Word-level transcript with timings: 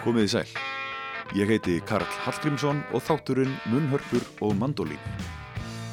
Komið 0.00 0.24
í 0.24 0.30
sæl. 0.32 0.52
Ég 1.36 1.50
heiti 1.52 1.74
Karl 1.84 2.06
Hallgrímsson 2.24 2.80
og 2.96 3.02
þátturinn 3.04 3.52
Munnhörpur 3.68 4.24
og 4.46 4.54
Mandolín. 4.56 5.02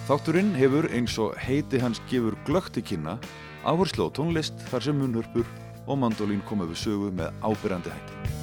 Þátturinn 0.07 0.53
hefur 0.55 0.87
eins 0.95 1.17
og 1.19 1.35
heiti 1.43 1.81
hans 1.83 1.99
gefur 2.07 2.39
glögt 2.47 2.79
í 2.79 2.85
kynna 2.87 3.17
áherslu 3.67 4.07
á 4.07 4.09
tónlist 4.15 4.63
þar 4.71 4.87
sem 4.87 5.03
Munnhörpur 5.03 5.51
og 5.91 5.99
Mandolín 5.99 6.39
komið 6.47 6.71
við 6.71 6.83
sögu 6.85 7.11
með 7.19 7.35
ábyrjandi 7.43 7.91
hætti. 7.91 8.36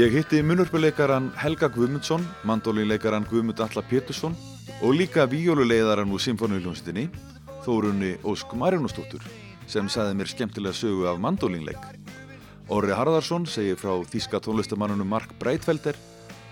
Ég 0.00 0.14
hitti 0.16 0.38
munurpuleikaran 0.40 1.26
Helga 1.36 1.68
Guðmundsson, 1.68 2.22
mandólinleikaran 2.48 3.26
Guðmund 3.28 3.58
Alla 3.60 3.82
Pétursson 3.84 4.32
og 4.80 4.94
líka 4.96 5.26
víjóluleiðaran 5.28 6.08
úr 6.14 6.22
Symfóniuljónstinni, 6.24 7.10
Þórunni 7.66 8.14
Ósk 8.24 8.54
Marjónustóttur, 8.56 9.20
sem 9.68 9.90
saði 9.92 10.14
mér 10.16 10.30
skemmtilega 10.30 10.72
sögu 10.78 11.04
af 11.10 11.20
mandólinleik. 11.20 11.82
Orri 12.72 12.96
Harðarsson 12.96 13.44
segir 13.44 13.76
frá 13.76 13.92
þíska 14.08 14.40
tónlistamannunum 14.40 15.10
Mark 15.10 15.34
Breitfelder 15.42 15.98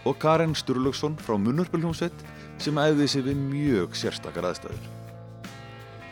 og 0.04 0.18
Karen 0.20 0.52
Sturlugsson 0.52 1.16
frá 1.16 1.38
Munurpuljónsveit 1.40 2.26
sem 2.60 2.76
æfði 2.84 3.08
sig 3.08 3.24
við 3.30 3.40
mjög 3.46 3.96
sérstakar 3.96 4.50
aðstæður. 4.50 4.90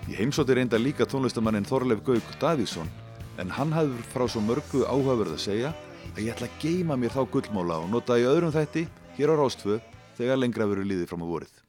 Ég 0.08 0.22
heimsóti 0.22 0.56
reynda 0.56 0.80
líka 0.80 1.04
tónlistamannin 1.04 1.68
Þorleif 1.68 2.00
Gauk 2.06 2.38
Davíðsson 2.40 2.88
en 3.36 3.52
hann 3.52 3.76
hafður 3.76 4.08
frá 4.14 4.24
svo 4.24 4.40
mörgu 4.40 4.86
áhugaverð 4.88 5.36
að 5.36 5.44
segja 5.50 5.74
að 6.16 6.24
ég 6.24 6.32
ætla 6.32 6.48
að 6.48 6.60
geima 6.62 6.96
mér 6.96 7.12
þá 7.12 7.22
gullmála 7.28 7.76
og 7.82 7.90
nota 7.92 8.16
í 8.16 8.24
öðrum 8.24 8.54
þætti 8.54 8.86
hér 9.18 9.32
á 9.32 9.34
Rástfö 9.36 9.76
þegar 10.16 10.40
lengra 10.40 10.68
veru 10.70 10.84
líðið 10.88 11.10
fram 11.10 11.24
á 11.24 11.28
vorið. 11.28 11.65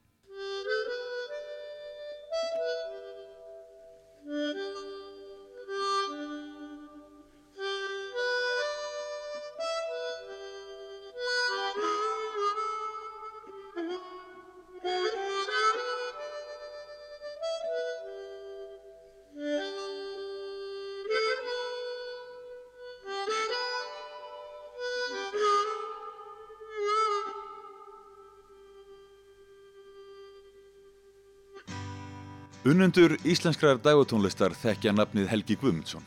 Unnendur 32.78 33.16
íslenskrar 33.25 33.80
dægutónlistar 33.81 34.53
þekkja 34.53 34.92
nafnið 34.94 35.31
Helgi 35.31 35.56
Guðmundsson. 35.58 36.03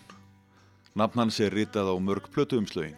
Nafn 0.95 1.19
hans 1.19 1.41
er 1.43 1.51
ritað 1.51 1.89
á 1.91 1.99
mörg 1.99 2.29
plötuumslögin. 2.31 2.95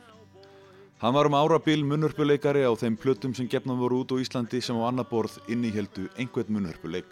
Hann 1.00 1.14
var 1.16 1.30
um 1.30 1.36
árabil 1.38 1.80
munnhörpuleikari 1.80 2.66
á 2.68 2.72
þeim 2.76 2.98
plötum 3.00 3.32
sem 3.32 3.46
gefnum 3.48 3.78
voru 3.80 4.02
út 4.02 4.12
á 4.12 4.20
Íslandi 4.20 4.60
sem 4.60 4.76
á 4.76 4.84
annar 4.84 5.06
borð 5.08 5.38
inníheldu 5.48 6.04
einhvern 6.20 6.52
munnhörpuleik. 6.52 7.08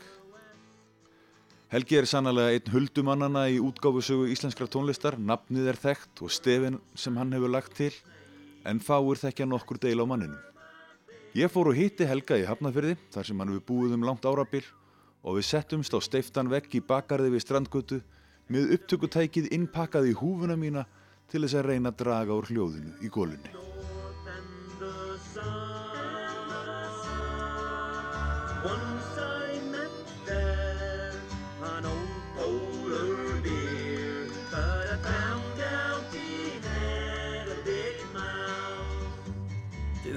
Helgi 1.72 1.96
er 1.96 2.08
sannlega 2.10 2.52
einn 2.52 2.68
huldumannana 2.74 3.46
í 3.48 3.56
útgáfusögu 3.56 4.28
íslenskrar 4.28 4.68
tónlistar, 4.68 5.16
nafnið 5.16 5.70
er 5.72 5.80
þekkt 5.80 6.20
og 6.26 6.34
stefin 6.34 6.76
sem 6.92 7.16
hann 7.16 7.32
hefur 7.32 7.54
lagt 7.54 7.72
til, 7.80 7.94
en 8.68 8.84
fáur 8.84 9.16
þekkja 9.16 9.48
nokkur 9.48 9.80
deil 9.80 10.04
á 10.04 10.04
manninu. 10.04 10.36
Ég 11.32 11.48
fór 11.48 11.72
og 11.72 11.80
hitti 11.80 12.04
Helga 12.04 12.36
í 12.36 12.44
Hafnafyrði, 12.44 12.98
þar 13.16 13.30
sem 13.30 13.40
hann 13.40 13.54
hefur 13.54 13.66
búið 13.72 13.96
um 13.96 14.04
langt 14.10 14.28
árabil 14.28 14.68
og 15.22 15.36
við 15.36 15.48
settumst 15.50 15.94
á 15.96 15.98
steiftan 16.00 16.50
vegg 16.52 16.72
í 16.74 16.82
bakarði 16.84 17.34
við 17.34 17.44
strandgötu 17.44 18.00
með 18.50 18.76
upptökutækið 18.76 19.50
innpakkað 19.54 20.10
í 20.10 20.16
húfuna 20.18 20.56
mína 20.58 20.86
til 21.30 21.44
þess 21.44 21.60
að 21.60 21.68
reyna 21.70 21.92
að 21.92 22.00
draga 22.02 22.38
úr 22.38 22.48
hljóðinu 22.50 22.96
í 23.04 23.12
gólunni. 23.12 23.58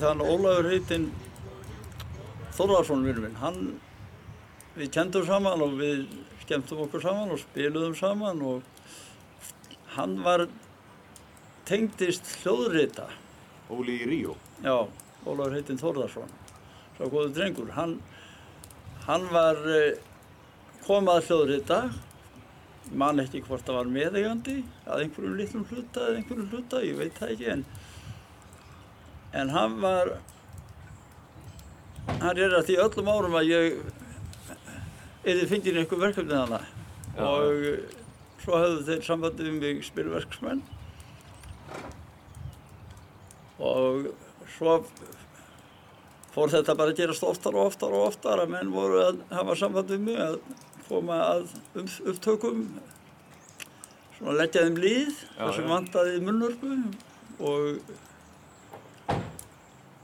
Þannig 0.03 0.27
að 0.27 0.33
Ólafur 0.33 0.65
heitinn 0.67 1.05
Þorvarsson 2.57 3.05
vinnur 3.07 3.23
minn, 3.23 3.37
hann 3.39 3.59
við 4.77 4.91
kendum 4.93 5.25
saman 5.27 5.63
og 5.63 5.75
við 5.79 6.05
skemmtum 6.43 6.85
okkur 6.85 7.03
saman 7.03 7.33
og 7.33 7.41
spiluðum 7.41 7.95
saman 7.97 8.41
og 8.45 8.63
hann 9.95 10.15
var 10.25 10.47
tengdist 11.67 12.27
hljóðrita. 12.41 13.07
Óli 13.71 13.99
í 14.01 14.07
Ríó? 14.09 14.37
Já, 14.63 14.87
Ólafur 15.23 15.55
heitinn 15.55 15.79
Þórðarsson 15.79 16.31
svo 16.97 17.09
góður 17.09 17.31
drengur. 17.35 17.71
Hann, 17.77 17.97
hann 19.07 19.29
var 19.33 19.59
eh, 19.69 20.01
komað 20.85 21.29
hljóðrita. 21.29 21.79
Man 22.93 23.21
ekki 23.23 23.41
hvort 23.47 23.63
það 23.65 23.79
var 23.79 23.89
meðegandi 23.95 24.59
að 24.83 25.05
einhverjum 25.05 25.37
litlum 25.39 25.65
hluta 25.69 26.09
eða 26.09 26.19
einhverjum 26.19 26.49
hluta, 26.51 26.81
ég 26.83 26.97
veit 26.99 27.15
það 27.17 27.31
ekki 27.33 27.51
en 27.53 27.63
en 29.33 29.49
hann 29.49 29.77
var 29.81 30.11
hann 32.21 32.37
er 32.37 32.57
að 32.57 32.67
því 32.67 32.75
öllum 32.83 33.09
árum 33.09 33.37
að 33.39 33.47
ég 33.49 33.77
eða 35.23 35.49
fengið 35.49 35.81
einhver 35.81 36.01
verkefni 36.01 36.35
þannig 36.35 36.71
og 37.23 37.67
eh, 37.69 37.99
svo 38.43 38.57
hafðu 38.57 38.85
þeir 38.87 39.03
sambandið 39.05 39.49
um 39.51 39.59
mig 39.61 39.83
spilverksmenn. 39.87 40.63
Og 43.63 44.09
svo 44.57 44.79
fór 46.33 46.51
þetta 46.51 46.75
bara 46.75 46.91
að 46.91 46.99
gerast 46.99 47.23
oftar 47.27 47.55
og 47.55 47.69
oftar 47.69 47.93
og 47.93 48.09
oftar 48.09 48.43
að 48.43 48.55
menn 48.55 48.73
voru 48.73 49.03
að 49.05 49.21
hafa 49.31 49.55
sambandið 49.61 49.99
um 49.99 50.07
mig 50.09 50.19
að 50.25 50.39
koma 50.89 51.19
að 51.29 51.55
um, 51.79 51.87
upptökum 52.11 52.65
svona 54.17 54.37
leggja 54.41 54.65
þeim 54.65 54.81
líð 54.83 55.23
þar 55.37 55.55
sem 55.55 55.69
vandaði 55.69 56.19
munnurku 56.25 56.75
og 57.43 57.79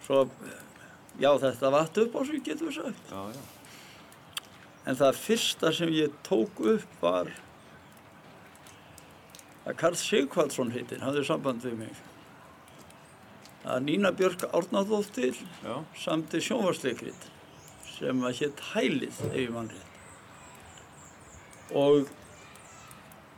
svo 0.06 0.25
já 1.19 1.31
þetta 1.41 1.74
vatt 1.74 2.03
upp 2.06 2.16
á 2.16 2.22
sig 2.30 2.46
getur 2.46 2.69
við 2.69 2.80
sagt. 2.80 3.09
Já, 3.12 3.24
já. 3.34 3.58
En 4.89 4.97
það 4.97 5.22
fyrsta 5.22 5.72
sem 5.75 5.91
ég 5.94 6.13
tók 6.25 6.57
upp 6.66 7.01
var 7.03 7.29
að 9.69 9.75
Karl 9.77 9.97
Sigvaldsson 10.00 10.72
heitir, 10.73 11.03
hafði 11.03 11.25
samband 11.27 11.61
við 11.61 11.75
mig. 11.83 12.00
Að 13.69 13.83
Nína 13.85 14.09
Björk 14.16 14.47
Árnáðóttir 14.50 15.38
samti 16.00 16.41
sjónvarsleikrit 16.41 17.27
sem 18.00 18.23
að 18.25 18.38
hétt 18.39 18.66
Hælið, 18.72 19.22
ef 19.29 19.38
ég 19.38 19.53
mann 19.53 19.69
rétt. 19.69 19.85
Og 21.77 22.09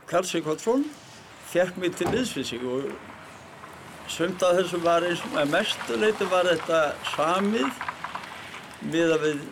Karl 0.08 0.28
Sigvaldsson 0.28 0.86
fekk 1.52 1.76
mig 1.82 1.98
til 1.98 2.08
liðs 2.14 2.32
við 2.38 2.48
sig 2.48 2.64
og 2.64 2.86
sömt 4.12 4.42
að 4.46 4.62
þessu 4.62 4.80
var 4.86 5.04
eins 5.04 5.20
og 5.28 5.50
mestuleiti 5.52 6.28
var 6.32 6.48
þetta 6.48 6.80
samið 7.12 7.82
við 8.92 9.12
að 9.18 9.26
við 9.26 9.42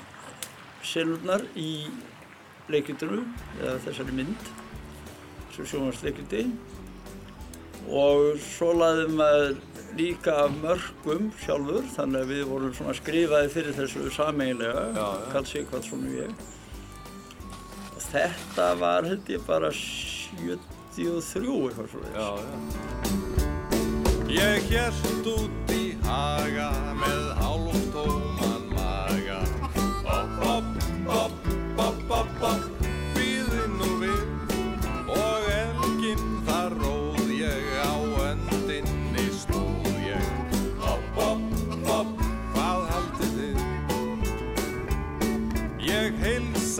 senurnar 0.87 1.45
í 1.59 1.87
leikritunum 2.71 3.27
eða 3.61 3.79
þessari 3.87 4.15
mynd 4.21 4.51
sem 5.55 5.67
sjónvarsleikriti 5.67 6.45
og 7.91 8.39
svo 8.45 8.71
laðið 8.79 9.17
maður 9.19 9.57
líka 9.99 10.37
af 10.45 10.53
mörgum 10.63 11.31
sjálfur 11.43 11.85
þannig 11.97 12.21
að 12.23 12.31
við 12.31 12.43
vorum 12.53 12.75
svona 12.77 12.95
skrifaði 12.95 13.49
fyrir 13.55 13.77
þessu 13.79 14.01
sameiginlega 14.15 15.07
Karl 15.33 15.49
Sigvardsson 15.51 16.07
og 16.07 16.13
ég. 16.15 16.31
Og 17.97 18.01
þetta 18.11 18.67
var 18.81 19.09
held 19.11 19.33
ég 19.35 19.43
bara 19.49 19.71
73 19.75 21.57
eitthvað 21.67 21.89
svona 21.95 22.11
Ég 24.31 24.69
hérst 24.71 25.27
út 25.27 25.75
í 25.75 25.85
haga 26.07 26.71
með 27.01 27.23
hálf 27.41 27.60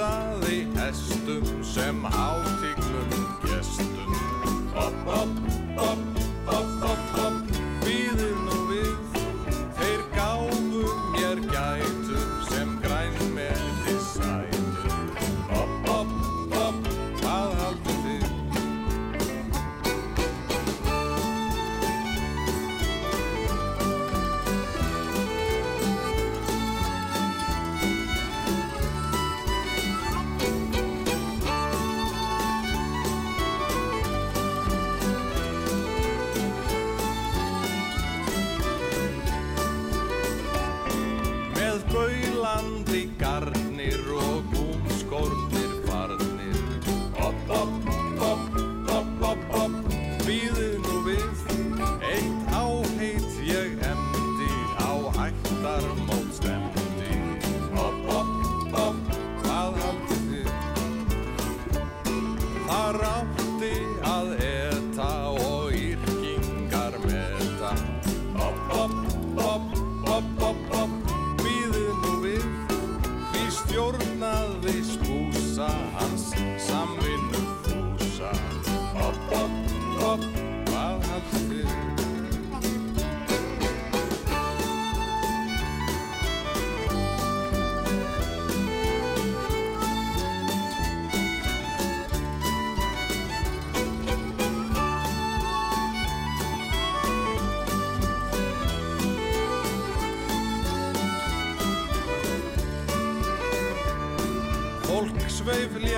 Heilsaði 0.01 0.65
hestum 0.79 1.45
sem 1.61 1.99
hátiglum 2.09 2.40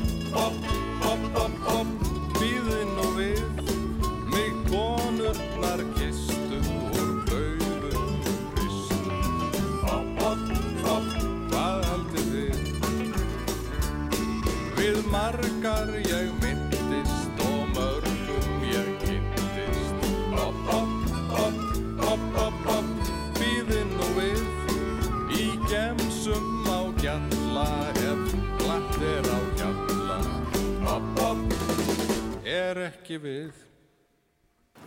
er 32.83 32.91
ekki 32.91 33.19
við. 33.23 33.53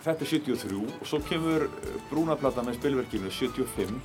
Þetta 0.05 0.25
er 0.25 0.29
73 0.29 0.79
og 1.01 1.07
svo 1.09 1.19
kemur 1.25 1.65
eh, 1.69 1.97
brúnaplata 2.11 2.63
með 2.67 2.77
spilverkinu 2.79 3.31
75 3.31 3.95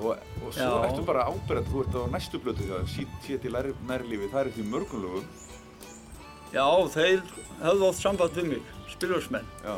og, 0.00 0.14
og 0.44 0.52
svo 0.54 0.64
Já. 0.64 0.84
ertu 0.88 1.04
bara 1.08 1.26
ábyrgð, 1.28 1.70
þú 1.72 1.82
ert 1.84 1.96
á 1.96 2.02
næstu 2.14 2.40
blötu 2.40 2.66
Sér 2.94 3.40
til 3.42 3.52
nær- 3.52 3.74
nærlífi, 3.88 4.28
það 4.32 4.40
er 4.46 4.52
því 4.56 4.66
mörgum 4.72 5.02
lögum. 5.04 5.26
Já, 6.54 6.66
þeir 6.94 7.20
höfðu 7.62 7.88
oft 7.88 8.00
samband 8.02 8.36
við 8.38 8.48
mig, 8.54 8.62
spilvarsmenn. 8.94 9.46
Já, 9.64 9.76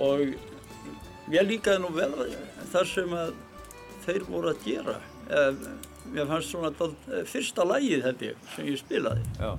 Og 0.00 0.20
mér 1.30 1.44
líkaði 1.48 1.80
nú 1.82 1.90
vel 1.92 2.12
þar 2.72 2.86
sem 2.86 3.10
að 3.18 3.32
þeir 4.06 4.24
voru 4.30 4.52
að 4.54 4.62
gera. 4.64 4.98
Eh, 5.30 5.54
Mér 6.10 6.26
fannst 6.26 6.50
svona 6.50 6.70
eh, 6.72 7.20
fyrsta 7.28 7.62
lagið 7.68 8.00
held 8.02 8.22
ég 8.24 8.38
sem 8.54 8.66
ég 8.66 8.78
spilaði. 8.80 9.20
já, 9.38 9.50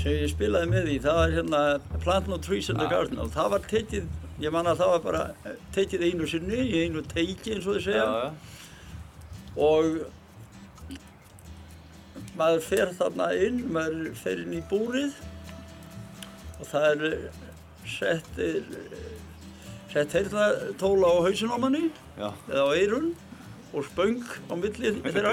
Sem 0.00 0.14
ég 0.16 0.30
spilaði 0.32 0.70
með 0.70 0.86
því, 0.88 0.94
það 1.04 1.16
var 1.20 1.32
hérna 1.36 1.60
Plant 2.04 2.28
No 2.30 2.38
Trees 2.40 2.70
in 2.72 2.78
the 2.80 2.86
Ah. 2.86 2.92
Garden 2.94 3.18
og 3.20 3.28
það 3.34 3.50
var 3.54 3.66
tekið, 3.68 4.06
ég 4.40 4.52
man 4.54 4.66
að 4.70 4.78
það 4.80 4.92
var 4.94 5.02
bara 5.08 5.22
eh, 5.44 5.58
tekið 5.76 6.04
einu 6.08 6.28
sinni 6.30 6.60
í 6.64 6.80
einu 6.86 7.02
teiki 7.10 7.52
eins 7.56 7.66
og 7.68 7.76
þið 7.76 7.84
segja. 7.90 8.32
og 9.60 9.84
maður 12.38 12.62
fer 12.64 12.92
þarna 12.96 13.26
inn, 13.44 13.60
maður 13.74 14.10
fer 14.16 14.40
inn 14.44 14.54
í 14.56 14.62
búrið 14.70 15.12
og 16.60 16.66
það 16.70 16.86
er 16.90 17.00
settir 17.90 18.62
sett 19.90 20.12
heyrna 20.14 20.44
tóla 20.80 21.10
á 21.10 21.16
hausin 21.26 21.50
á 21.50 21.58
manni 21.58 21.88
já, 22.16 22.28
eða 22.48 22.62
á 22.62 22.70
eirun 22.78 23.08
og 23.74 23.84
spöng 23.88 24.20
á 24.48 24.54
milli 24.54 24.92
þeirra 25.02 25.32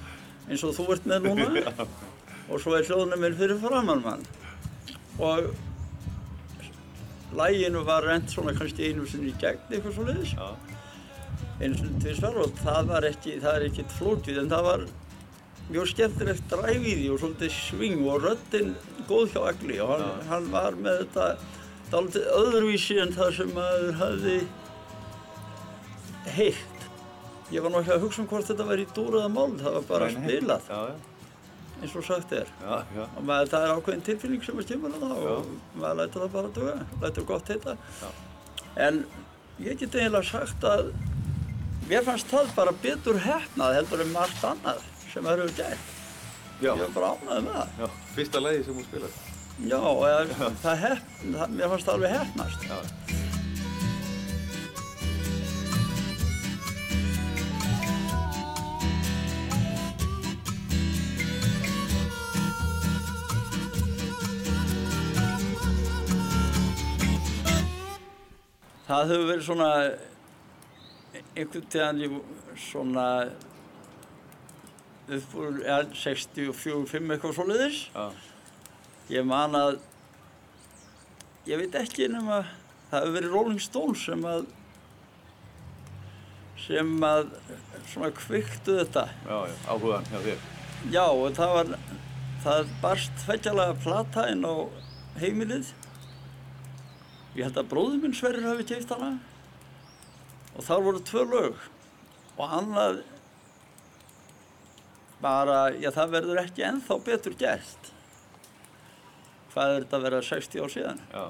eins 0.48 0.62
og 0.64 0.76
þú 0.78 0.86
ert 0.94 1.08
með 1.10 1.26
núna 1.26 1.74
og 2.50 2.60
svo 2.62 2.76
er 2.78 2.86
hljóðnumir 2.86 3.34
fyrir 3.38 3.58
framann 3.62 4.04
mann. 4.04 4.26
Og 5.18 5.50
læginu 7.36 7.82
var 7.86 8.06
rent 8.06 8.30
svona 8.30 8.54
kannski 8.56 8.90
einu 8.90 9.06
sinni 9.08 9.32
í 9.32 9.38
gegn 9.40 9.64
eitthvað 9.70 9.96
svo 9.96 10.04
leiðis 10.06 10.34
já, 10.36 10.46
einu 11.60 11.74
sinni 11.80 12.02
tvisvar 12.04 12.38
og 12.44 12.54
það 12.62 12.92
var 12.92 13.08
ekki, 13.10 13.40
það 13.42 13.58
er 13.58 13.66
ekkert 13.70 13.96
flókið 13.98 14.38
en 14.44 14.52
það 14.52 14.68
var 14.68 14.84
mjög 15.66 15.88
skemmtilegt 15.90 16.46
dræf 16.52 16.76
í 16.86 16.92
því 17.00 17.08
og 17.10 17.18
svolítið 17.22 17.56
sving 17.56 18.04
og 18.06 18.22
röddinn 18.22 18.70
góð 19.08 19.32
hjá 19.34 19.40
Agli 19.50 19.80
og 19.82 19.90
hann, 19.96 20.04
Já. 20.06 20.28
hann 20.30 20.46
var 20.52 20.78
með 20.78 21.00
þetta 21.02 21.26
dálítið 21.90 22.30
öðruvísi 22.36 23.00
en 23.02 23.16
það 23.16 23.34
sem 23.40 23.50
maður 23.56 23.92
hafði 24.00 24.38
heyrt. 26.36 26.86
Ég 27.54 27.62
var 27.62 27.76
ekki 27.80 27.94
að 27.94 28.06
hugsa 28.06 28.22
um 28.22 28.30
hvort 28.30 28.48
þetta 28.48 28.66
væri 28.66 28.86
í 28.86 28.94
dúraða 28.94 29.28
mál, 29.30 29.52
það 29.58 29.76
var 29.76 29.84
bara 29.90 30.08
Nei, 30.10 30.16
spilað. 30.16 30.70
Já, 30.70 30.80
eins 31.82 31.96
og 31.98 32.04
sagt 32.06 32.32
er. 32.32 32.48
já, 32.62 32.76
já, 32.96 33.02
Og 33.16 33.24
maður, 33.28 33.50
það 33.52 33.64
er 33.66 33.74
ákveðin 33.76 34.04
tilfinning 34.06 34.44
sem 34.46 34.60
að 34.62 34.70
kemur 34.70 34.94
að 34.96 35.04
það 35.04 35.26
og 35.32 35.50
maður 35.80 35.98
lætur 36.00 36.24
það 36.24 36.32
bara 36.36 36.52
duga, 36.58 36.76
lætur 37.02 37.28
gott 37.28 37.52
heita. 37.52 37.76
Já. 38.00 38.08
En 38.86 39.02
ég 39.66 39.78
get 39.80 39.94
eiginlega 39.94 40.30
sagt 40.30 40.64
að 40.68 40.90
mér 41.90 42.02
fannst 42.08 42.32
það 42.32 42.50
bara 42.56 42.74
betur 42.82 43.20
hefnað 43.26 43.76
heldur 43.80 44.04
en 44.06 44.12
margt 44.16 44.44
annað 44.44 44.82
sem 45.12 45.24
það 45.24 45.32
eru 45.38 45.48
já, 45.56 46.72
Ég 46.72 46.80
var 46.80 46.92
bara 46.96 47.12
ánægð 47.14 47.46
með 47.46 47.56
það. 47.60 48.00
fyrsta 48.16 48.40
lagi 48.40 48.64
sem 48.64 48.74
hún 48.74 48.88
spilaði. 48.88 49.24
Já, 49.66 49.80
eða, 49.80 50.50
það 50.64 50.82
hef, 50.84 51.06
það, 51.22 51.54
mér 51.56 51.72
fannst 51.72 51.86
það 51.86 51.94
alveg 51.94 52.18
hefnast. 52.18 53.25
Það 68.86 69.10
hefur 69.10 69.26
verið 69.30 69.46
svona 69.48 69.70
einhvern 71.36 71.66
tíðan 71.72 72.00
svona 72.60 73.06
upp 75.16 75.34
úr 75.38 75.58
ja, 75.62 75.80
64-5 75.94 77.12
eitthvað 77.14 77.36
svoleiðis. 77.38 77.80
já, 77.94 78.06
Ég 79.10 79.22
man 79.26 79.54
að 79.54 79.76
ég 81.46 81.60
veit 81.60 81.76
ekki 81.78 82.08
nema 82.10 82.40
það 82.90 82.96
hefur 83.00 83.14
verið 83.14 83.34
Rolling 83.36 83.62
Stones 83.62 84.02
sem 84.08 84.24
að 84.26 84.46
sem 86.66 86.88
að 87.06 87.28
svona 87.86 88.10
kviktu 88.16 88.74
þetta. 88.80 89.04
já, 89.28 89.36
já, 89.46 89.56
áhugaðan 89.70 90.08
hjá 90.10 90.18
þér. 90.24 90.46
Já, 90.90 91.04
og 91.06 91.36
það 91.36 91.52
var 91.56 91.70
það 92.46 92.72
barst 92.82 93.22
feggjalega 93.26 93.76
plata 93.84 94.24
inn 94.32 94.42
á 94.46 94.54
heimilið. 95.22 95.70
Ég 97.36 97.44
held 97.44 97.58
að 97.60 97.68
bróður 97.70 97.98
minn 98.02 98.14
Sverrir 98.16 98.46
hafi 98.48 98.64
keift 98.70 98.92
hana 98.94 99.12
og 100.56 100.64
þar 100.64 100.84
voru 100.86 101.02
tvö 101.04 101.24
lög 101.28 101.58
og 102.40 102.54
annað 102.56 103.02
bara, 105.20 105.58
já 105.80 105.90
það 105.92 106.14
verður 106.14 106.40
ekki 106.42 106.64
ennþá 106.64 106.96
betur 107.04 107.34
gert. 107.40 107.90
Hvað 109.52 109.72
er 109.74 109.84
þetta 109.84 109.98
að 109.98 110.06
vera 110.06 110.22
60 110.28 110.64
ár 110.64 110.72
síðan? 110.72 111.02
Já, 111.12 111.24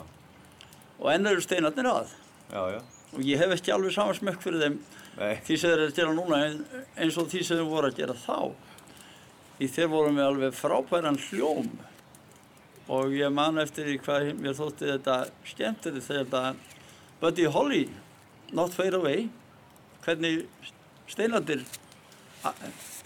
Og 0.96 1.10
enn 1.12 1.28
eru 1.28 1.42
steinarnir 1.44 1.86
að. 1.90 2.14
já, 2.50 2.62
já. 2.76 2.80
Og 3.14 3.20
ég 3.22 3.38
hef 3.38 3.52
ekki 3.54 3.72
alveg 3.74 3.92
sama 3.94 4.14
smökk 4.16 4.40
fyrir 4.42 4.62
þeim 4.64 4.78
Nei, 5.16 5.34
því 5.46 5.56
sem 5.56 5.70
þeir 5.70 5.76
eru 5.80 5.90
að 5.90 5.98
gera 5.98 6.14
núna 6.16 6.38
eins 7.00 7.16
og 7.16 7.28
því 7.30 7.42
sem 7.46 7.56
þeir 7.60 7.68
voru 7.70 7.88
að 7.90 7.98
gera 8.00 8.16
þá. 8.20 8.38
Því 9.58 9.68
þeir 9.76 9.90
voru 9.92 10.10
með 10.12 10.26
alveg 10.30 10.56
frábæran 10.58 11.20
hljóm 11.28 11.70
og 12.92 13.14
ég 13.16 13.32
man 13.34 13.58
eftir 13.58 13.88
því 13.88 13.96
hvað 14.04 14.28
mér 14.40 14.56
þótti 14.58 14.90
þetta 14.92 15.16
skemmtilegt 15.46 16.06
þegar 16.06 16.24
þetta 16.24 16.42
Buddy 17.20 17.48
Holly, 17.50 17.82
Not 18.54 18.74
Fade 18.76 19.00
Away, 19.00 19.26
hvernig 20.04 20.44
steinarnir 21.10 21.64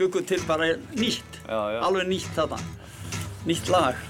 byggu 0.00 0.25
til 0.28 0.40
bara 0.49 0.75
nýtt, 0.96 1.40
já, 1.46 1.60
já. 1.75 1.80
alveg 1.87 2.08
nýtt 2.10 2.32
þarna, 2.37 2.58
nýtt 3.49 3.70
lag. 3.72 4.10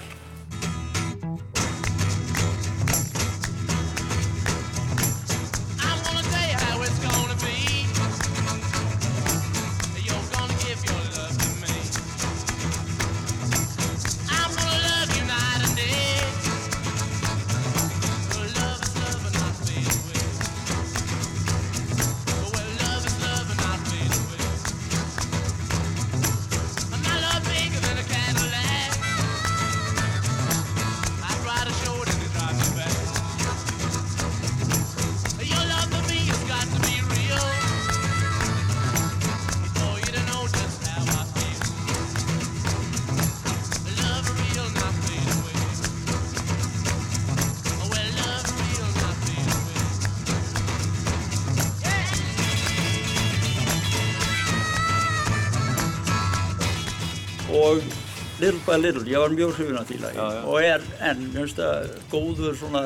Little 58.41 58.61
by 58.65 58.77
Little, 58.81 59.03
ég 59.05 59.21
var 59.21 59.33
mjög 59.35 59.51
hrifin 59.57 59.77
af 59.77 59.85
því 59.89 59.97
lagi 60.01 60.17
Já, 60.17 60.27
já. 60.37 60.43
og 60.49 60.63
er 60.65 60.85
enn, 61.11 61.25
mér 61.33 61.43
finnst 61.45 61.59
það 61.61 61.91
góður 62.13 62.55
svona 62.57 62.83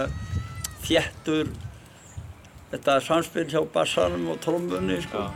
þéttur 0.86 1.52
þetta 2.74 2.98
samspil 3.06 3.46
hjá 3.54 3.62
bassanum 3.74 4.28
og 4.34 4.42
trommunni 4.44 4.98
sko. 5.06 5.30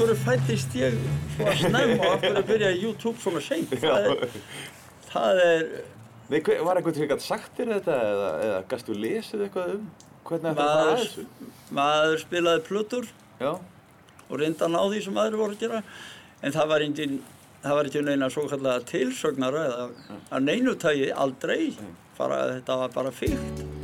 Hverju 0.00 0.18
fættist 0.24 0.76
ég 0.80 0.98
svona 1.36 1.56
snemma 1.60 1.96
og 2.00 2.12
af 2.14 2.22
hverju 2.24 2.44
byrjaði 2.48 2.84
YouTube 2.84 3.20
svona 3.20 3.42
seint? 3.44 3.72
Það 3.82 4.06
er, 4.10 4.36
það 5.10 5.42
er 5.46 5.64
Nei, 6.30 6.38
hver, 6.46 6.60
var 6.62 6.78
eitthvað 6.78 7.00
sem 7.00 7.10
gæti 7.10 7.26
sagt 7.26 7.56
þér 7.58 7.72
þetta 7.74 7.96
eða, 8.06 8.30
eða 8.46 8.62
gæstu 8.70 8.94
lesið 8.94 9.44
eitthvað 9.48 9.72
um 9.74 9.88
hvernig 10.28 10.60
það 10.60 10.60
fara 10.60 10.92
að 10.94 11.74
maður, 11.74 12.20
spilaði 12.22 12.62
plötur 12.68 13.08
Já, 13.40 13.50
og 14.28 14.38
reynda 14.38 14.68
að 14.68 14.74
ná 14.76 14.80
því 14.84 15.02
sem 15.08 15.20
aðri 15.24 15.40
voru 15.40 15.56
að 15.56 15.64
gera 15.64 15.82
en 16.40 16.54
það 16.54 16.70
var, 16.70 16.86
engin, 16.86 17.18
það 17.64 17.76
var 17.80 17.90
ekki 17.90 18.04
neina 18.06 18.30
svo 18.32 18.46
kallega 18.52 18.86
tilsögnara 18.92 19.66
eða 19.72 19.90
að 20.30 20.46
neinu 20.46 20.76
tagi 20.80 21.10
aldrei. 21.10 21.74
Bara, 22.20 22.44
þetta 22.54 22.78
var 22.84 22.94
bara 22.94 23.12
fíkt 23.16 23.79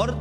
por 0.00 0.14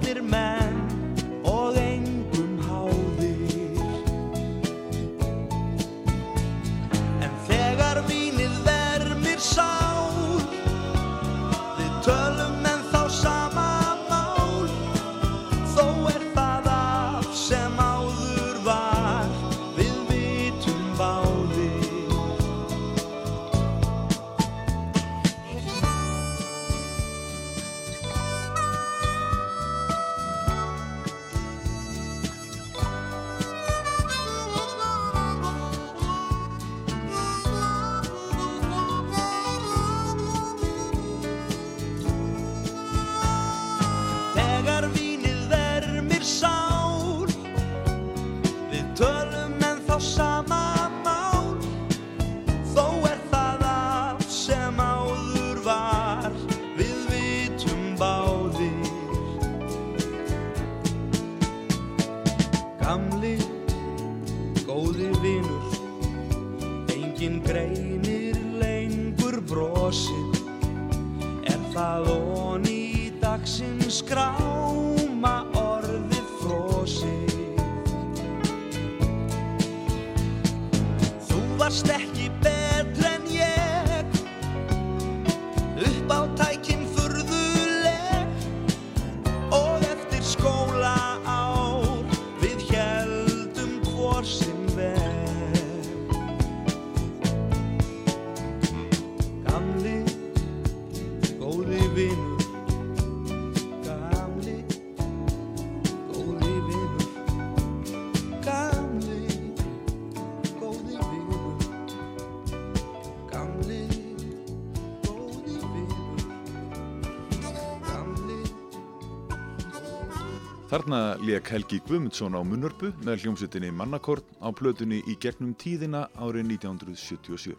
Þarna 120.79 121.17
lék 121.19 121.49
Helgi 121.51 121.81
Guðmundsson 121.83 122.37
á 122.39 122.39
Munnörpu 122.39 122.93
með 123.03 123.25
hljómsveitinni 123.25 123.67
Mannakorn 123.75 124.23
á 124.39 124.47
plötunni 124.55 125.01
í 125.11 125.15
gegnum 125.19 125.49
tíðina 125.59 126.05
árið 126.15 126.53
1977. 126.53 127.57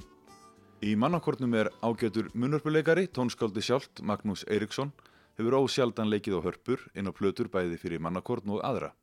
Í 0.89 0.95
Mannakornum 0.97 1.53
er 1.61 1.69
ágætur 1.85 2.31
munnörpuleikari, 2.33 3.11
tónskáldi 3.13 3.61
sjálft 3.61 4.01
Magnús 4.01 4.47
Eiríksson, 4.49 4.95
hefur 5.37 5.59
ósjaldan 5.59 6.09
leikið 6.09 6.39
á 6.41 6.45
hörpur 6.47 6.87
inn 6.97 7.11
á 7.11 7.13
plötur 7.13 7.53
bæði 7.53 7.77
fyrir 7.83 8.01
Mannakorn 8.01 8.57
og 8.57 8.65
aðra. 8.65 8.95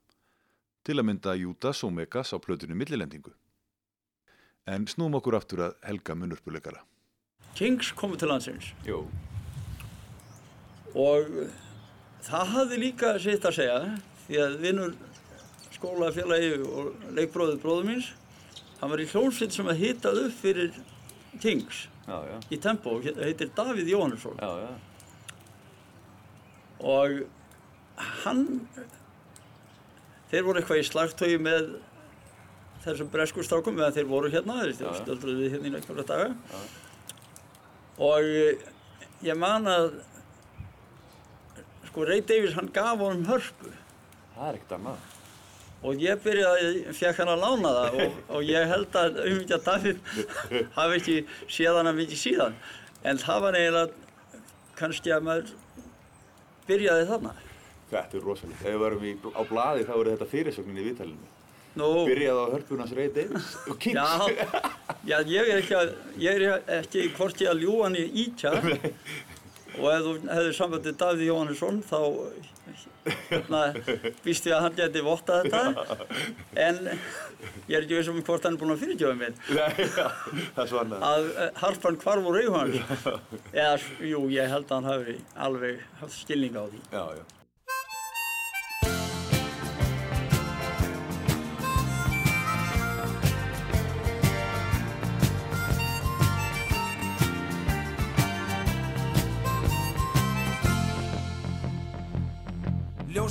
Til 0.81 0.97
að 0.97 1.09
mynda 1.11 1.37
Júdas 1.37 1.83
og 1.85 1.93
Megas 1.93 2.33
á 2.33 2.41
plötunni 2.41 2.73
Millilendingu. 2.73 3.35
En 4.65 4.89
snúum 4.89 5.21
okkur 5.21 5.37
aftur 5.37 5.61
að 5.67 5.77
Helga 5.85 6.17
munnörpuleikara. 6.17 6.81
Kings 7.53 7.93
komu 7.93 8.17
til 8.17 8.33
landsins 8.33 8.73
Jó. 8.81 9.05
og 10.97 11.29
það 12.27 12.53
hafði 12.55 12.79
líka 12.83 13.17
sitt 13.23 13.45
að 13.47 13.57
segja 13.59 13.81
því 14.27 14.39
að 14.43 14.57
vinnur 14.63 14.95
skólafélagi 15.77 16.55
og 16.67 17.11
leikbróður 17.15 17.61
bróður 17.63 17.91
míns 17.91 18.13
hann 18.79 18.91
var 18.91 19.01
í 19.01 19.09
hljómsveit 19.11 19.53
sem 19.55 19.69
að 19.69 19.83
hitað 19.83 20.23
upp 20.25 20.41
fyrir 20.41 20.81
Kings 21.41 21.87
Já, 22.07 22.21
já, 22.23 22.35
í 22.55 22.57
tempo, 22.63 23.01
heitir 23.03 23.49
Davíð 23.51 23.89
Jóhannesson. 23.91 24.37
Já, 24.39 24.51
já. 24.63 24.69
og 26.79 27.17
hann 28.23 28.45
þeir 30.31 30.45
voru 30.45 30.61
eitthvað 30.61 30.79
í 30.79 30.85
slagtögi 30.87 31.39
með 31.43 31.67
þessum 32.85 33.09
bresku 33.11 33.43
strákum 33.43 33.75
meðan 33.75 33.97
þeir 33.97 34.07
voru 34.07 34.31
hérna, 34.31 34.61
þeir 34.69 35.19
við 35.25 35.57
hérna 35.57 35.67
í 35.67 35.73
einhverja 35.81 36.07
daga. 36.13 36.61
Og 38.07 38.23
ég 39.27 39.41
man 39.41 39.67
að 39.67 39.89
sko 41.87 42.07
Ray 42.07 42.21
Davies 42.21 42.55
hann 42.57 42.71
gaf 42.75 42.99
honum 43.01 43.25
hörpu 43.29 43.71
Það 44.37 44.49
er 44.51 44.57
ekkert 44.59 44.75
annað. 44.77 45.05
og 45.87 46.01
ég 46.01 46.19
byrjaði, 46.25 46.69
fekk 46.99 47.21
hann 47.23 47.31
að 47.33 47.43
lána 47.45 47.71
það 47.77 47.97
og, 48.03 48.19
og 48.37 48.47
ég 48.51 48.67
held 48.73 48.99
að 49.01 49.19
umhyggja 49.25 49.59
Davíð 49.65 49.97
hafi 50.77 50.99
ekki 51.01 51.17
séð 51.57 51.79
hana 51.81 51.93
mikið 51.97 52.21
síðan 52.23 52.59
en 53.07 53.21
það 53.21 53.41
var 53.47 53.57
eiginlega 53.61 54.31
kannski 54.77 55.13
að 55.15 55.27
maður 55.29 55.51
byrjaði 56.69 57.09
þarna 57.11 57.35
Þetta 57.87 58.17
er 58.19 58.23
rosalegt. 58.27 58.59
Ef 58.67 58.73
við 58.73 58.81
varum 58.81 59.03
á 59.31 59.41
blaði 59.47 59.83
þá 59.87 59.91
er 59.95 60.07
þetta 60.09 60.25
fyrirsögnin 60.27 60.79
í 60.81 60.83
viðtælinu. 60.89 61.27
Nú, 61.79 61.85
Byrjaði 62.09 62.41
á 62.43 62.47
hörpunans 62.51 62.91
Ray 62.97 63.07
Davis 63.15 63.45
og 63.71 63.77
Kings. 63.85 63.95
Já, 63.95 64.73
já, 65.07 65.17
ég 65.31 65.51
er 65.53 65.61
ekki, 65.61 65.77
að, 65.77 65.93
ég 66.19 66.41
er 66.49 66.65
ekki 66.81 67.05
hvort 67.15 67.39
ég 67.45 67.53
að 67.53 67.61
ljúa 67.63 67.85
hann 67.85 67.95
í 67.95 68.03
ítja 68.25 68.51
og 69.77 69.89
ef 69.93 70.05
þú 70.05 70.13
hefur 70.33 70.55
sambandið 70.57 70.97
Davíð 71.01 71.27
Jóhannesson 71.27 71.81
þá 71.87 71.99
hérna, 73.29 73.61
býst 74.25 74.47
ég 74.49 74.55
að 74.57 74.65
hann 74.65 74.77
geti 74.77 75.03
vottað 75.05 75.47
þetta. 75.47 75.97
En 76.67 76.81
ég 76.87 77.77
er 77.77 77.85
ekki 77.85 77.99
veist 77.99 78.11
um 78.11 78.19
hvort 78.25 78.47
hann 78.47 78.57
er 78.57 78.61
búinn 78.61 78.75
að 78.75 78.83
fyrirgjöfa 78.83 79.15
mér. 79.21 79.33
Nei, 79.53 80.99
að 81.11 81.31
eh, 81.31 81.49
harpan 81.61 81.99
hvarf 82.03 82.29
úr 82.31 82.41
augu 82.41 82.57
hans 82.57 83.07
eða, 83.53 83.79
jú, 84.11 84.25
ég 84.33 84.51
held 84.51 84.69
að 84.69 84.77
hann 84.77 84.91
hafi 84.91 85.17
alveg 85.47 85.81
haft 86.01 86.19
skilning 86.19 86.57
á 86.57 86.63
því. 86.67 86.83
Já, 86.91 87.03
já. 87.21 87.36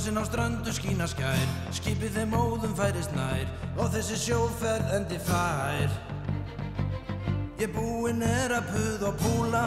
Ljósin 0.07 0.23
á 0.23 0.25
ströndu 0.25 0.71
skína 0.71 1.03
skær. 1.03 1.49
Skipið 1.75 2.13
þeim 2.15 2.35
óðum 2.37 2.71
færist 2.77 3.11
nær 3.11 3.49
Og 3.75 3.89
þessi 3.91 4.15
sjóferð 4.15 4.93
endi 4.95 5.17
fær. 5.19 5.91
Ég 7.59 7.73
búinn 7.75 8.23
er 8.23 8.53
að 8.55 8.69
puð 8.71 9.03
og 9.09 9.17
púla 9.19 9.65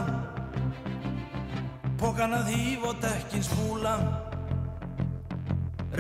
Pókan 2.00 2.38
að 2.38 2.48
hýf 2.54 2.88
og 2.88 2.96
dekkin 3.04 3.44
spúla. 3.44 3.94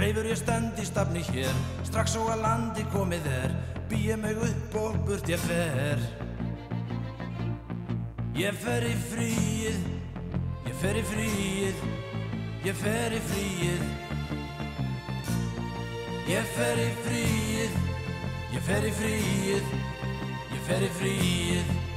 Reifur 0.00 0.32
ég 0.32 0.40
stend 0.40 0.80
í 0.80 0.88
stafni 0.88 1.20
hér 1.28 1.60
Strax 1.84 2.16
og 2.16 2.32
að 2.32 2.44
landi 2.46 2.88
komið 2.96 3.28
er 3.44 3.56
Býja 3.92 4.16
mig 4.16 4.40
upp 4.40 4.76
og 4.80 5.00
burt 5.04 5.28
ég 5.28 5.42
fer. 5.44 6.00
Ég 8.40 8.56
fer 8.64 8.88
í 8.88 8.96
fríið 9.12 9.88
Ég 10.64 10.78
fer 10.80 10.96
í 10.96 11.08
fríið 11.12 11.90
Ég 12.64 12.86
fer 12.86 13.20
í 13.20 13.26
fríið 13.28 14.08
Ég 16.30 16.46
fer 16.54 16.78
í 16.78 16.90
fríið 17.02 17.72
Ég 18.54 18.62
fer 18.62 18.84
í 18.86 18.90
fríið 18.94 19.72
Ég 20.54 20.60
fer 20.68 20.84
í 20.86 20.90
fríið 21.00 21.89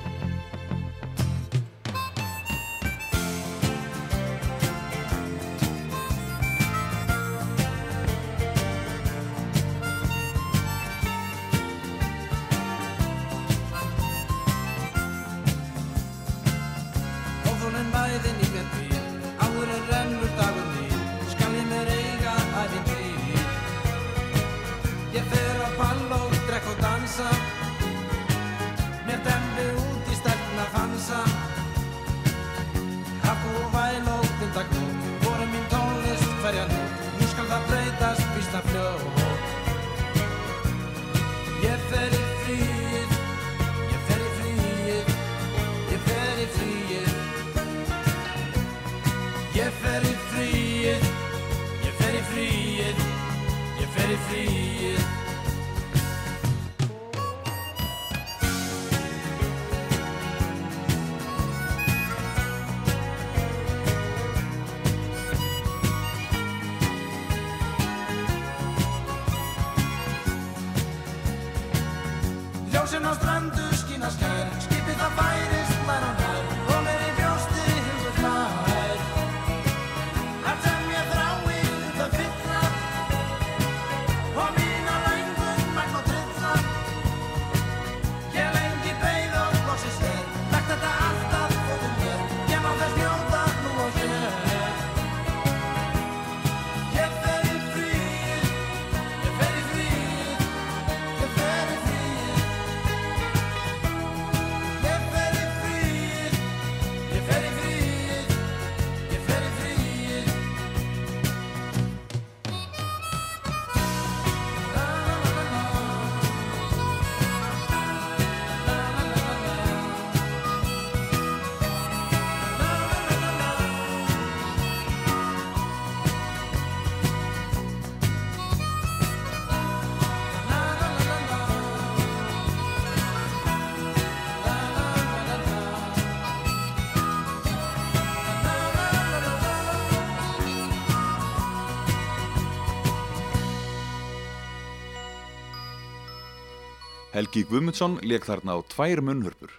Helgi 147.23 147.45
Guðmundsson 147.47 147.93
leik 148.03 148.25
þarna 148.27 148.57
á 148.59 148.67
tvær 148.67 148.99
munnhörpur. 148.99 149.51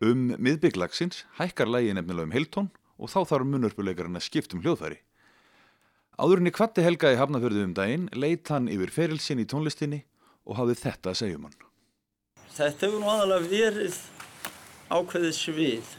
Um 0.00 0.30
miðbygglagsins 0.40 1.26
hækkar 1.36 1.68
lægi 1.68 1.90
nefnilega 1.92 2.24
um 2.24 2.30
heiltón 2.32 2.68
og 2.96 3.10
þá 3.12 3.18
þarf 3.28 3.48
munnhörpuleikarinn 3.50 4.16
að 4.16 4.24
skipta 4.24 4.56
um 4.56 4.62
hljóðfæri. 4.64 4.96
Áðurinni 6.16 6.54
kvatti 6.56 6.86
Helga 6.86 7.10
í 7.12 7.18
Hafnafjörðu 7.20 7.66
um 7.66 7.74
daginn 7.76 8.06
leit 8.16 8.48
hann 8.48 8.70
yfir 8.72 8.94
ferilsinn 8.94 9.42
í 9.42 9.44
tónlistinni 9.44 9.98
og 10.48 10.56
hafði 10.56 10.78
þetta 10.86 11.12
að 11.12 11.18
segja 11.20 11.36
um 11.36 11.44
hann. 11.50 11.58
Þetta 12.54 12.88
hefur 12.88 13.04
nú 13.04 13.12
aðalega 13.12 13.52
verið 13.52 14.00
ákveðið 14.88 15.36
svið 15.42 15.92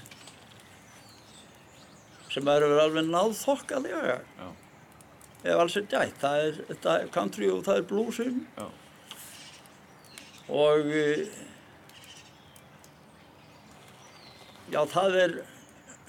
sem 2.34 2.52
er 2.56 2.66
verið 2.66 2.84
alveg 2.88 3.14
náð 3.14 3.38
þokkalega. 3.44 4.18
Já. 4.42 4.50
Ef 5.46 5.62
alls 5.62 5.78
er 5.78 5.88
gætt. 5.94 6.20
Það 6.26 6.50
er, 6.50 7.08
country 7.14 7.54
og 7.54 7.62
það 7.70 7.84
er 7.84 7.90
bluesin. 7.94 8.44
Já. 8.58 8.66
Og 10.48 10.88
eh, 10.96 11.26
já, 14.72 14.82
það 14.92 15.18
er 15.24 15.34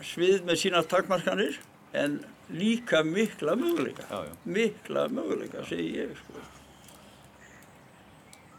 svið 0.06 0.44
með 0.46 0.60
sínar 0.62 0.86
takmarkanir 0.90 1.56
en 1.98 2.20
líka 2.54 3.00
mikla 3.06 3.56
möguleika. 3.58 4.06
Já, 4.10 4.20
já. 4.28 4.36
Mikla 4.58 5.08
möguleika, 5.12 5.64
segi 5.68 5.88
ég, 5.98 6.14
sko. 6.22 6.44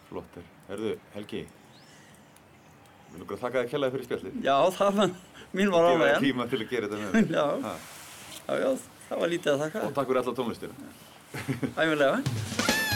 Flottir. 0.09 0.45
Herðu, 0.69 0.91
Helgi, 1.15 1.43
við 3.09 3.19
erum 3.21 3.31
að 3.33 3.41
þakka 3.43 3.61
þér 3.63 3.69
kjallaði 3.71 3.95
fyrir 3.95 4.07
spjallið. 4.09 4.39
Já, 4.45 4.55
það 4.75 4.99
var, 4.99 5.13
mín 5.57 5.71
var 5.73 5.87
Gefa 5.87 5.93
þér 5.93 6.03
ánægjan. 6.03 6.25
tíma 6.27 6.49
til 6.51 6.59
að 6.59 6.69
gera 6.73 6.89
þetta 6.89 6.99
með 6.99 7.09
mér. 7.15 7.31
Já. 7.39 7.45
Já, 8.49 8.53
já, 8.65 8.69
það 9.07 9.23
var 9.23 9.31
lítið 9.33 9.53
að 9.55 9.63
þakka. 9.63 9.85
Og 9.87 9.95
takk 9.97 10.11
fyrir 10.11 10.21
alla 10.23 10.35
tónlistina. 10.41 10.73
Æfilega. 11.77 12.87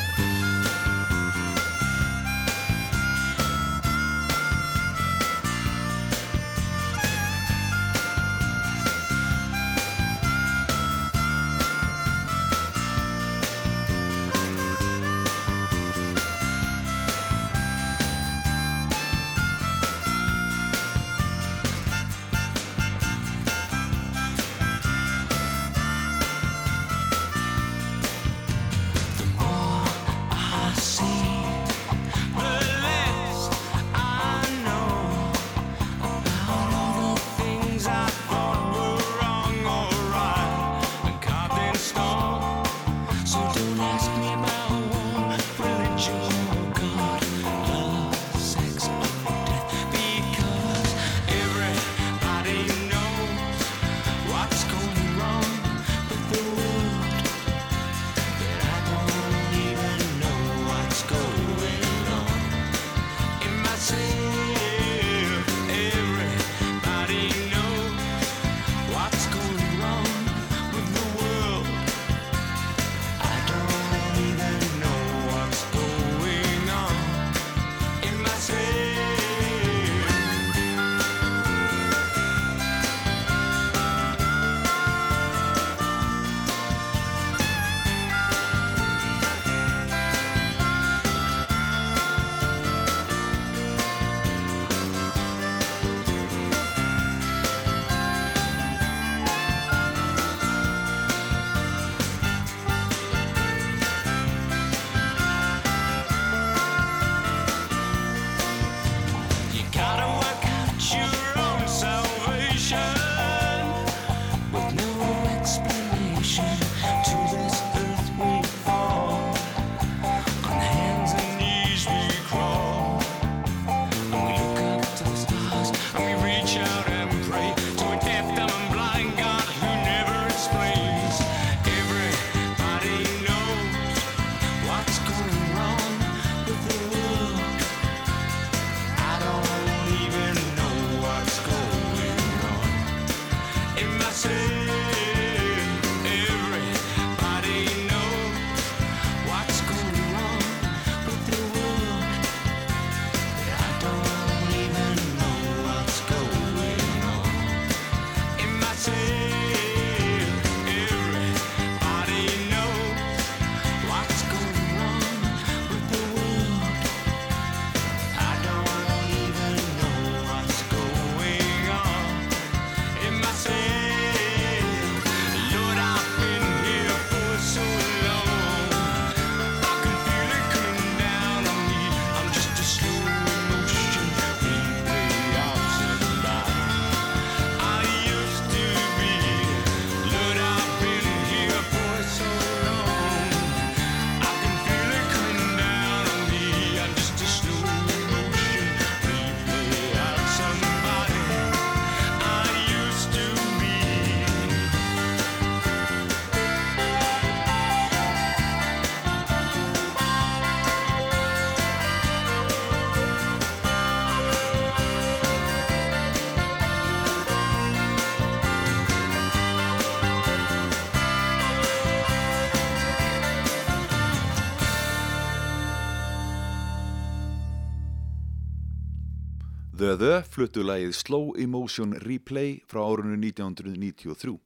The 229.93 229.99
The 230.01 230.23
fluttu 230.25 230.63
lagið 230.65 230.95
Slow 230.97 231.36
Emotion 231.38 231.91
Replay 232.01 232.63
frá 232.65 232.79
árunnu 232.82 233.13
1993. 233.13 234.39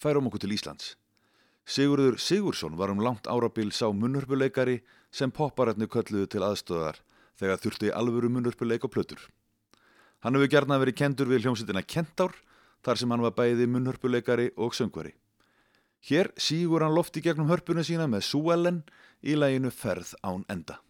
Færum 0.00 0.30
okkur 0.30 0.40
til 0.40 0.54
Íslands. 0.56 0.94
Sigurður 1.68 2.16
Sigursson 2.16 2.78
var 2.80 2.88
um 2.88 3.02
langt 3.04 3.28
árabil 3.28 3.68
sá 3.68 3.92
munnhörpuleikari 3.92 4.78
sem 5.10 5.28
popparætni 5.28 5.84
kölluðu 5.92 6.24
til 6.24 6.40
aðstöðar 6.46 7.02
þegar 7.36 7.60
þurfti 7.60 7.92
alvöru 7.92 8.30
munnhörpuleik 8.32 8.86
og 8.88 8.94
plötur. 8.94 9.20
Hann 10.24 10.40
hefur 10.40 10.48
gerna 10.48 10.80
verið 10.80 10.96
kendur 11.02 11.28
við 11.28 11.44
hljómsveitina 11.44 11.84
Kentár 11.84 12.32
þar 12.80 12.96
sem 12.96 13.12
hann 13.12 13.26
var 13.28 13.36
bæði 13.36 13.68
munnhörpuleikari 13.68 14.54
og 14.56 14.72
söngvari. 14.72 15.12
Hér 16.00 16.32
sígur 16.40 16.80
hann 16.80 16.96
lofti 16.96 17.20
gegnum 17.20 17.52
hörpuna 17.52 17.84
sína 17.84 18.08
með 18.08 18.24
Suellen 18.24 18.80
í 19.20 19.36
læginu 19.36 19.68
Ferð 19.68 20.16
án 20.24 20.48
enda. 20.48 20.80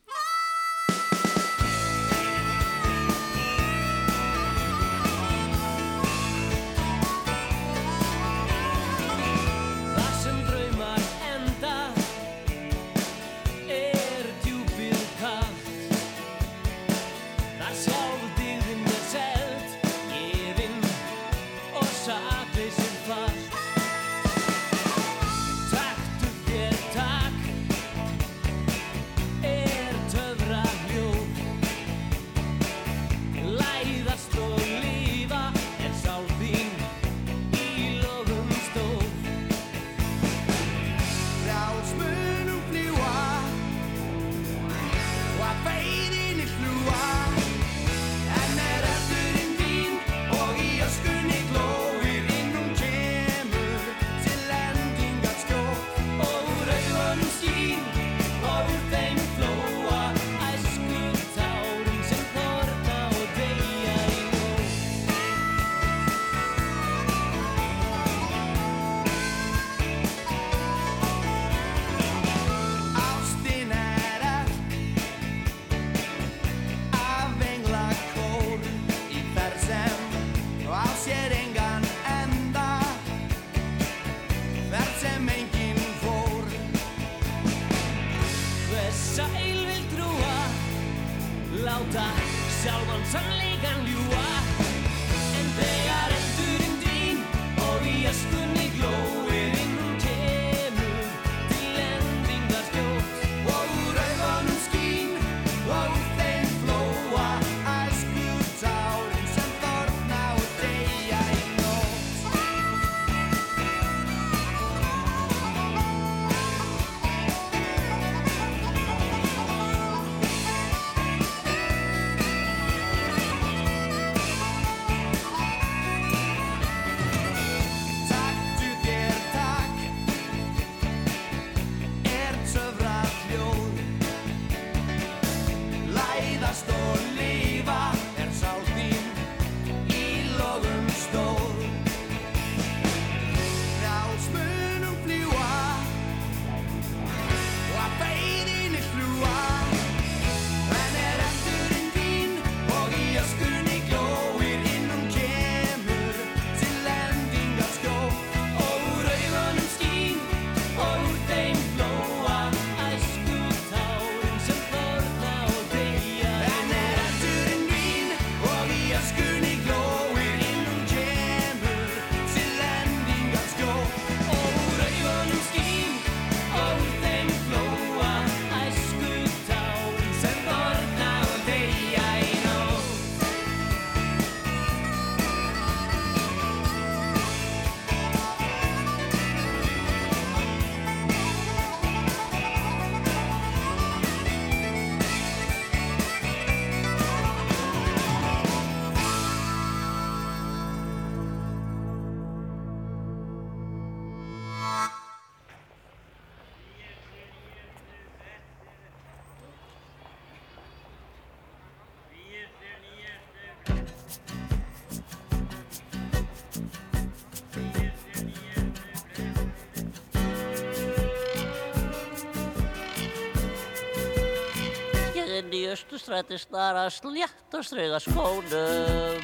Inn 225.93 225.99
í 225.99 225.99
Östustræti 225.99 226.39
snara 226.39 226.91
slétt 226.91 227.53
og 227.53 227.65
strauga 227.65 227.99
skónum. 228.01 229.21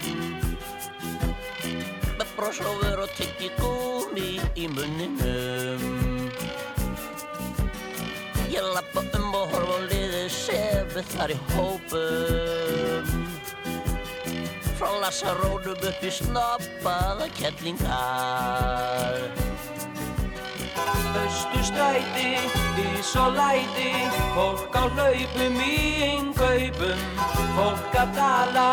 Með 2.18 2.28
brosófur 2.36 2.98
og 3.04 3.10
tyggi 3.16 3.50
gúmi 3.56 4.40
í 4.54 4.68
munninum. 4.68 5.80
Ég 8.52 8.62
lappa 8.74 9.00
um 9.00 9.34
og 9.34 9.48
horfa 9.52 9.80
á 9.80 9.88
liðið 9.88 10.28
sefi 10.28 11.02
þar 11.14 11.30
í 11.30 11.38
hópum. 11.54 13.06
Frá 14.76 14.90
lasarónum 15.00 15.72
upp 15.72 16.02
í 16.04 16.10
snoppaða 16.10 17.28
kettlingar 17.38 19.24
Östustræti, 21.16 22.30
ís 22.84 23.12
og 23.16 23.32
læti, 23.32 23.92
fólk 24.34 24.74
á 24.76 24.84
hlaupum 24.94 25.60
í 25.60 25.76
innkaupum, 26.08 26.98
fólk 27.56 27.94
að 28.02 28.10
tala, 28.16 28.66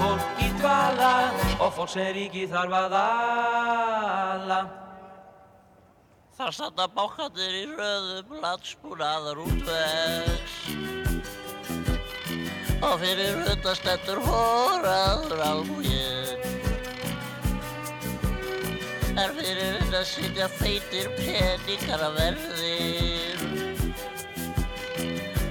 fólk 0.00 0.40
í 0.40 0.48
dvala 0.60 1.14
og 1.58 1.74
fólk 1.76 1.92
sem 1.94 2.12
ríki 2.16 2.46
þarf 2.50 2.78
að 2.82 2.96
ala. 3.00 4.60
Þar 6.38 6.56
standa 6.56 6.88
bákandir 6.96 7.58
í 7.60 7.66
röðum 7.70 8.40
landsbúnaðar 8.42 9.42
útvegs. 9.44 10.56
Og 12.82 12.96
fyrir 12.98 13.44
utastendur 13.52 14.24
hóraður 14.26 15.44
albúið. 15.50 16.51
Er 19.12 19.32
fyrir 19.36 19.74
þetta 19.76 19.98
sitja 20.08 20.46
feitir 20.56 21.10
peningar 21.18 22.00
að 22.00 22.14
verðir 22.16 23.42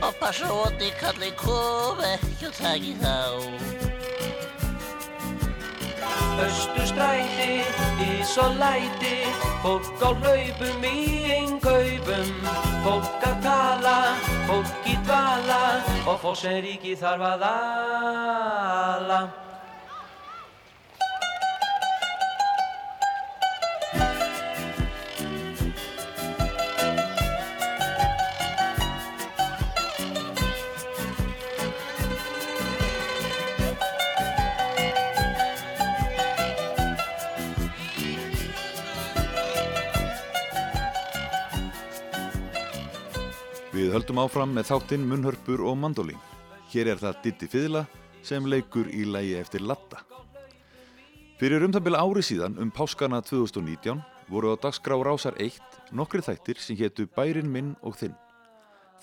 og 0.01 0.15
passa 0.17 0.47
óti 0.49 0.89
kalli 0.97 1.29
kom 1.37 1.99
ekki 2.01 2.47
og 2.49 2.55
taki 2.57 2.95
þá. 3.03 3.17
Östustræti, 6.41 7.61
ís 8.07 8.33
og 8.41 8.57
læti, 8.57 9.13
fólk 9.61 10.01
á 10.01 10.09
hlaupum 10.09 10.87
í 10.89 10.97
einkaupum, 11.35 12.33
fólk 12.81 13.29
að 13.29 13.37
tala, 13.45 13.95
fólk 14.49 14.89
í 14.89 14.97
dvala 15.05 15.61
og 16.07 16.17
fólk 16.25 16.41
sem 16.41 16.57
ríki 16.65 16.97
þarf 16.97 17.29
að 17.35 17.47
ala. 17.51 19.21
Við 43.91 43.97
höldum 43.97 44.19
áfram 44.21 44.53
með 44.55 44.69
þáttinn 44.69 45.01
munnhörpur 45.03 45.61
og 45.67 45.73
mandolín. 45.75 46.19
Hér 46.71 46.93
er 46.93 46.99
það 47.01 47.17
Diddi 47.25 47.47
Fiðla 47.51 47.81
sem 48.23 48.45
leikur 48.47 48.87
í 48.87 49.01
lægi 49.03 49.33
eftir 49.35 49.65
Latta. 49.67 49.99
Fyrir 51.41 51.65
um 51.67 51.73
það 51.75 51.83
bila 51.89 51.99
ári 51.99 52.23
síðan 52.23 52.55
um 52.63 52.71
páskana 52.71 53.19
2019 53.19 53.99
voru 54.31 54.53
á 54.55 54.63
dagskrá 54.63 54.95
Rásar 54.95 55.35
1 55.43 55.91
nokkri 55.91 56.23
þættir 56.23 56.63
sem 56.63 56.79
hétu 56.79 57.09
Bærin 57.17 57.51
minn 57.51 57.75
og 57.83 57.99
þinn. 57.99 58.15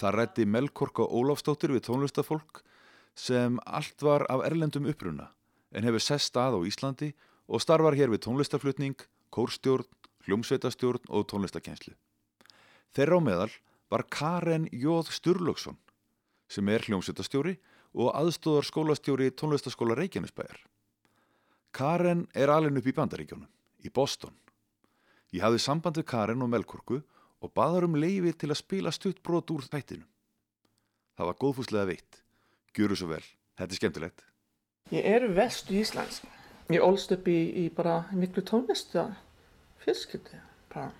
Það 0.00 0.16
rætti 0.22 0.48
Melkorka 0.48 1.04
Ólafsdóttir 1.04 1.76
við 1.76 1.84
tónlistafólk 1.90 2.64
sem 3.12 3.60
allt 3.68 4.00
var 4.00 4.24
af 4.32 4.46
erlendum 4.48 4.88
uppruna 4.88 5.28
en 5.68 5.84
hefur 5.84 6.00
sest 6.00 6.32
stað 6.32 6.56
á 6.56 6.60
Íslandi 6.64 7.12
og 7.44 7.60
starfar 7.60 7.92
hér 7.92 8.08
við 8.08 8.24
tónlistaflutning, 8.24 8.96
kórstjórn, 9.28 9.84
hljómsveitastjórn 10.24 11.12
og 11.12 11.28
tónlistakenslu. 11.28 11.92
Þeirra 12.96 13.20
á 13.20 13.28
meðal 13.28 13.52
var 13.90 14.04
Karen 14.10 14.68
Jóð 14.72 15.12
Sturlöksson 15.12 15.78
sem 16.48 16.68
er 16.72 16.84
hljómsveitastjóri 16.86 17.58
og 17.98 18.12
aðstóðar 18.16 18.66
skólastjóri 18.68 19.30
tónlistaskóla 19.36 19.96
Reykjanesbæjar. 19.98 20.60
Karen 21.72 22.26
er 22.34 22.52
alveg 22.52 22.80
upp 22.80 22.88
í 22.88 22.94
bandaríkjónum, 22.96 23.48
í 23.84 23.90
Boston. 23.92 24.34
Ég 25.32 25.44
hafði 25.44 25.60
samband 25.60 26.00
við 26.00 26.08
Karen 26.08 26.44
og 26.44 26.52
Melkorku 26.52 27.02
og 27.44 27.52
baðar 27.54 27.86
um 27.88 27.98
leifi 28.00 28.32
til 28.32 28.50
að 28.50 28.60
spila 28.62 28.92
stutt 28.92 29.20
brot 29.22 29.50
úr 29.52 29.66
þættinu. 29.68 30.06
Það 31.18 31.28
var 31.28 31.38
góðfúslega 31.42 31.90
veitt. 31.90 32.22
Gjöru 32.76 32.96
svo 32.96 33.10
vel. 33.12 33.24
Þetta 33.58 33.74
er 33.74 33.80
skemmtilegt. 33.80 34.24
Ég 34.94 35.04
er 35.04 35.26
vestu 35.36 35.76
íslensk. 35.76 36.24
Ég 36.72 36.84
ólst 36.84 37.12
upp 37.12 37.28
í, 37.28 37.38
í 37.64 37.68
bara 37.74 38.04
miklu 38.12 38.44
tónlistu 38.44 39.04
fjölskyldi. 39.82 40.40
Bara. 40.72 40.92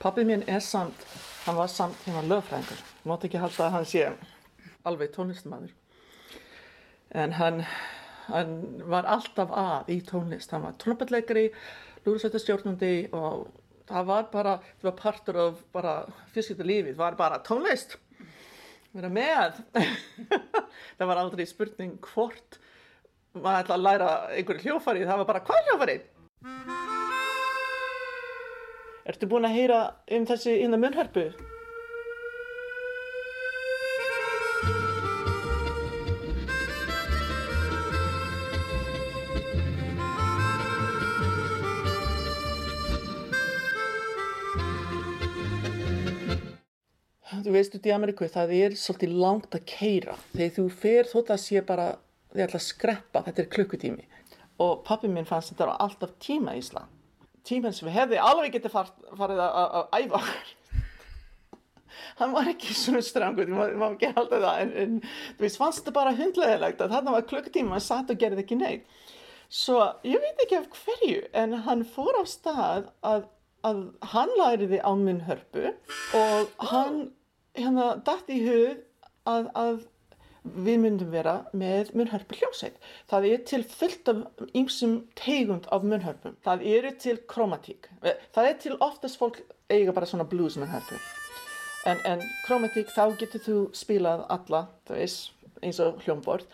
Pappi 0.00 0.24
minn 0.24 0.44
er 0.48 0.62
samt, 0.64 1.04
hann 1.44 1.56
var 1.56 1.70
samt 1.72 2.02
hérna 2.06 2.22
lögfræðingur. 2.28 2.82
Mátt 3.08 3.24
ekki 3.28 3.40
halda 3.40 3.66
að 3.66 3.76
hann 3.76 3.88
sé 3.88 4.04
alveg 4.88 5.12
tónlistamæður. 5.14 5.72
En 7.20 7.34
hann, 7.38 7.62
hann 8.28 8.52
var 8.90 9.08
alltaf 9.10 9.50
að 9.50 9.90
í 9.94 9.98
tónlist. 10.06 10.52
Hann 10.54 10.66
var 10.66 10.76
trompetleikari, 10.82 11.48
lúðursveitastjórnandi 12.04 12.94
og 13.16 13.48
það 13.90 14.06
var 14.12 14.28
bara, 14.32 14.54
það 14.78 14.90
var 14.90 14.98
partur 15.00 15.40
af 15.46 15.64
bara 15.74 15.96
fjölskyldi 16.34 16.68
lífið, 16.70 16.98
var 17.00 17.18
bara 17.18 17.42
tónlist. 17.46 17.98
Vera 18.94 19.10
með. 19.12 19.60
það 20.98 21.06
var 21.10 21.22
aldrei 21.24 21.46
spurning 21.48 21.98
hvort 22.12 22.60
maður 23.34 23.64
ætla 23.64 23.76
að 23.76 23.84
læra 23.86 24.12
einhverju 24.34 24.66
hljófari, 24.66 25.06
það 25.06 25.22
var 25.22 25.30
bara 25.32 25.44
hvað 25.46 25.68
hljófari? 25.68 26.00
Ertu 29.10 29.26
búin 29.26 29.42
að 29.48 29.56
heyra 29.56 29.78
um 30.14 30.26
þessi 30.28 30.52
innan 30.62 30.78
munnhörpu? 30.84 31.24
Þú 47.40 47.54
veist 47.56 47.74
út 47.74 47.86
í 47.88 47.90
Ameríku, 47.90 48.28
það 48.30 48.52
er 48.54 48.74
svolítið 48.78 49.18
langt 49.18 49.56
að 49.56 49.66
keira. 49.66 50.14
Þegar 50.36 50.54
þú 50.54 50.68
fer 50.84 51.10
þótt 51.10 51.34
að 51.34 51.42
sé 51.48 51.64
bara, 51.66 51.88
þið 52.30 52.46
ætla 52.46 52.62
að 52.62 52.66
skreppa, 52.68 53.26
þetta 53.26 53.42
er 53.42 53.52
klukkutími. 53.56 54.08
Og 54.62 54.82
pappi 54.86 55.10
minn 55.10 55.26
fannst 55.26 55.54
þetta 55.54 55.72
var 55.72 55.86
alltaf 55.88 56.14
tíma 56.22 56.54
í 56.54 56.62
Ísland. 56.62 56.99
Tíminn 57.46 57.74
sem 57.76 57.90
hefði 57.92 58.18
alveg 58.22 58.56
getið 58.56 58.74
far, 58.74 58.90
farið 59.18 59.42
að, 59.44 59.78
æfa. 59.96 60.20
Hann 62.20 62.34
var 62.34 62.50
ekki 62.52 62.74
svona 62.76 63.02
strangur, 63.04 63.48
þú 63.48 63.78
má, 63.80 63.86
ekki 63.90 64.12
halda 64.16 64.40
það, 64.42 64.60
en, 64.64 64.72
en 64.82 64.96
þú 65.38 65.44
veist, 65.44 65.60
fannst 65.60 65.82
þetta 65.82 65.96
bara 65.96 66.16
hundlegilegt 66.18 66.82
að 66.84 66.94
þarna 66.94 67.14
var 67.16 67.26
klukkutíma, 67.30 67.76
hann 67.76 67.84
satt 67.84 68.12
og 68.12 68.20
gerði 68.20 68.44
ekki 68.44 68.58
neitt. 68.60 68.98
Svo 69.50 69.80
ég 70.06 70.22
veit 70.22 70.44
ekki 70.44 70.58
af 70.60 70.68
hverju, 70.84 71.22
en 71.42 71.56
hann 71.66 71.86
fór 71.94 72.20
á 72.20 72.24
stað 72.28 72.90
að, 73.06 73.24
að 73.66 73.80
hann 74.12 74.34
læriði 74.38 74.78
á 74.84 74.90
munnhörpu 74.94 75.72
og 76.20 76.68
hann 76.70 77.00
hérna 77.58 77.96
datt 78.06 78.30
í 78.30 78.38
hug 78.44 78.84
að, 79.28 79.50
að 79.58 79.80
við 80.44 80.80
myndum 80.80 81.10
vera 81.12 81.34
með 81.56 81.92
munnhörpu 81.96 82.38
hljómsveit. 82.38 82.76
Það 83.10 83.26
er 83.28 83.42
til 83.50 83.62
fullt 83.68 84.10
af 84.12 84.20
ýmsum 84.56 84.96
tegund 85.18 85.68
af 85.72 85.84
munnhörpum. 85.84 86.36
Það 86.44 86.66
eru 86.74 86.92
til 87.02 87.20
kromatík. 87.28 87.90
Það 88.34 88.48
er 88.48 88.60
til 88.62 88.76
oftast 88.80 89.20
fólk 89.20 89.42
eiga 89.70 89.92
bara 89.96 90.08
svona 90.08 90.28
blues 90.28 90.56
munnhörpu. 90.60 90.98
En, 91.88 92.00
en 92.04 92.24
kromatík 92.46 92.92
þá 92.92 93.16
getur 93.20 93.44
þú 93.44 93.58
spilað 93.76 94.26
alla, 94.32 94.66
þú 94.88 94.98
veist, 94.98 95.30
eins 95.64 95.80
og 95.80 96.00
hljómborð. 96.04 96.48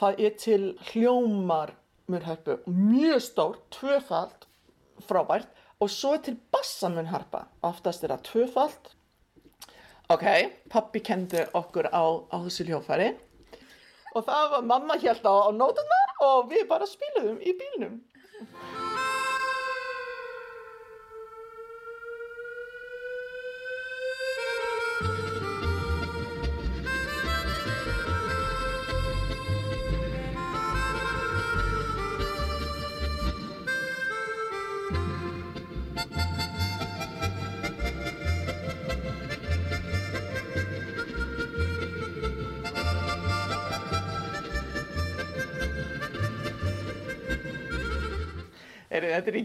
Það 0.00 0.24
er 0.26 0.34
til 0.40 0.64
hljómar 0.90 1.72
munnhörpu, 2.12 2.58
mjög 2.68 3.22
stór, 3.24 3.60
tvöfald, 3.72 4.48
frábært. 5.08 5.48
Og 5.76 5.90
svo 5.92 6.14
er 6.16 6.22
til 6.24 6.38
bassamunnharpa, 6.52 7.42
oftast 7.68 8.04
er 8.04 8.14
það 8.14 8.22
tvöfald. 8.30 8.92
Ok, 10.08 10.24
pappi 10.70 11.02
kendi 11.04 11.42
okkur 11.58 11.90
á, 11.92 12.04
á 12.32 12.36
þessu 12.46 12.64
hljófari. 12.68 13.10
Og 14.16 14.24
það 14.24 14.52
var 14.54 14.62
mamma 14.64 14.96
hérna 14.96 15.32
á, 15.44 15.48
nótunar 15.52 16.12
og 16.24 16.46
við 16.52 16.64
bara 16.70 16.88
spiluðum 16.88 17.40
í 17.44 17.52
bílnum. 17.58 17.98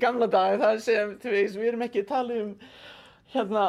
Gamla 0.01 0.27
dag 0.31 0.57
þar 0.61 0.81
sem, 0.83 1.13
veist, 1.23 1.59
við 1.59 1.71
erum 1.71 1.85
ekki 1.85 2.03
að 2.03 2.09
tala 2.11 2.39
um 2.41 2.51
hérna 3.31 3.65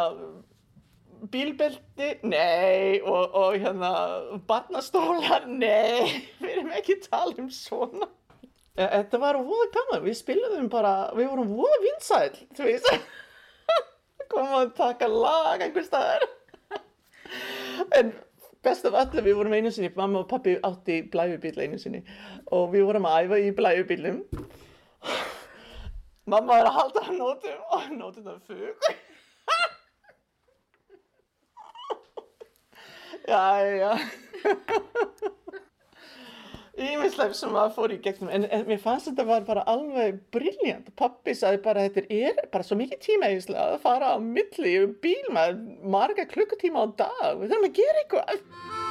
bílbelti, 1.30 2.08
nei, 2.26 2.98
og, 3.06 3.36
og 3.38 3.54
hérna 3.62 3.92
barnastólar, 4.48 5.46
nei, 5.46 6.24
við 6.42 6.50
erum 6.56 6.72
ekki 6.78 6.98
að 6.98 7.08
tala 7.12 7.36
um 7.44 7.50
svona. 7.54 8.08
E- 8.74 8.88
Þetta 8.88 9.20
var 9.22 9.38
voða 9.44 9.68
gaman, 9.76 10.02
við 10.06 10.18
spilaðum 10.18 10.68
bara, 10.72 10.96
við 11.18 11.30
vorum 11.30 11.52
voða 11.54 11.78
vinsæl, 11.84 12.40
þú 12.56 12.66
veist, 12.66 12.90
komum 14.32 14.58
að 14.62 14.74
taka 14.80 15.10
lag 15.12 15.62
einhver 15.62 15.86
staðar. 15.86 16.26
En 17.98 18.10
best 18.62 18.84
af 18.86 18.94
öllu, 18.94 19.22
við 19.24 19.38
vorum 19.38 19.54
einu 19.56 19.70
sinni, 19.74 19.90
mamma 19.96 20.20
og 20.22 20.28
pappi 20.30 20.56
átti 20.64 21.00
blæjubíl 21.12 21.56
einu 21.64 21.78
sinni 21.80 22.02
og 22.54 22.68
við 22.74 22.84
vorum 22.88 23.06
að 23.08 23.24
æfa 23.24 23.38
í 23.42 23.48
blæjubílum. 23.56 24.18
Mamma 26.30 26.60
er 26.60 26.68
að 26.70 26.76
halda 26.76 27.00
á 27.02 27.10
nótum 27.16 27.62
og 27.74 27.86
nótum 27.98 28.24
það 28.28 28.38
fug. 28.46 28.76
já, 33.28 33.42
já. 33.82 33.92
ímislegt 36.82 37.36
sem 37.36 37.50
maður 37.52 37.74
fór 37.76 37.92
í 37.94 37.98
gegnum 38.02 38.30
en, 38.32 38.46
en 38.48 38.62
mér 38.68 38.80
fannst 38.80 39.10
þetta 39.10 39.26
var 39.28 39.42
bara 39.46 39.64
alveg 39.68 40.22
briljant 40.34 40.88
pappi 40.98 41.34
sagði 41.36 41.60
bara 41.66 41.84
þetta 41.88 42.02
er 42.08 42.48
bara 42.54 42.66
svo 42.66 42.78
mikið 42.80 43.02
tíma 43.04 43.28
íslega 43.34 43.74
að 43.74 43.82
fara 43.84 44.14
á 44.14 44.16
milli 44.22 44.72
í 44.78 44.86
bíl 45.04 45.28
með 45.36 45.60
marga 45.94 46.24
klukkutíma 46.30 46.86
á 46.86 46.94
dag 47.04 47.42
við 47.42 47.52
þurfum 47.52 47.68
að 47.68 47.76
gera 47.82 48.02
eitthvað 48.02 48.81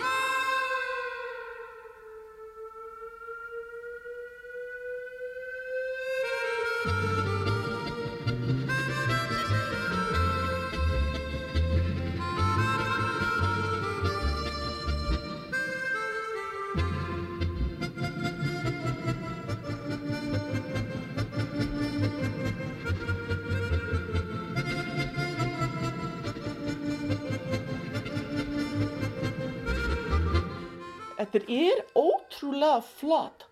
ótrúlega 32.71 32.81
flott 32.81 33.47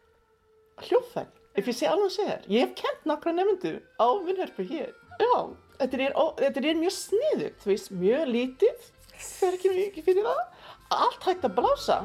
hljóðfæri, 0.80 1.32
ef 1.60 1.68
ég 1.68 1.76
sé 1.76 1.88
alveg 1.90 2.08
að 2.08 2.14
segja 2.14 2.36
þér. 2.38 2.46
Ég 2.54 2.62
hef 2.64 2.76
kent 2.80 3.10
nokkra 3.10 3.34
nefndu 3.36 3.74
á 4.00 4.08
vinnherpu 4.24 4.64
hér. 4.70 4.94
Já, 5.20 5.36
þetta 5.82 6.00
er, 6.06 6.16
þetta 6.40 6.64
er 6.64 6.80
mjög 6.80 6.96
sniðugt, 6.96 7.60
þú 7.64 7.72
veist, 7.74 7.92
mjög 7.92 8.32
lítið, 8.32 8.88
það 9.18 9.50
er 9.50 9.60
ekki 9.60 9.74
mikið 9.76 10.08
fyrir 10.08 10.30
það. 10.30 10.72
Allt 11.00 11.28
hægt 11.28 11.50
að 11.50 11.60
blása. 11.60 12.00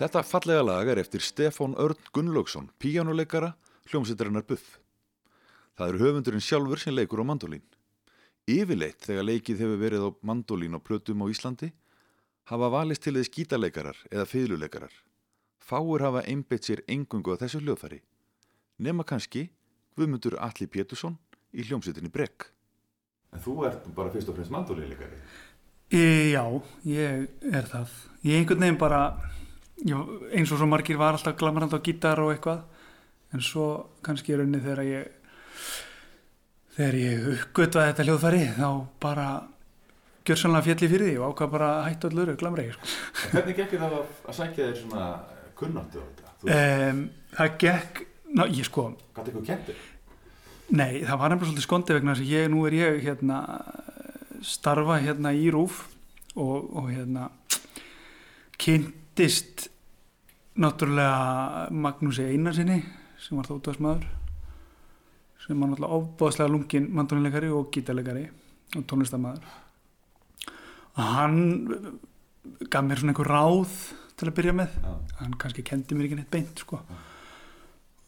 Þetta 0.00 0.22
fallega 0.24 0.62
lag 0.64 0.88
er 0.88 0.96
eftir 1.02 1.20
Stefán 1.20 1.74
Örn 1.76 1.98
Gunnlaugsson, 2.16 2.70
píjánuleikara, 2.80 3.50
hljómsveitarinnar 3.90 4.46
Buff. 4.48 4.78
Það 5.76 5.90
er 5.90 5.98
höfundurinn 6.00 6.40
sjálfur 6.40 6.80
sem 6.80 6.94
leikur 6.94 7.20
á 7.20 7.28
mandolín. 7.28 7.66
Yfirleitt 8.48 9.04
þegar 9.04 9.26
leikið 9.28 9.60
hefur 9.60 9.82
verið 9.82 10.06
á 10.08 10.10
mandolín 10.24 10.78
og 10.78 10.86
plötum 10.88 11.20
á 11.20 11.28
Íslandi 11.28 11.68
hafa 12.48 12.70
valist 12.72 13.04
til 13.04 13.12
þess 13.18 13.32
gítarleikarar 13.34 13.98
eða 14.08 14.24
fiðluleikarar. 14.30 14.94
Fáur 15.60 16.06
hafa 16.06 16.24
einbeitt 16.24 16.64
sér 16.64 16.80
engungu 16.88 17.36
á 17.36 17.40
þessu 17.44 17.60
hljóðfæri. 17.60 18.00
Nema 18.80 19.04
kannski 19.04 19.50
Guðmundur 20.00 20.38
Alli 20.40 20.64
Pétursson 20.64 21.18
í 21.52 21.66
hljómsveitinni 21.68 22.08
Brekk. 22.08 22.48
En 23.36 23.44
þú 23.44 23.66
ert 23.68 23.84
bara 23.92 24.08
fyrst 24.16 24.32
og 24.32 24.40
fremst 24.40 24.56
mandolínleikari. 24.56 25.20
E, 25.92 26.32
já, 26.32 26.44
ég 26.88 27.28
er 27.52 27.68
það. 27.68 27.92
Ég 28.24 28.40
einhvern 28.40 28.64
veginn 28.64 28.80
bara, 28.80 29.04
já, 29.86 29.96
eins 30.36 30.52
og 30.52 30.60
svo 30.60 30.68
margir 30.68 30.98
var 31.00 31.16
alltaf 31.16 31.36
glamrand 31.38 31.74
á 31.74 31.78
gítar 31.80 32.20
og 32.22 32.34
eitthvað, 32.34 32.64
en 33.34 33.44
svo 33.44 33.66
kannski 34.04 34.34
er 34.34 34.44
unni 34.44 34.60
þegar 34.62 34.82
ég, 34.86 35.08
þegar 36.76 36.98
ég 37.00 37.28
uppgötvaði 37.36 37.92
þetta 37.92 38.06
hljóðfæri, 38.08 38.42
þá 38.58 38.70
bara 39.02 39.28
gjörsanlega 40.26 40.66
fjalli 40.68 40.90
fyrir 40.92 41.08
því 41.08 41.18
og 41.18 41.32
ákvað 41.32 41.52
bara 41.54 41.70
að 41.78 41.86
hætta 41.88 42.10
öllu 42.10 42.24
öru 42.24 42.36
glamregi. 42.40 42.74
Sko. 42.76 42.90
Hvernig 43.32 43.60
gekkir 43.60 43.82
það 43.82 43.96
að, 44.00 44.10
að 44.26 44.38
sækja 44.40 44.66
þér 44.66 44.76
svona 44.82 45.06
kunnáttu 45.58 46.02
á 46.02 46.04
þetta? 46.04 46.34
Um, 46.50 47.00
það 47.36 47.56
gekk, 47.64 48.02
ná, 48.36 48.44
ég 48.48 48.68
sko, 48.68 48.86
gæti 49.16 49.32
eitthvað 49.32 49.48
kentir? 49.48 49.86
Nei, 50.70 51.02
það 51.02 51.18
var 51.18 51.32
nefnilega 51.32 51.50
svolítið 51.50 51.66
skondi 51.66 51.94
vegna 51.96 52.14
þess 52.14 52.26
að 52.26 52.34
ég, 52.36 52.50
nú 52.52 52.60
er 52.68 52.76
ég 52.78 53.00
hérna 53.02 53.38
starfa 54.46 55.00
hérna 55.02 55.32
í 55.34 55.48
rúf 55.52 55.82
og, 56.36 56.68
og 56.78 56.90
hérna 56.92 57.30
kynntist 59.20 59.68
náttúrulega 60.56 61.68
Magnúsi 61.70 62.24
Einarsinni 62.24 62.78
sem 63.20 63.36
var 63.36 63.48
þóttasmaður 63.50 64.06
sem 65.42 65.60
var 65.60 65.68
náttúrulega 65.68 65.98
ofbóðslega 65.98 66.52
lungin 66.54 66.86
mandónilegari 66.96 67.50
og 67.52 67.68
gítalegari 67.74 68.24
og 68.78 68.86
tónlistamæður 68.88 69.44
og 70.94 71.04
hann 71.04 71.36
gaf 72.72 72.86
mér 72.86 73.02
svona 73.02 73.12
einhver 73.12 73.28
ráð 73.28 73.76
til 74.16 74.30
að 74.30 74.36
byrja 74.40 74.56
með. 74.56 74.80
Hann 75.20 75.36
kannski 75.36 75.66
kendi 75.68 75.96
mér 75.96 76.08
ekki 76.08 76.20
neitt 76.22 76.32
beint 76.32 76.64
sko. 76.64 76.80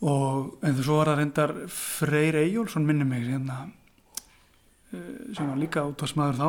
og 0.01 0.65
en 0.65 0.77
þú 0.77 0.83
svo 0.83 0.97
var 0.97 1.13
það 1.13 1.21
reyndar 1.21 1.57
Freyr 1.69 2.41
Eyjólfsson 2.41 2.87
minni 2.87 3.05
mig 3.05 3.29
hérna, 3.29 3.69
eh, 4.93 5.35
sem 5.37 5.49
var 5.49 5.61
líka 5.61 5.85
útvarsmaður 5.85 6.41
þá 6.41 6.49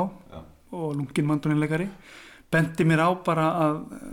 og 0.71 0.95
lungin 0.95 1.27
mandónilegari 1.27 1.89
bendi 2.53 2.85
mér 2.87 3.03
á 3.03 3.09
bara 3.25 3.47
að 3.63 3.79
eh, 3.97 4.05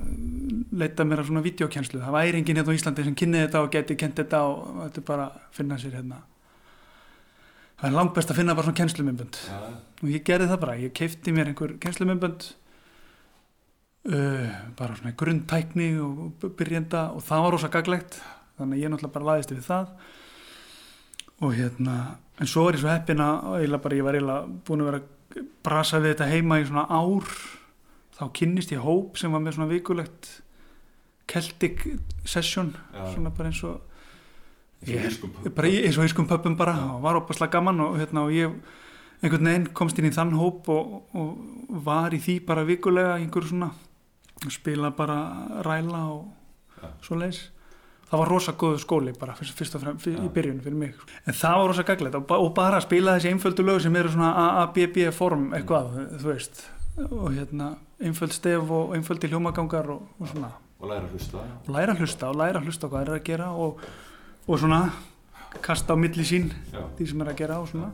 leita 0.80 1.06
mér 1.06 1.22
að 1.22 1.30
svona 1.30 1.44
videokjenslu 1.44 2.00
það 2.00 2.16
væri 2.16 2.40
enginn 2.40 2.60
hérna 2.60 2.74
á 2.74 2.78
Íslandi 2.78 3.06
sem 3.06 3.18
kynni 3.18 3.44
þetta 3.44 3.64
og 3.64 3.72
geti 3.74 3.96
kent 4.00 4.20
þetta 4.22 4.42
og 4.48 4.80
þetta 4.84 5.02
er 5.02 5.06
bara 5.10 5.26
að 5.28 5.44
finna 5.58 5.78
sér 5.80 5.98
hérna. 5.98 6.22
Það 7.80 7.88
er 7.88 7.96
langt 7.96 8.16
best 8.16 8.32
að 8.32 8.40
finna 8.40 8.56
bara 8.56 8.68
svona 8.68 8.80
kennslumimbönd 8.80 9.38
og 10.00 10.08
ég 10.12 10.24
gerði 10.24 10.50
það 10.50 10.64
bara, 10.64 10.80
ég 10.80 10.96
keipti 10.96 11.32
mér 11.32 11.48
einhver 11.48 11.76
kennslumimbönd 11.80 12.48
uh, 14.12 14.50
bara 14.76 14.98
svona 14.98 15.14
grunntækni 15.16 15.94
og 16.04 16.44
byrjenda 16.58 17.06
og 17.16 17.24
það 17.24 17.46
var 17.46 17.56
rosa 17.56 17.70
gaglegt 17.72 18.18
þannig 18.58 18.76
að 18.76 18.82
ég 18.82 18.92
náttúrulega 18.92 19.14
bara 19.16 19.30
laðist 19.30 19.54
við 19.54 19.64
það. 19.64 19.94
Og 21.40 21.56
hérna 21.56 21.96
en 22.40 22.48
svo 22.48 22.66
er 22.68 22.76
ég 22.76 22.82
svo 22.82 22.92
heppin 22.92 23.24
að 23.24 23.48
eiginlega 23.62 23.84
bara, 23.86 23.96
ég 23.96 24.06
var 24.06 24.18
eiginlega 24.18 24.60
búin 24.68 24.84
að 24.84 24.90
vera 24.90 25.46
brasa 25.64 26.00
við 26.02 26.14
þetta 26.14 26.30
heima 26.34 26.60
í 26.60 26.68
svona 26.68 26.86
ár 26.90 27.32
þá 28.20 28.24
kynnist 28.36 28.72
ég 28.74 28.84
hóp 28.84 29.16
sem 29.18 29.32
var 29.32 29.40
með 29.40 29.56
svona 29.56 29.70
vikulegt 29.72 30.30
Celtic 31.30 31.84
session 32.26 32.72
Já. 32.94 33.06
svona 33.14 33.30
bara 33.30 33.48
eins 33.52 33.62
og 33.64 33.80
pöbbum. 34.84 35.54
bara 35.54 35.68
í- 35.68 35.84
eins 35.86 35.98
og 35.98 36.04
ískum 36.08 36.26
pöppum 36.28 36.56
bara 36.56 36.74
og 36.96 37.02
var 37.02 37.16
opaslega 37.20 37.52
gaman 37.58 37.80
og, 37.80 37.96
hérna, 38.00 38.24
og 38.24 38.30
ég 38.32 38.50
einhvern 39.22 39.44
veginn 39.46 39.66
komst 39.76 39.98
inn 40.00 40.08
í 40.08 40.14
þann 40.14 40.32
hóp 40.38 40.68
og, 40.72 41.02
og 41.14 41.38
var 41.84 42.10
í 42.16 42.18
því 42.20 42.38
bara 42.46 42.64
vikulega 42.64 43.18
í 43.20 43.26
einhverju 43.26 43.50
svona 43.52 43.70
spila 44.50 44.90
bara 44.96 45.18
ræla 45.62 46.00
og 46.14 46.86
svo 47.04 47.18
leis 47.20 47.50
það 48.10 48.18
var 48.22 48.28
rosa 48.32 48.52
góðu 48.58 48.78
skóli 48.80 49.12
bara 49.18 49.34
fyrst, 49.36 49.54
fyrst 49.54 49.74
og 49.76 49.82
fremst 49.84 50.06
í 50.08 50.14
byrjun 50.34 50.62
fyrir 50.64 50.74
mig 50.80 50.94
en 51.28 51.36
það 51.36 51.58
var 51.60 51.68
rosa 51.68 51.84
gaglegt 51.86 52.16
og, 52.16 52.30
og 52.40 52.54
bara 52.56 52.80
spila 52.80 53.18
þessi 53.18 53.30
einföldu 53.34 53.62
lög 53.68 53.82
sem 53.84 53.96
eru 54.00 54.08
svona 54.08 54.32
AABB 54.64 55.12
form 55.12 55.52
eitthvað, 55.54 55.92
þú 56.18 56.32
veist. 56.32 56.64
Og 57.10 57.30
hérna 57.36 57.76
einföld 58.00 58.34
stef 58.34 58.70
og 58.70 58.94
einföldi 58.96 59.30
hljómagangar 59.30 59.90
og, 59.92 60.08
og 60.18 60.28
svona. 60.32 60.52
Og 60.80 60.88
læra 60.88 61.04
að 61.04 61.16
hlusta. 61.16 61.44
Og 61.66 61.72
læra 61.74 61.94
að 61.94 62.04
hlusta 62.04 62.30
og 62.30 62.38
læra 62.40 62.60
að 62.60 62.68
hlusta 62.68 62.88
hvað 62.88 63.06
eru 63.06 63.16
að 63.18 63.24
gera 63.26 63.50
og, 63.52 63.82
og 64.46 64.60
svona 64.62 64.80
kasta 65.64 65.94
á 65.94 65.96
milli 65.98 66.24
sín 66.24 66.52
Já. 66.72 66.84
því 66.96 67.10
sem 67.10 67.24
er 67.24 67.32
að 67.32 67.40
gera 67.42 67.58
og 67.60 67.68
svona 67.68 67.90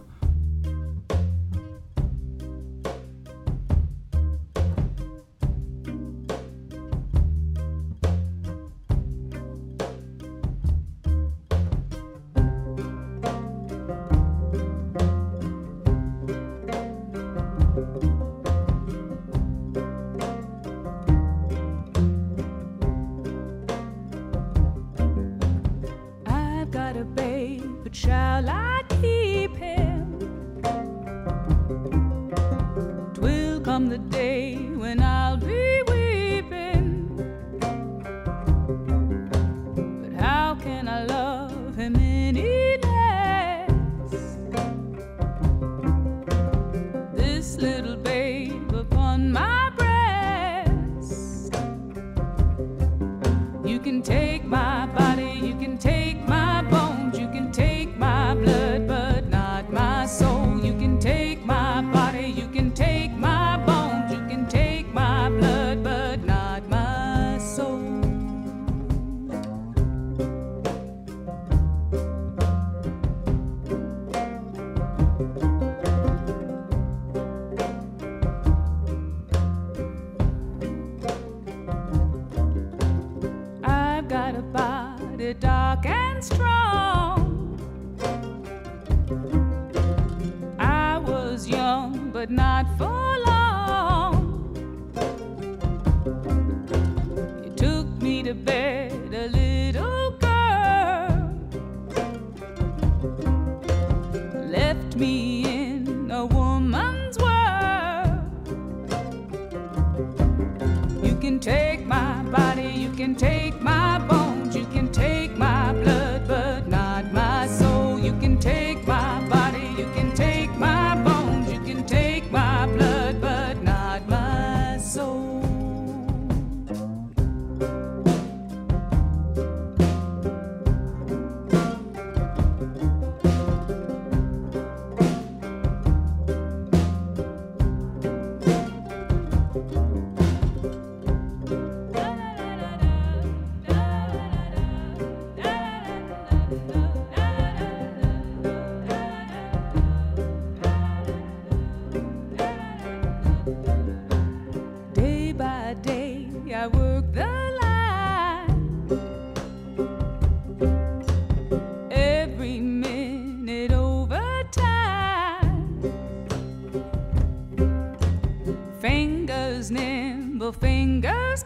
fingers 170.96 171.42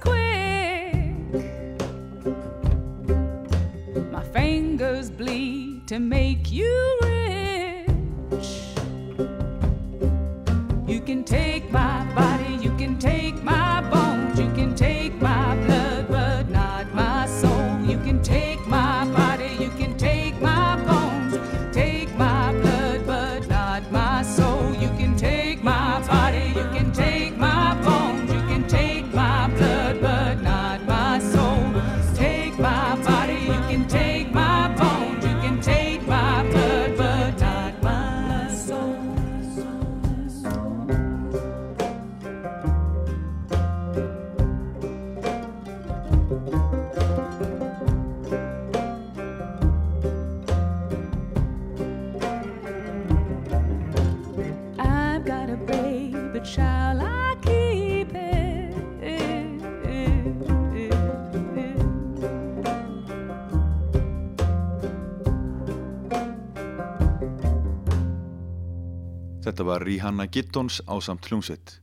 Þetta 69.61 69.75
var 69.75 69.83
Rihanna 69.85 70.25
Gittons 70.33 70.79
ásamt 70.89 71.27
hljómsveit. 71.29 71.75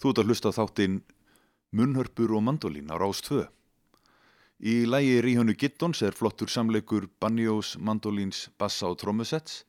Þú 0.00 0.08
ert 0.08 0.18
að 0.22 0.30
hlusta 0.30 0.48
á 0.48 0.56
þáttinn 0.56 0.94
Munnhörpur 1.76 2.30
og 2.32 2.40
mandolín 2.46 2.88
á 2.88 2.96
Rás 2.96 3.20
2. 3.26 3.42
Í 4.64 4.76
lægi 4.88 5.18
Rihannu 5.20 5.52
Gittons 5.52 6.00
er 6.00 6.16
flottur 6.16 6.48
samleikur 6.48 7.10
banjós, 7.20 7.74
mandolíns, 7.76 8.46
bassa 8.56 8.88
og 8.88 8.96
trommusets 9.02 9.66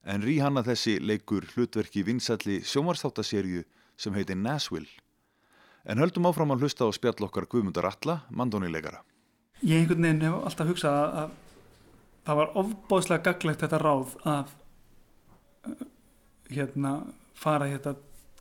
en 0.00 0.24
Rihanna 0.24 0.62
þessi 0.64 0.94
leikur 0.96 1.44
hlutverki 1.52 2.06
vinsalli 2.08 2.62
sjómarstháttaserju 2.64 3.66
sem 4.00 4.16
heitir 4.16 4.40
Nashville. 4.40 4.88
En 5.84 6.00
höldum 6.00 6.24
áfram 6.32 6.56
að 6.56 6.64
hlusta 6.64 6.88
á 6.88 6.90
spjall 6.96 7.28
okkar 7.28 7.50
Guðmundar 7.52 7.90
Alla, 7.92 8.22
mandónilegara. 8.32 9.04
ég 9.60 9.76
einhvern 9.76 10.08
veginn 10.08 10.24
hef 10.24 10.40
alltaf 10.40 10.72
hugsað 10.72 10.98
að, 11.04 11.20
að 11.20 11.30
það 12.24 12.42
var 12.42 12.58
ofbóðslega 12.64 13.22
gaglegt 13.28 13.60
þetta 13.60 13.84
ráð 13.84 14.16
uh, 14.24 14.44
hérna 16.54 16.94
fara 17.38 17.68
þetta 17.70 17.94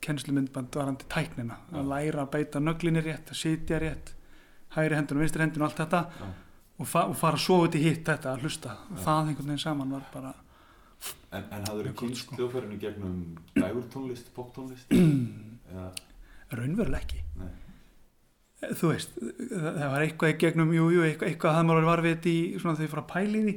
kennslumyndband 0.03 0.75
varandi 0.75 1.07
tæknina. 1.11 1.57
Að 1.75 1.89
læra 1.91 2.23
að 2.23 2.31
beita 2.35 2.61
nöglinni 2.63 3.03
rétt, 3.03 3.31
að 3.31 3.41
sitja 3.41 3.79
rétt 3.81 4.13
hægri 4.75 4.95
hendun 4.99 5.19
og 5.19 5.25
vinstri 5.25 5.43
hendun 5.43 5.65
og 5.65 5.69
allt 5.69 5.81
þetta. 5.83 6.03
Og, 6.79 6.87
fa 6.87 7.07
og 7.11 7.17
fara 7.19 7.39
svo 7.41 7.63
út 7.65 7.75
í 7.75 7.81
hitt 7.83 8.05
þetta 8.07 8.35
að 8.35 8.45
hlusta. 8.45 8.75
Og 8.93 9.01
það 9.03 9.31
einhvern 9.31 9.51
veginn 9.51 9.65
saman 9.65 9.97
var 9.97 10.05
bara 10.13 10.35
En, 11.31 11.45
en 11.53 11.65
hafður 11.69 11.91
þú 11.91 11.95
kynst 12.01 12.31
hljóðfærinu 12.35 12.77
gegnum 12.81 13.17
dægurtónlist, 13.55 14.31
poptónlist? 14.35 14.89
Raunveruleg 16.59 17.03
ekki. 17.05 17.21
Nei. 17.39 17.51
þú 18.75 18.89
veist, 18.91 19.13
það 19.21 19.77
það 19.77 19.93
var 19.93 20.05
eitthvað 20.05 20.33
í 20.33 20.37
gegnum, 20.41 20.73
jú, 20.75 20.87
jú, 20.95 21.05
eitthvað, 21.05 21.29
eitthvað 21.29 21.55
hafði 21.55 21.69
maður 21.69 21.87
var 21.87 22.03
við 22.03 22.15
þetta 22.15 22.31
í 22.31 22.41
svona 22.57 22.79
þegar 22.79 22.87
ég 22.87 22.93
fór 22.93 23.01
að 23.03 23.07
pæla 23.13 23.39
í 23.39 23.43
því. 23.45 23.53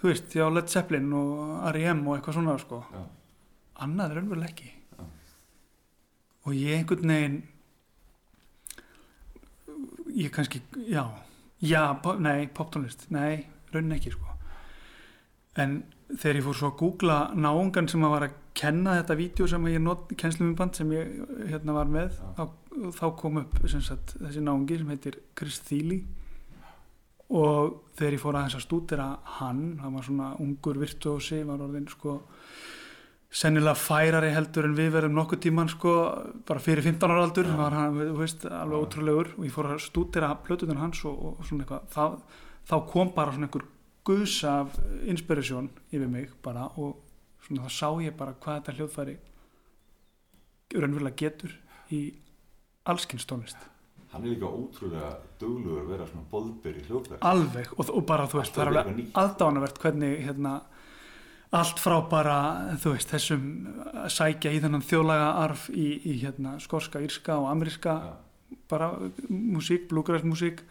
Þú 0.00 0.10
veist, 0.10 0.38
já, 0.38 0.44
Led 0.54 0.72
Zeppelin 0.72 1.12
og 1.18 1.34
R.E.M. 1.74 2.00
og 2.06 2.16
eitthvað 2.16 2.38
svona, 2.38 2.56
sko. 2.62 2.80
Annað 3.82 4.10
er 4.10 4.20
raunveruleg 4.20 4.54
ekki. 4.54 4.70
Og 6.44 6.54
ég 6.54 6.78
einhvern 6.78 7.14
veginn 7.14 7.42
ég 10.14 10.30
kannski, 10.30 10.60
já 10.86 11.08
já, 11.64 11.94
pop, 12.02 12.18
nei, 12.20 12.46
poptónlist, 12.52 13.08
nei 13.14 13.46
raunin 13.72 13.96
ekki, 13.96 14.12
sko. 14.14 14.34
En 15.60 15.80
þegar 16.12 16.38
ég 16.38 16.46
fór 16.46 16.58
svo 16.58 16.70
að 16.70 16.80
googla 16.82 17.18
náungan 17.34 17.88
sem 17.90 18.04
að 18.04 18.12
var 18.14 18.26
að 18.28 18.36
kenna 18.54 18.98
þetta 19.00 19.16
vídeo 19.18 19.46
sem 19.50 19.70
ég 19.70 19.82
not, 19.82 20.12
kennslumimband 20.18 20.78
sem 20.78 20.92
ég 20.94 21.14
hérna 21.50 21.74
var 21.74 21.90
með 21.90 22.18
þá, 22.36 22.44
þá 22.98 23.06
kom 23.18 23.40
upp 23.42 23.56
sagt, 23.72 24.14
þessi 24.20 24.44
náungi 24.44 24.78
sem 24.78 24.92
heitir 24.94 25.18
Chris 25.38 25.58
Thiele. 25.66 26.02
Og 27.34 27.80
þegar 27.96 28.14
ég 28.14 28.22
fór 28.22 28.38
aðeins 28.38 28.58
að 28.58 28.66
stúdera 28.66 29.08
hann, 29.40 29.62
hann 29.80 29.96
var 29.96 30.06
svona 30.06 30.34
ungur 30.42 30.78
virtuósi, 30.78 31.40
var 31.48 31.62
orðin 31.64 31.88
sko 31.90 32.20
sennilega 33.34 33.74
færari 33.74 34.30
heldur 34.34 34.68
en 34.68 34.76
við 34.78 34.92
verðum 34.94 35.16
nokkuð 35.18 35.40
tíman 35.42 35.70
sko 35.72 35.92
bara 36.46 36.62
fyrir 36.62 36.84
15 36.86 37.10
ára 37.10 37.24
aldur 37.26 37.48
var 37.58 37.74
hann, 37.74 37.96
þú 37.98 38.18
veist, 38.20 38.46
alveg 38.46 38.84
ótrúlegur 38.84 39.30
og 39.34 39.46
ég 39.48 39.54
fór 39.54 39.72
að 39.72 39.82
stúdera 39.82 40.30
plötuðun 40.46 40.82
hans 40.82 41.02
og, 41.10 41.16
og 41.32 41.48
svona 41.48 41.64
eitthvað. 41.64 41.88
Þá, 41.90 42.04
þá 42.70 42.76
kom 42.92 43.10
bara 43.16 43.34
svona 43.34 43.48
einhver 43.48 43.66
guðs 44.06 44.36
af 44.46 44.78
inspiration 45.10 45.70
yfir 45.90 46.10
mig 46.12 46.30
bara 46.44 46.68
og 46.78 47.00
svona 47.44 47.66
þá 47.66 47.78
sá 47.80 47.88
ég 48.04 48.16
bara 48.18 48.36
hvað 48.38 48.60
þetta 48.60 48.76
hljóðfæri 48.78 49.16
raunverulega 50.74 51.18
getur 51.18 51.54
í 51.94 52.04
allskins 52.90 53.26
tónlist. 53.26 53.58
Hann 54.12 54.22
er 54.22 54.36
líka 54.36 54.46
ótrúlega 54.46 55.10
duglugur 55.40 55.82
að 55.82 55.90
vera 55.90 56.06
svona 56.06 56.28
boðberi 56.30 56.84
hljóðfæri. 56.86 57.18
alveg 57.26 57.72
og, 57.74 57.90
og 57.90 58.06
bara 58.06 58.28
þú 58.30 58.40
veist, 58.40 58.54
það 58.54 58.62
er 58.62 58.70
alveg 58.70 59.18
aðdánavert 59.24 59.82
hvernig 59.82 60.22
hérna 60.22 60.54
allt 61.54 61.80
frá 61.82 61.96
bara, 62.10 62.36
þú 62.82 62.94
veist, 62.94 63.10
þessum 63.12 63.44
að 64.04 64.12
sækja 64.14 64.52
í 64.54 64.60
þennan 64.64 64.84
þjóðlaga 64.84 65.28
arf 65.44 65.68
í, 65.70 65.88
í 66.02 66.16
hérna 66.22 66.56
skorska, 66.62 67.02
írska 67.04 67.38
og 67.38 67.50
ameríska 67.52 67.98
bara 68.70 68.90
músík, 69.28 69.86
bluegrass 69.90 70.26
músík 70.26 70.64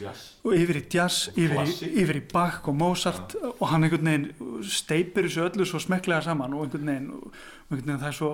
Jazz. 0.00 0.38
og 0.46 0.54
yfir 0.56 0.80
í 0.80 0.84
jazz, 0.92 1.28
yfir 1.34 1.60
í, 1.66 1.90
yfir 2.04 2.20
í 2.20 2.24
Bach 2.30 2.68
og 2.70 2.78
Mozart 2.78 3.36
og 3.50 3.66
hann 3.68 3.84
einhvern 3.84 4.08
veginn 4.08 4.64
steipir 4.64 5.28
þessu 5.28 5.44
öllu 5.48 5.66
svo 5.68 5.82
smekklega 5.82 6.24
saman 6.30 6.56
og 6.56 6.66
einhvern 6.66 6.92
veginn, 6.92 7.10
og 7.16 7.28
einhvern 7.68 7.86
veginn 7.90 8.02
það 8.04 8.12
er 8.12 8.18
svo 8.20 8.32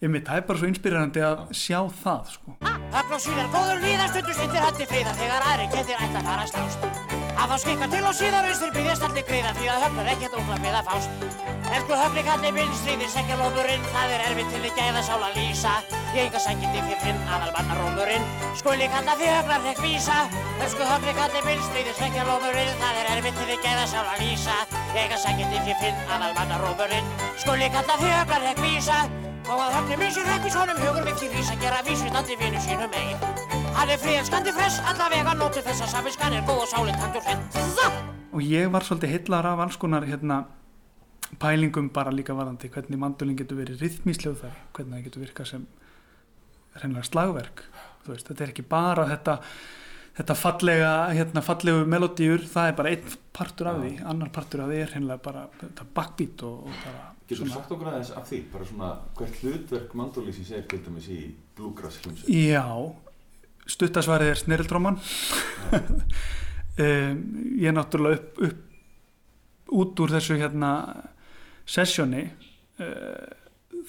einmitt, 0.00 0.28
það 0.28 0.40
er 0.40 0.46
bara 0.48 0.62
svo 0.62 0.70
inspirerandi 0.70 1.24
að 1.26 1.42
sjá 1.60 1.80
það 2.00 2.34
sko. 2.36 2.58
Ögn 2.64 3.16
og 3.18 3.24
síðar 3.26 3.50
góður 3.52 3.82
víðar 3.84 4.14
stundu 4.14 4.36
stundir 4.38 4.68
höndi 4.68 4.92
fríðar 4.94 5.18
þegar 5.20 5.50
aðri 5.52 5.72
getur 5.76 6.06
ætti 6.06 6.22
að 6.22 6.30
fara 6.30 6.52
slást. 6.54 7.19
Að 7.40 7.54
þá 7.54 7.56
skikka 7.62 7.86
til 7.88 8.00
og 8.04 8.12
síðar 8.12 8.46
austur 8.50 8.72
byggjast 8.74 9.04
allir 9.06 9.24
greiða 9.24 9.50
því 9.56 9.68
að 9.72 9.84
höfnur 9.86 10.08
ekkert 10.12 10.34
ókla 10.36 10.56
við 10.60 10.74
að 10.76 10.88
fást. 10.90 11.22
Elsku 11.70 11.96
höfni 11.96 12.24
kalli 12.26 12.50
minn 12.52 12.74
stríðir 12.76 13.08
sekja 13.08 13.38
lómurinn, 13.40 13.86
það 13.94 14.12
er 14.12 14.24
erfitt 14.26 14.50
til 14.52 14.60
þið 14.64 14.74
gæða 14.76 15.02
sála 15.06 15.30
lýsa. 15.32 15.72
Ég 16.12 16.26
enga 16.26 16.42
sækindi 16.44 16.82
fyrir 16.84 17.00
finn 17.00 17.22
aðal 17.32 17.54
manna 17.54 17.78
rómurinn, 17.78 18.26
skuli 18.60 18.88
kalla 18.92 19.14
því 19.16 19.30
höfnar 19.32 19.64
hrekk 19.64 19.80
vísa. 19.86 20.18
Elsku 20.66 20.88
höfni 20.90 21.14
kalli 21.16 21.44
minn 21.46 21.62
stríðir 21.68 21.96
sekja 21.96 22.26
lómurinn, 22.28 22.74
það 22.82 23.00
er 23.00 23.12
erfitt 23.14 23.40
til 23.40 23.48
þið 23.52 23.64
gæða 23.64 23.86
sála 23.94 24.18
lýsa. 24.20 24.58
Ég 24.90 25.00
enga 25.06 25.20
sækindi 25.24 25.62
fyrir 25.64 25.80
finn 25.80 26.02
aðal 26.10 26.36
manna 26.36 26.58
rómurinn, 26.60 27.14
skuli 27.40 27.70
kalla 27.72 27.96
því 28.02 28.12
höfnar 28.18 28.44
hrekk 28.50 28.66
vísa. 28.66 29.00
Og 29.48 29.56
að 29.56 29.78
höfni 29.78 30.02
minn 30.02 30.12
sér 30.12 30.28
hrekk 30.28 30.50
í 30.50 30.52
svonum 30.52 30.84
hugur 30.84 31.08
mikið 31.08 31.38
vísa 31.38 31.56
gera 31.64 31.80
vísvitandi 31.88 32.36
vinnu 32.42 32.60
sínum 32.66 33.00
eigin. 33.00 33.49
Hann 33.76 33.90
er 33.90 33.98
fríðanskandi 34.00 34.52
fress, 34.54 34.78
allavega 34.90 35.34
nóttu 35.38 35.62
þess 35.64 35.84
að 35.84 35.92
safinskan 35.94 36.36
er 36.36 36.44
góð 36.48 36.62
og 36.64 36.70
sálinn 36.70 36.98
taktur 37.00 37.24
hreint. 37.26 37.58
og 38.32 38.40
ég 38.46 38.70
var 38.70 38.84
svolítið 38.86 39.10
hillar 39.14 39.46
af 39.50 39.58
alls 39.64 39.76
konar 39.76 40.04
hérna, 40.06 40.44
pælingum 41.42 41.90
bara 41.92 42.10
líka 42.14 42.34
varandi 42.34 42.68
hvernig 42.70 42.98
mandolin 42.98 43.36
getur 43.36 43.58
verið 43.58 43.82
rithmísljóðfæri 43.82 44.62
hvernig 44.74 44.94
það 44.96 45.04
getur 45.04 45.24
virkað 45.24 45.46
sem 45.50 45.66
reynilega 46.80 47.06
slagverk 47.08 47.64
Þú 48.04 48.14
veist, 48.14 48.28
þetta 48.30 48.44
er 48.44 48.52
ekki 48.54 48.62
bara 48.64 49.04
þetta 49.10 49.34
þetta 50.16 50.34
fallega, 50.36 50.92
hérna, 51.14 51.42
fallegu 51.44 51.84
melodíur, 51.86 52.46
það 52.48 52.70
er 52.70 52.76
bara 52.78 52.92
einn 52.94 53.18
partur 53.36 53.68
af 53.70 53.82
því, 53.82 53.92
annar 54.12 54.30
partur 54.34 54.64
af 54.64 54.70
því 54.72 54.80
er 54.84 54.94
reynilega 54.94 55.22
bara 55.26 55.44
þetta 55.60 55.86
backbeat 55.94 56.42
og, 56.48 56.64
og 56.66 56.80
bara 56.86 57.06
Getur 57.30 57.46
þú 57.46 57.52
sagt 57.52 57.70
okkur 57.76 57.92
aðeins 57.92 58.10
af 58.18 58.26
því, 58.26 58.40
bara 58.52 58.64
svona 58.66 58.88
hvert 59.18 59.36
hlutverk 59.44 59.92
mandolísins 59.94 60.50
er 60.56 60.64
til 60.70 60.80
dæmis 60.86 61.06
í 61.14 61.20
bluegrass 61.56 62.00
hljómsveit? 62.02 62.32
Já, 62.34 62.64
stuttasvarið 63.68 64.32
er 64.32 64.40
snirildróman 64.40 64.98
um, 65.76 66.00
ég 67.60 67.68
er 67.68 67.76
náttúrulega 67.76 68.20
upp, 68.20 68.42
upp 68.48 69.74
út 69.80 70.02
úr 70.02 70.16
þessu 70.16 70.38
hérna 70.40 70.72
sessjóni 71.68 72.24
uh, 72.26 73.28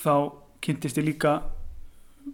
þá 0.01 0.13
kynntist 0.61 0.99
ég 1.01 1.07
líka 1.07 1.39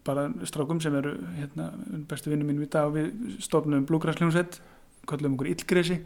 bara 0.03 0.27
strákum 0.47 0.81
sem 0.83 0.95
eru 0.99 1.13
hérna, 1.37 1.69
bestu 2.09 2.31
vinnum 2.31 2.49
mínum 2.49 2.65
í 2.65 2.71
dag 2.71 2.89
og 2.89 2.97
við 2.97 3.37
stofnum 3.43 3.85
Bluegrass 3.87 4.19
hljómsveit 4.19 4.59
kallum 5.07 5.37
okkur 5.37 5.53
Illgresi 5.53 6.01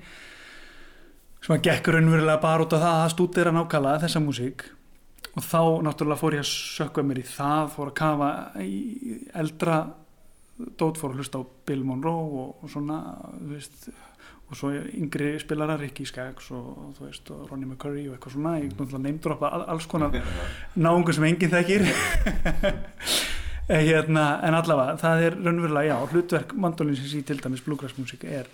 sem 1.41 1.55
að 1.55 1.63
gekk 1.65 1.89
raunverulega 1.95 2.41
bara 2.41 2.65
út 2.65 2.75
af 2.77 2.83
það 2.83 2.99
að 2.99 3.11
stúdera 3.15 3.53
nákvæmlega 3.55 4.03
þessa 4.03 4.21
músík. 4.21 4.67
Og 5.31 5.45
þá 5.47 5.61
náttúrulega 5.87 6.19
fór 6.19 6.35
ég 6.37 6.43
að 6.43 6.51
sökka 6.51 7.03
mér 7.07 7.21
í 7.21 7.25
það, 7.25 7.71
fór 7.75 7.89
að 7.89 7.97
kafa 7.97 8.29
í 8.61 9.17
eldra 9.41 9.77
dót, 10.79 10.99
fór 11.01 11.13
að 11.13 11.21
hlusta 11.21 11.41
á 11.41 11.43
Bill 11.67 11.83
Monroe 11.87 12.41
og, 12.43 12.63
og 12.63 12.71
svona, 12.71 13.01
þú 13.39 13.51
veist 13.55 13.91
og 14.51 14.57
svo 14.59 14.71
yngri 14.75 15.37
spilarar, 15.39 15.79
Ricky 15.79 16.03
Skaggs 16.03 16.49
og, 16.51 16.95
þú 16.97 17.05
veist, 17.05 17.29
og 17.31 17.45
Ronnie 17.47 17.69
McCurry 17.69 18.07
og 18.09 18.17
eitthvað 18.17 18.35
svona, 18.35 18.57
ég 18.59 18.73
náttúrulega 18.73 19.03
neymdroppa 19.05 19.51
all, 19.55 19.67
alls 19.71 19.87
konar 19.87 20.17
náungur 20.87 21.15
sem 21.15 21.29
enginn 21.29 21.53
þekkir 21.55 21.87
Eh, 23.71 23.85
hérna, 23.85 24.41
en 24.43 24.55
allavega, 24.57 24.97
það 24.99 25.21
er 25.23 25.35
raunverulega, 25.37 25.93
já, 25.93 26.09
hlutverk 26.11 26.53
mandolinsins 26.59 27.13
í 27.15 27.21
til 27.23 27.37
dæmis 27.39 27.61
bluegrassmusík 27.63 28.25
er 28.27 28.49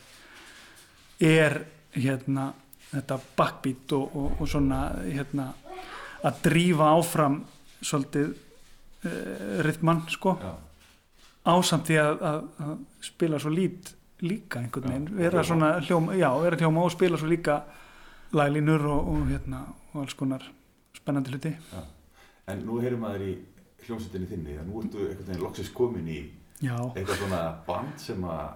er 1.24 1.56
hérna 1.96 2.52
þetta 2.92 3.18
backbeat 3.40 3.96
og, 3.98 4.14
og, 4.14 4.36
og 4.44 4.52
svona 4.52 4.82
hérna 5.08 5.48
að 6.28 6.44
drífa 6.46 6.92
áfram 6.92 7.40
svolítið 7.82 8.30
uh, 8.30 9.64
rytman 9.66 10.04
sko 10.14 10.36
Já. 10.38 10.54
Ásamt 11.48 11.90
því 11.90 12.00
að, 12.02 12.24
að, 12.30 12.40
að 12.66 12.76
spila 13.08 13.40
svo 13.42 13.52
lít 13.54 13.94
líka 14.26 14.62
einhvern 14.62 14.90
veginn. 14.90 15.10
vera 15.18 15.44
svona 15.46 15.74
hljóma, 15.80 16.16
já, 16.18 16.30
vera 16.42 16.58
hljóma 16.58 16.86
og 16.86 16.94
spila 16.94 17.20
svo 17.20 17.30
líka 17.30 17.60
laglínur 18.36 18.88
og, 18.92 19.12
og 19.14 19.28
hérna 19.32 19.64
og 19.94 20.02
alls 20.04 20.18
konar 20.18 20.44
spennandi 20.98 21.34
hluti. 21.34 21.54
En 22.48 22.64
nú 22.66 22.80
heyrum 22.82 23.04
maður 23.06 23.28
í 23.28 23.34
hljómsveitinni 23.86 24.30
þinni, 24.32 24.58
að 24.60 24.70
nú 24.70 24.82
ertu 24.82 25.04
einhvern 25.04 25.28
veginn 25.30 25.44
loksins 25.44 25.74
komin 25.76 26.08
í 26.12 26.22
já, 26.60 26.76
eitthvað 26.76 27.22
svona 27.22 27.42
band 27.68 28.02
sem 28.02 28.26
að 28.28 28.48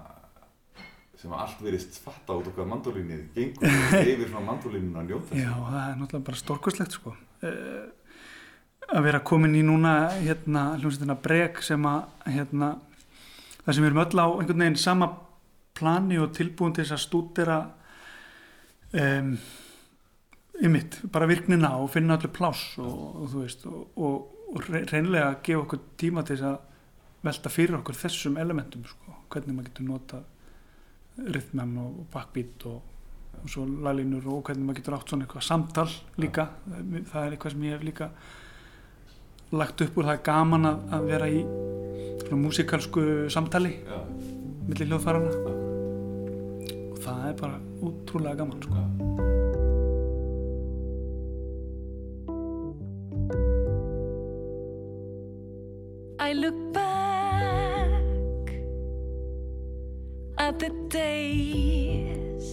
sem 1.22 1.34
að 1.36 1.42
allt 1.44 1.60
verist 1.62 2.00
fatta 2.02 2.34
út 2.40 2.48
okkar 2.50 2.66
mandolínið 2.66 3.28
gengur 3.36 4.00
yfir 4.02 4.30
svona 4.32 4.48
mandolínun 4.48 4.98
að 4.98 5.12
njóta. 5.12 5.38
Já, 5.38 5.52
það 5.54 5.82
er 5.84 6.00
náttúrulega 6.00 6.28
bara 6.32 6.40
stórkostlegt 6.40 6.96
sko. 6.98 7.14
Uh, 7.44 7.84
að 8.92 9.06
vera 9.08 9.22
komin 9.24 9.56
í 9.56 9.62
núna 9.64 9.94
hérna 10.18 10.72
hljómsveitina 10.80 11.16
breg 11.24 11.62
sem 11.64 11.86
að 11.88 12.02
hérna 12.36 12.74
það 13.62 13.74
sem 13.76 13.84
við 13.84 13.90
erum 13.92 14.02
öll 14.04 14.20
á 14.20 14.28
einhvern 14.28 14.64
veginn 14.66 14.80
sama 14.82 15.08
plani 15.78 16.18
og 16.20 16.34
tilbúin 16.36 16.74
til 16.76 16.84
þess 16.84 16.98
að 16.98 17.04
stúdera 17.06 17.60
um, 19.00 19.32
ymmit, 20.62 21.00
bara 21.14 21.30
virknina 21.30 21.72
og 21.80 21.90
finna 21.94 22.18
allir 22.18 22.34
pláss 22.36 22.76
og, 22.82 23.00
og 23.24 23.32
þú 23.32 23.46
veist 23.46 23.66
og, 23.70 23.80
og, 23.96 24.44
og 24.52 24.68
re- 24.68 24.84
hreinlega 24.90 25.32
að 25.32 25.40
gefa 25.48 25.64
okkur 25.64 25.84
tíma 26.02 26.26
til 26.28 26.38
þess 26.38 26.50
að 26.52 26.60
velta 27.22 27.54
fyrir 27.54 27.80
okkur 27.80 27.98
þessum 28.02 28.38
elementum 28.42 28.84
sko. 28.90 29.16
hvernig 29.32 29.56
maður 29.56 29.72
getur 29.72 29.88
nota 29.88 30.22
rithman 31.32 31.76
og 31.82 32.06
backbeat 32.14 32.66
og, 32.70 32.82
svo 33.48 33.64
laglínur 33.66 34.26
og 34.30 34.44
hvernig 34.46 34.68
maður 34.68 34.82
getur 34.82 34.96
átt 34.98 35.12
svona 35.14 35.26
eitthvað 35.26 35.46
samtal 35.48 35.88
líka 36.22 36.50
það 36.68 37.22
er 37.24 37.36
eitthvað 37.36 37.54
sem 37.56 37.64
ég 37.66 37.78
hef 37.78 37.86
líka 37.88 38.10
lagt 39.52 39.82
upp 39.84 39.98
úr 40.00 40.08
það 40.08 40.22
gaman 40.24 40.68
að, 40.70 40.84
að 40.96 41.08
vera 41.10 41.28
í 41.28 41.42
svona 42.22 42.40
músikalsku 42.46 43.02
samtali 43.34 43.74
Já. 43.84 43.98
milli 44.70 44.88
hljóðfærana 44.88 45.32
og 46.92 47.02
það 47.04 47.26
er 47.28 47.36
bara 47.42 47.58
útrúlega 47.84 48.40
gaman 48.40 48.62
sko. 48.64 48.76
I 56.22 56.34
look 56.34 56.60
back 56.72 58.54
at 60.38 60.60
the 60.60 60.72
days 60.88 62.48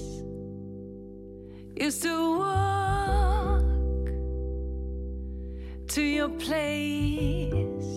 used 1.77 2.03
to 2.03 2.39
walk 2.41 2.78
to 5.99 6.05
your 6.05 6.29
place. 6.29 7.91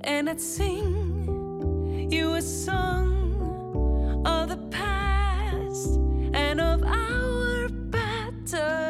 And 0.00 0.30
I'd 0.30 0.40
sing 0.40 2.08
you 2.10 2.36
a 2.36 2.40
song 2.40 4.22
of 4.24 4.48
the 4.48 4.56
past 4.70 5.96
and 6.32 6.58
of 6.58 6.82
our 6.84 7.68
better 7.68 8.89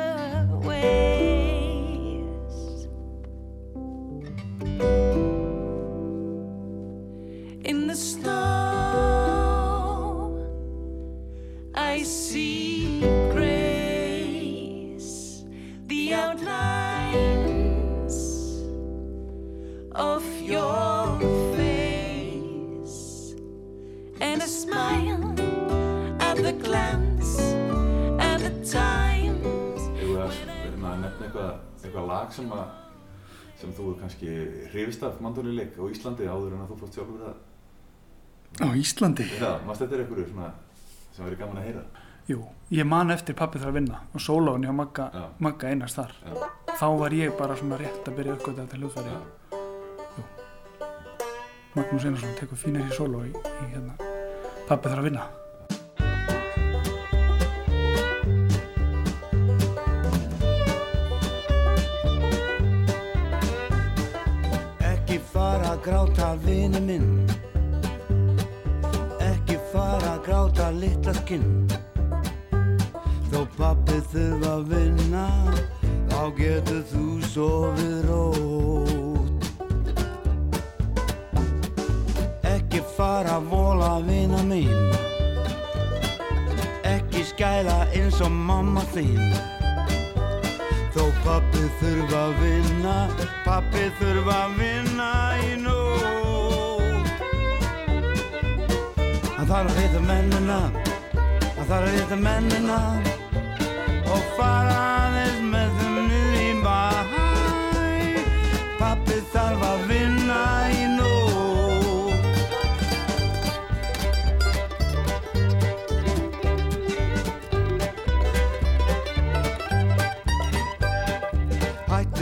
eitthvað, 31.91 32.09
lag 32.11 32.33
sem, 32.35 32.51
að, 32.55 32.67
sem 33.61 33.73
þú 33.77 33.93
kannski 34.01 34.35
hrifist 34.73 35.03
af 35.07 35.21
mandólileik 35.25 35.75
á 35.77 35.85
Íslandi 35.91 36.29
áður 36.31 36.55
en 36.57 36.63
að 36.65 36.71
þú 36.73 36.79
fórst 36.85 36.99
sjálfur 36.99 37.25
það. 37.27 37.41
á 38.63 38.69
Íslandi 38.81 39.27
Já, 39.37 39.51
maður 39.67 39.81
þetta 39.83 39.97
er 39.99 40.05
einhverju 40.05 40.29
svona 40.31 40.53
sem 41.11 41.25
verið 41.27 41.43
gaman 41.43 41.61
að 41.61 41.67
heyra. 41.69 41.83
Jú, 42.31 42.39
ég 42.71 42.87
man 42.87 43.11
eftir 43.11 43.35
pappi 43.35 43.59
þarf 43.59 43.73
að 43.73 43.79
vinna 43.81 44.01
og 44.15 44.23
sólóin 44.23 44.63
hjá 44.67 44.73
Magga. 44.77 45.07
Magga 45.43 45.69
einast 45.73 45.99
þar 45.99 46.13
Já. 46.23 46.35
þá 46.79 46.87
var 47.01 47.15
ég 47.17 47.35
bara 47.39 47.57
svona 47.59 47.79
rétt 47.81 48.07
að 48.07 48.17
byrja 48.21 48.37
uppgöta 48.39 48.67
til 48.71 48.81
hljóðfæri. 48.85 49.17
Jú. 50.15 50.25
Magnús 51.75 52.05
Einarsson 52.07 52.35
tekur 52.39 52.59
fínir 52.59 52.87
í 52.87 52.95
sóló 52.95 53.25
í, 53.27 53.31
í 53.35 53.67
hérna 53.75 53.95
pappi 54.69 54.89
þarf 54.91 55.03
að 55.03 55.09
vinna 55.11 55.25
gráta 65.91 66.37
vini 66.47 66.81
minn. 66.87 67.27
Ekki 69.19 69.59
fara 69.75 70.15
að 70.15 70.25
gráta 70.31 70.71
litla 70.71 71.19
skinn. 71.25 71.67
Þó 73.31 73.45
pappi 73.55 73.99
þurfa 74.11 74.57
að 74.57 74.65
vinna 74.73 75.27
Þá 76.11 76.23
getur 76.35 76.81
þú 76.91 77.05
sofið 77.31 77.99
rót 78.09 79.45
Ekki 82.51 82.83
fara 82.97 83.37
að 83.39 83.47
vola 83.53 83.93
vina 84.09 84.43
mín 84.51 84.91
Ekki 86.91 87.23
skæla 87.31 87.79
eins 87.95 88.19
og 88.25 88.35
mamma 88.35 88.83
þín. 88.91 89.23
Þó 90.91 91.05
pappi 91.23 91.69
þurfa 91.79 92.25
að 92.27 92.41
vinna, 92.43 92.97
pappi 93.47 93.85
þurfa 94.01 94.41
að 94.49 94.57
vinna 94.59 95.13
í 95.47 95.53
nótt. 95.63 95.80
Þarf 99.51 99.67
að 99.67 99.79
reyta 99.81 100.01
mennina, 100.07 100.57
hann 101.11 101.67
þarf 101.67 101.73
að 101.77 101.87
reyta 101.91 102.17
mennina 102.23 102.77
og 104.07 104.29
fara 104.37 104.75
aðeins 104.91 105.41
með 105.51 105.73
þeim 105.79 105.97
niður 106.07 106.37
í 106.39 106.51
bæ. 106.63 106.83
Pappi 108.79 109.17
þarf 109.33 109.65
að 109.71 109.83
vinna 109.89 110.43
í 110.71 110.85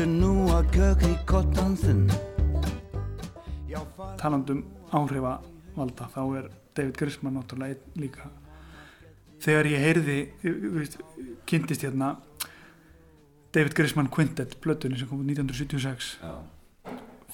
nú 0.08 0.32
að 0.54 0.70
kökri 0.72 1.12
kottan 1.28 1.74
þinn. 1.76 2.06
Já, 3.68 3.82
fara... 3.98 4.14
talandum 4.16 4.62
áhrifavalda 4.94 6.08
þá 6.14 6.22
er 6.38 6.48
David 6.78 6.96
Grisman 6.98 7.36
náttúrulega 7.38 7.98
líka. 7.98 8.30
Þegar 9.42 9.68
ég 9.70 9.84
heyrði 9.84 10.18
veist, 10.78 10.98
kynntist 11.46 11.84
hérna 11.86 12.14
David 13.54 13.74
Grisman 13.74 14.10
Quintet 14.12 14.58
blötunni 14.62 14.98
sem 14.98 15.08
kom 15.10 15.22
út 15.22 15.30
1976 15.30 16.18
Já. 16.22 16.32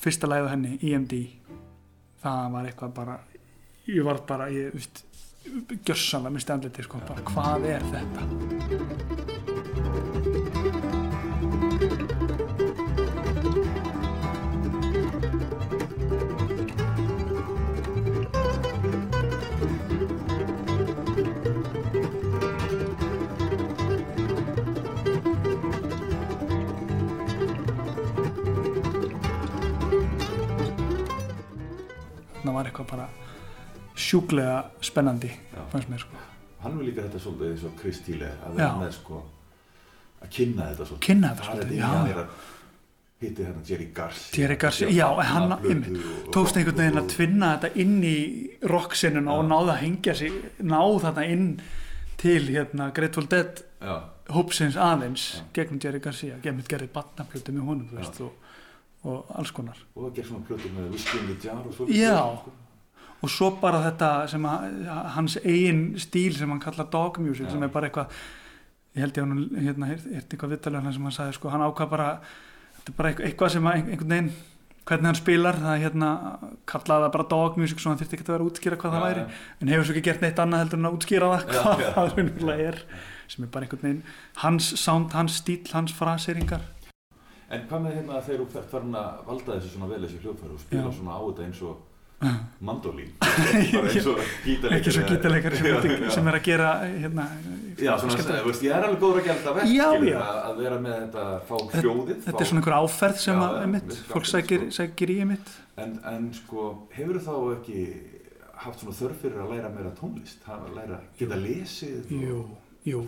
fyrsta 0.01 0.29
á 0.31 0.53
henni, 0.53 0.79
EMD 0.83 1.15
það 2.25 2.53
var 2.55 2.69
eitthvað 2.69 2.95
bara 2.97 3.19
ég 3.91 4.07
var 4.07 4.23
bara, 4.29 4.49
ég 4.53 4.73
veist 4.77 5.05
gjörsanlega 5.85 6.37
með 6.37 6.47
stjandleiti 6.47 6.87
sko, 6.87 7.03
bara 7.05 7.29
hvað 7.29 7.69
er 7.75 7.89
þetta 7.93 9.34
það 32.55 32.61
var 32.61 32.71
eitthvað 32.71 32.91
bara 32.95 33.09
sjúklega 33.95 34.57
spennandi 34.85 35.31
Já. 35.35 35.61
fannst 35.73 35.91
mér 35.91 36.03
sko 36.07 36.25
Hann 36.65 36.79
vil 36.79 36.87
líka 36.89 37.03
þetta 37.05 37.21
svolítið 37.21 37.51
eins 37.51 37.65
og 37.69 37.73
Chris 37.81 37.99
Thiele 38.07 38.29
að 38.47 38.55
vera 38.57 38.75
með 38.81 38.93
sko 38.97 39.19
að 40.25 40.31
kynna 40.33 40.69
þetta 40.71 40.87
svolítið. 40.89 41.03
Kynna 41.05 41.31
þetta 41.35 41.49
svolítið, 41.49 41.73
í 41.75 41.81
já, 41.81 41.89
já. 41.91 42.13
er 42.15 42.21
að 42.23 42.31
hitti 43.25 43.45
hérna 43.45 43.65
Jerry 43.69 43.89
Garcia. 43.99 44.39
Jerry 44.39 44.57
Garcia, 44.63 44.89
já, 44.89 45.05
hann 45.29 45.53
tókst 46.33 46.57
einhvern 46.57 46.81
veginn 46.81 47.03
að 47.03 47.11
tvinna 47.13 47.51
þetta 47.59 47.83
inn 47.85 47.99
í 48.09 48.17
rocksinuna 48.73 49.37
og 49.37 49.45
náða 49.51 49.75
að 49.75 49.83
hengja 49.83 50.17
sig 50.23 50.39
náð 50.65 50.97
þarna 51.05 51.27
inn 51.35 51.47
til 52.25 52.41
hérna 52.49 52.89
Grateful 52.97 53.29
Dead 53.29 53.61
hópsins 54.33 54.81
aðeins 54.81 55.27
gegnum 55.53 55.83
Jerry 55.85 56.01
Garcia, 56.01 56.41
gemið 56.41 56.73
gerði 56.73 56.89
batnaplötu 56.97 57.53
með 57.53 57.69
honum 57.69 57.93
þú 57.93 58.01
veist, 58.01 58.25
og, 58.25 58.44
og 59.05 59.33
alls 59.39 59.51
konar 59.53 59.81
og 59.95 60.07
það 60.07 60.15
gerð 60.19 60.31
svona 60.31 60.47
plötur 60.49 60.73
með 60.77 60.95
Whiskey 60.95 61.37
Jar 61.45 61.61
og 61.69 61.75
svo. 61.77 61.89
Já. 61.93 62.15
og 63.25 63.31
svo 63.33 63.51
bara 63.61 63.83
þetta 63.91 64.09
sem 64.33 64.47
að, 64.49 64.65
hans 65.17 65.37
eigin 65.45 65.85
stíl 66.01 66.33
sem 66.37 66.51
hann 66.51 66.61
kallar 66.65 66.89
dog 66.93 67.19
music 67.25 67.47
Já. 67.49 67.53
sem 67.57 67.63
er 67.63 67.73
bara 67.75 67.89
eitthvað 67.91 68.17
ég 68.95 69.03
held 69.05 69.17
ég 69.19 69.25
hann 69.25 69.45
hérna, 69.69 69.87
hirt 69.93 70.33
eitthvað 70.35 70.53
vittalega 70.57 70.93
sem 70.97 71.03
hann 71.09 71.17
sagði 71.17 71.39
sko, 71.39 71.49
hann 71.53 71.65
ákvað 71.67 71.89
bara 71.97 72.09
þetta 72.81 72.93
er 72.93 72.99
bara 72.99 73.15
eitthvað, 73.15 73.55
sem 73.57 73.65
að 73.71 73.79
ein- 73.81 73.89
einhvern 73.95 74.13
veginn 74.17 74.33
hvernig 74.85 75.09
hann 75.09 75.17
spilar, 75.17 75.57
það 75.57 75.79
hérna 75.81 76.09
kallaði 76.69 77.07
það 77.07 77.13
bara 77.15 77.25
dog 77.31 77.55
music, 77.57 77.79
svo 77.81 77.89
hann 77.91 77.99
þyrfti 78.03 78.19
ekki 78.19 78.27
að 78.29 78.33
vera 78.35 78.45
að 78.45 78.51
útskýra 78.51 78.77
hvað 78.83 78.93
það 78.95 79.01
Já, 79.01 79.07
væri, 79.09 79.23
já. 79.25 79.39
en 79.65 79.71
hefur 79.73 79.87
svo 79.89 79.95
ekki 79.95 80.03
gert 80.11 80.21
neitt 80.27 80.43
annað 80.45 80.61
heldur 80.65 80.79
en 80.83 80.89
að 80.91 80.97
útskýra 80.99 81.31
það 81.33 81.47
hvað 81.55 81.85
það 81.95 82.11
raunverulega 82.19 82.67
er 82.69 82.81
sem 83.35 83.47
er 83.47 83.51
bara 83.55 83.65
einhvern 83.65 83.87
veginn 83.87 84.03
hans 84.43 84.67
sound, 84.85 85.15
hans 85.17 85.39
stíl, 85.41 85.63
hans 85.73 85.95
fraseringar 85.97 86.67
En 87.53 87.67
hvað 87.69 87.83
með 87.85 87.99
hérna 87.99 88.21
þegar 88.25 88.39
þú 88.45 88.61
ert 88.61 88.71
farin 88.73 88.95
að 89.01 89.19
valda 89.29 89.57
þessu 89.59 89.75
svona 89.75 89.91
vel 89.91 90.05
þessi 90.07 90.23
hljóðfæri 90.23 90.55
og 90.55 90.63
spila 90.63 90.87
Já. 90.89 90.95
svona 90.97 91.19
á 91.19 91.21
þetta 91.27 91.45
eins 91.49 91.61
og 91.69 91.83
mandolín? 92.65 93.11
Eins 93.85 94.07
og 94.09 94.21
gítarleikari 94.47 94.79
ekki 94.79 94.93
svo 94.95 95.03
gítarleikari 95.11 95.59
sem, 95.59 96.07
sem 96.15 96.31
er 96.31 96.39
að 96.39 96.47
gera 96.47 96.71
hérna, 96.87 97.27
Já, 97.75 97.91
svona, 98.01 98.17
þú 98.23 98.49
veist, 98.49 98.65
ég 98.65 98.73
er 98.73 98.87
alveg 98.87 99.01
góður 99.03 99.21
að 99.21 99.27
gera 99.29 99.37
þetta 99.43 99.67
já. 99.75 99.85
Að, 99.91 100.41
að 100.49 100.63
vera 100.63 100.79
með 100.87 100.97
þetta, 101.03 101.25
fá 101.51 101.55
hljóðið 101.83 102.15
þetta 102.15 102.37
fá, 102.39 102.41
er 102.41 102.51
svona 102.51 102.63
einhver 102.63 102.77
áferð 102.79 103.21
sem 103.27 103.41
Já, 103.43 103.45
að, 103.51 103.61
mér 103.75 103.85
finnst 103.85 104.11
fólk 104.15 104.31
sækir, 104.31 104.65
sko. 104.65 104.77
sækir 104.79 105.13
í 105.15 105.19
einmitt. 105.25 105.55
En, 105.85 105.95
en 106.15 106.29
sko, 106.39 106.67
hefur 106.95 107.21
þá 107.27 107.33
ekki 107.59 107.87
haft 108.65 108.85
svona 108.85 108.97
þörf 109.03 109.21
fyrir 109.27 109.43
að 109.45 109.53
læra 109.57 109.73
meira 109.75 109.93
tónlist? 109.99 110.47
Að 110.49 110.71
læra, 110.79 111.01
geta 111.19 111.41
lesið 111.45 112.15
og- 112.31 112.53
Jú. 112.85 113.01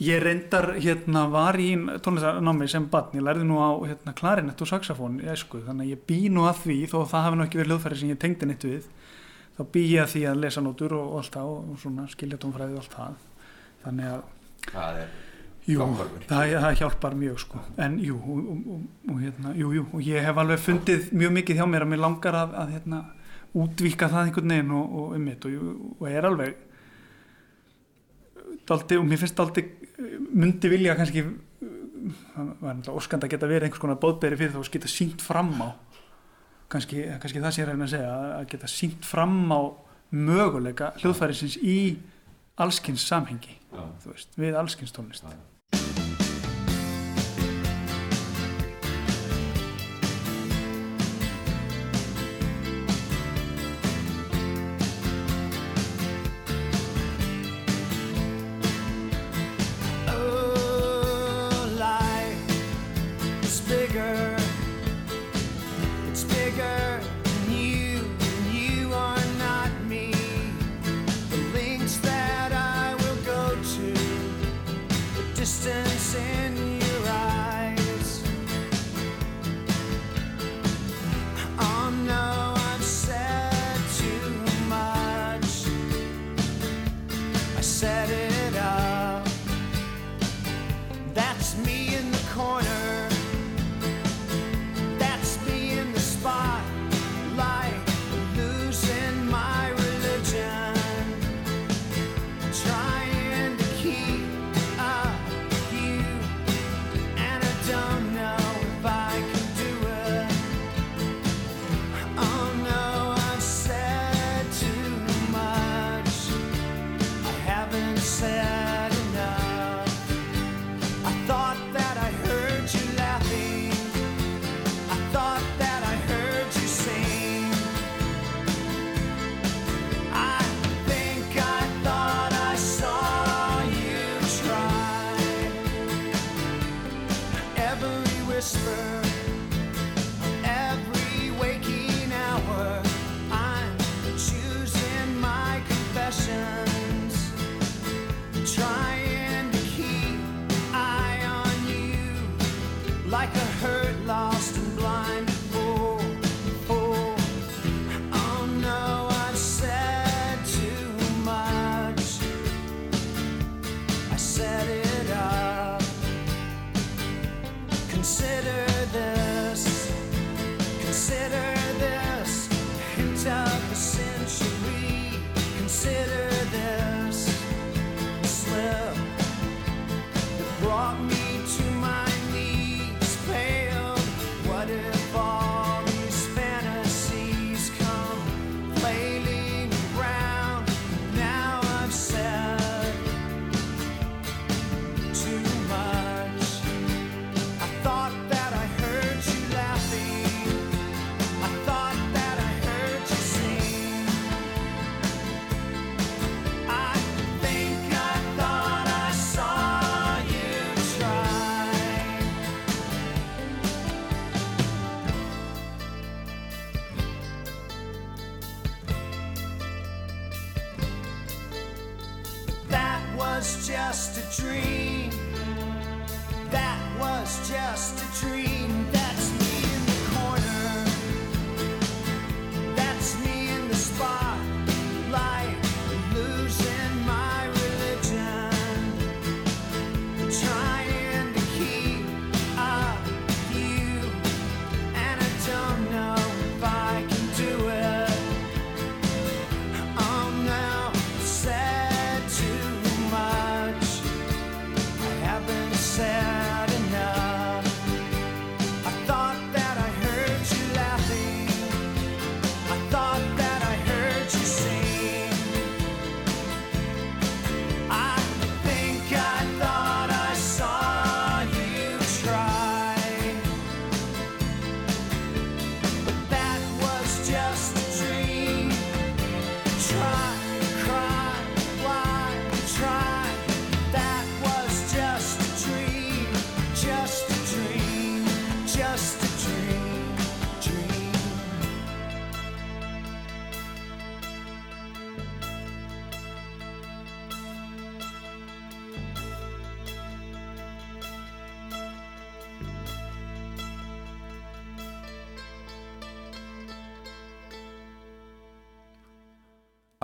Ég 0.00 0.22
reyndar 0.24 0.70
hérna 0.80 1.26
var 1.28 1.58
í 1.60 1.74
tónlistarnámi 2.00 2.68
sem 2.72 2.86
barn, 2.88 3.12
ég 3.18 3.24
lærði 3.26 3.44
nú 3.44 3.58
á 3.60 3.76
hérna, 3.82 4.14
klarinett 4.16 4.62
og 4.64 4.70
saxofón 4.70 5.18
í 5.20 5.28
æsku, 5.28 5.60
þannig 5.66 5.84
að 5.84 5.92
ég 5.92 6.04
bý 6.08 6.20
nú 6.32 6.46
að 6.48 6.62
því, 6.62 6.76
þó 6.88 6.96
að 7.02 7.10
það 7.10 7.24
hafi 7.26 7.36
nú 7.36 7.44
ekki 7.44 7.60
verið 7.60 7.74
hljóðfæri 7.74 7.98
sem 8.00 8.12
ég 8.14 8.20
tengdi 8.22 8.48
neitt 8.48 8.64
við, 8.64 8.86
þá 9.58 9.62
bý 9.74 9.82
ég 9.84 10.04
að 10.06 10.14
því 10.14 10.22
að 10.30 10.40
lesa 10.46 10.62
nótur 10.64 10.94
og, 10.96 11.10
og 11.10 11.20
allt 11.20 11.36
það 11.36 11.50
og, 11.52 11.74
svona 11.82 12.06
skilja 12.08 12.38
tónfræði 12.40 12.78
og 12.78 12.80
allt 12.80 12.96
það. 12.96 13.18
Þannig 13.82 14.14
að, 14.14 14.22
það 14.70 15.00
er 15.02 15.12
jú, 15.68 15.88
það, 16.30 16.54
það 16.64 16.78
hjálpar 16.80 17.18
mjög 17.20 17.42
sko, 17.44 17.60
en 17.84 17.98
jú, 18.00 18.16
og, 18.16 18.48
og, 18.48 18.86
og, 19.10 19.20
hérna, 19.26 19.52
jú, 19.60 19.74
jú, 19.76 19.84
og 19.92 20.08
ég 20.08 20.24
hef 20.24 20.40
alveg 20.40 20.64
fundið 20.64 21.12
mjög 21.12 21.36
mikið 21.36 21.60
hjá 21.60 21.68
mér 21.68 21.84
að 21.84 21.92
mér 21.92 22.02
langar 22.06 22.40
að, 22.46 22.56
að 22.62 22.72
hérna, 22.78 23.02
útvíka 23.58 24.08
það 24.08 24.30
einhvern 24.30 24.56
veginn 24.56 24.72
og, 24.78 24.96
og 25.02 25.12
um 25.18 25.28
mitt 25.28 25.44
og, 25.48 25.68
og 25.98 26.08
er 26.08 26.28
alveg 26.28 26.64
daldi, 28.68 28.96
og 29.00 29.06
mér 29.08 29.20
finnst 29.22 29.36
daldi 29.38 29.64
myndi 30.38 30.70
vilja 30.72 30.94
kannski 30.98 31.24
það 31.24 32.50
var 32.60 32.74
náttúrulega 32.78 32.96
óskand 33.00 33.24
að 33.26 33.32
geta 33.34 33.48
verið 33.50 33.66
einhvers 33.68 33.82
konar 33.82 33.98
bóðberi 34.02 34.38
fyrir 34.38 34.54
þá 34.54 34.60
að 34.62 34.70
geta 34.76 34.90
sínt 34.92 35.24
fram 35.24 35.50
á 35.60 35.68
kannski, 36.72 37.02
kannski 37.20 37.42
það 37.42 37.54
sé 37.56 37.62
ég 37.64 37.68
reyna 37.70 37.88
að 37.88 37.92
segja 37.96 38.14
að- 38.14 38.48
geta 38.52 38.70
sínt 38.70 39.04
fram 39.08 39.36
á 39.52 39.60
möguleika 40.12 40.92
hljóðfærisins 41.00 41.56
í 41.60 41.78
allskins 42.58 43.04
samhengi 43.08 43.56
veist, 44.06 44.30
við 44.40 44.56
allskins 44.56 44.92
tónlist 44.96 45.24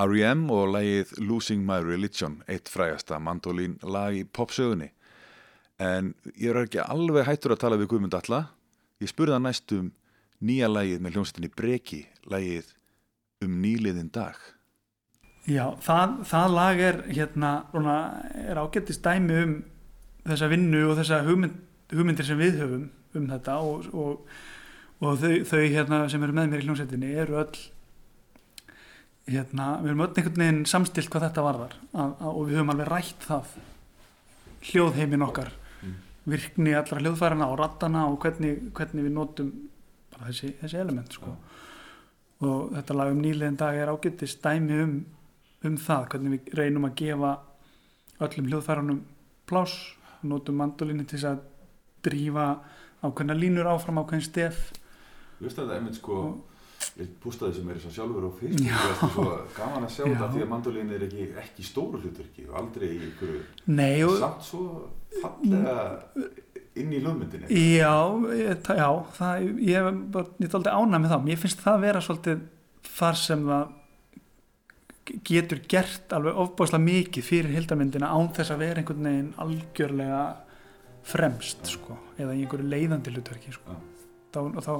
R.E.M. 0.04 0.46
og 0.52 0.74
lagið 0.74 1.14
Losing 1.24 1.64
My 1.64 1.80
Religion, 1.84 2.40
eitt 2.50 2.68
frægasta 2.68 3.18
mandolín 3.22 3.78
lag 3.82 4.16
í 4.16 4.24
popsögunni. 4.24 4.90
En 5.80 6.12
ég 6.36 6.52
er 6.52 6.60
ekki 6.64 6.82
alveg 6.84 7.26
hættur 7.28 7.54
að 7.54 7.62
tala 7.64 7.78
við 7.80 7.90
Guðmund 7.92 8.16
Alla. 8.18 8.44
Ég 9.02 9.10
spurði 9.10 9.36
hann 9.36 9.46
næst 9.48 9.72
um 9.74 9.90
nýja 10.44 10.68
lagið 10.70 11.02
með 11.02 11.16
hljómsveitinni 11.16 11.52
Breki, 11.56 12.00
lagið 12.30 12.74
um 13.44 13.56
nýliðin 13.62 14.10
dag. 14.14 14.38
Já, 15.44 15.74
það, 15.84 16.18
það 16.30 16.56
lag 16.56 16.80
er 16.80 17.00
hérna, 17.10 17.52
er 18.44 18.60
ágættist 18.60 19.04
dæmi 19.04 19.40
um 19.42 19.54
þessa 20.24 20.48
vinnu 20.52 20.86
og 20.88 20.98
þessa 21.00 21.20
hugmynd, 21.26 21.56
hugmyndir 21.92 22.28
sem 22.28 22.40
við 22.40 22.60
höfum 22.62 22.86
um 23.14 23.26
þetta 23.30 23.56
og, 23.60 23.88
og, 23.92 24.36
og 25.04 25.18
þau, 25.20 25.34
þau 25.48 25.60
hérna, 25.60 26.04
sem 26.12 26.24
eru 26.24 26.36
með 26.36 26.52
mér 26.52 26.64
í 26.64 26.68
hljómsveitinni 26.68 27.12
eru 27.24 27.40
öll 27.42 27.64
hérna, 29.28 29.68
við 29.82 29.92
erum 29.92 30.04
öll 30.04 30.10
einhvern 30.12 30.42
veginn 30.42 30.64
samstilt 30.68 31.10
hvað 31.12 31.28
þetta 31.28 31.44
varðar 31.46 31.76
að, 31.92 32.10
að, 32.10 32.30
og 32.30 32.40
við 32.48 32.58
höfum 32.58 32.72
alveg 32.74 32.90
rætt 32.90 33.28
það. 33.28 33.54
Hljóðheimin 34.64 35.24
okkar 35.26 35.52
virkni 36.24 36.72
allra 36.76 37.00
hljóðfærana 37.00 37.48
og 37.52 37.58
rattana 37.60 38.06
og 38.08 38.18
hvernig, 38.22 38.70
hvernig 38.76 39.06
við 39.06 39.14
notum 39.14 39.50
bara 40.14 40.30
þessi, 40.30 40.54
þessi 40.60 40.78
element 40.80 41.16
sko. 41.16 41.34
og 42.44 42.72
þetta 42.74 42.96
lag 42.96 43.10
um 43.12 43.20
nýliðin 43.22 43.58
dag 43.60 43.76
er 43.78 43.92
ágættist 43.92 44.40
dæmi 44.44 44.78
um, 44.82 44.94
um 45.64 45.76
það 45.80 46.06
hvernig 46.12 46.34
við 46.34 46.56
reynum 46.58 46.88
að 46.88 46.96
gefa 47.00 47.34
öllum 48.24 48.48
hljóðfærunum 48.50 49.02
pláss 49.48 49.94
notum 50.24 50.56
mandolínu 50.60 51.04
til 51.04 51.18
þess 51.18 51.30
að 51.34 51.44
drífa 52.04 52.48
ákveðna 53.04 53.36
línur 53.36 53.68
áfram 53.68 54.00
ákveðin 54.00 54.24
stef. 54.24 54.70
Þú 55.38 55.46
veist 55.46 55.60
að 55.60 55.68
það 55.68 55.76
er 55.76 55.84
mynd 55.84 55.98
sko, 55.98 56.18
ég 57.00 57.10
pústaði 57.22 57.54
sem 57.58 57.68
er 57.70 57.78
þess 57.80 57.90
að 57.90 57.96
sjálfur 57.98 58.24
á 58.26 58.30
Já. 58.30 58.38
Facebook, 58.38 58.64
það 58.74 58.90
er 58.90 59.12
svo 59.14 59.26
gaman 59.58 59.86
að 59.88 59.92
sjá 59.94 60.02
Já. 60.04 60.08
þetta 60.14 60.30
því 60.34 60.42
að 60.44 60.50
mandolín 60.54 60.92
er 60.96 61.04
ekki, 61.08 61.26
ekki 61.44 61.66
stóru 61.68 62.00
hlutverki 62.02 62.46
og 62.48 62.58
aldrei 62.62 62.88
í 62.88 62.98
einhverju, 63.08 63.40
Nei, 63.66 64.02
og- 64.06 64.18
samt 64.22 64.42
svo 64.48 64.64
fallega 65.20 65.76
inn 66.74 66.90
í 66.90 66.98
hlugmyndinni. 67.04 67.46
Já, 67.78 67.94
ég, 68.34 68.66
já 68.66 68.88
það, 69.18 69.48
ég 69.62 69.78
er 69.78 69.92
bara, 70.14 70.26
er 70.42 70.56
aldrei 70.58 70.74
ánað 70.74 71.02
með 71.04 71.12
það 71.14 71.24
mér 71.28 71.42
finnst 71.44 71.60
það 71.62 71.80
vera 71.86 72.00
svolítið 72.02 72.44
þar 72.94 73.18
sem 73.20 73.44
það 73.46 73.72
getur 75.28 75.60
gert 75.68 76.12
alveg 76.16 76.38
ofbáslega 76.40 76.80
mikið 76.84 77.26
fyrir 77.26 77.52
hildamyndina 77.58 78.08
án 78.08 78.30
þess 78.34 78.54
að 78.54 78.62
vera 78.64 78.80
einhvern 78.80 79.04
veginn 79.08 79.34
algjörlega 79.44 80.22
fremst 81.04 81.66
sko, 81.74 81.98
eða 82.16 82.32
í 82.32 82.44
einhverju 82.46 82.70
leiðandi 82.72 83.12
hlutverki 83.12 83.52
sko. 83.52 83.76
þá, 84.32 84.38
og 84.48 84.62
þá, 84.64 84.72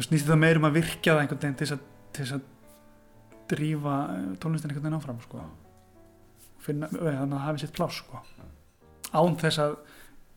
þá 0.00 0.06
snýst 0.08 0.28
það 0.30 0.38
meir 0.40 0.56
um 0.56 0.64
að 0.64 0.76
virkja 0.78 1.12
það 1.12 1.18
einhvern 1.20 1.40
veginn 1.42 1.56
til 1.60 1.66
þess 1.66 1.74
að, 1.76 1.80
til 2.16 2.22
þess 2.24 2.34
að 2.36 2.44
drífa 3.50 3.96
eh, 4.14 4.28
tónlistin 4.40 4.70
einhvern 4.70 4.86
veginn 4.86 5.00
áfram 5.00 5.20
sko. 5.20 5.36
finna, 6.64 6.86
eh, 6.88 6.92
þannig 6.96 7.20
að 7.20 7.34
það 7.34 7.44
hafi 7.44 7.60
sitt 7.60 7.76
pláss 7.76 7.96
sko. 8.00 8.16
án 9.12 9.36
þess 9.42 9.58
að 9.60 9.72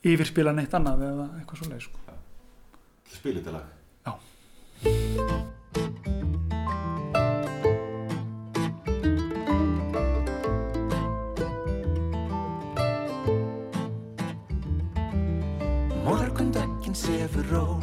yfirspila 0.03 0.51
neitt 0.57 0.75
annað 0.75 1.05
eða 1.07 1.29
eitthvað 1.39 1.59
svoleið 1.61 1.83
sko. 1.87 1.97
Spila 3.13 3.39
þetta 3.39 3.53
lag. 3.55 3.65
Já. 4.03 4.11
Morgundaginn 16.03 16.97
sefur 16.99 17.47
rót 17.53 17.82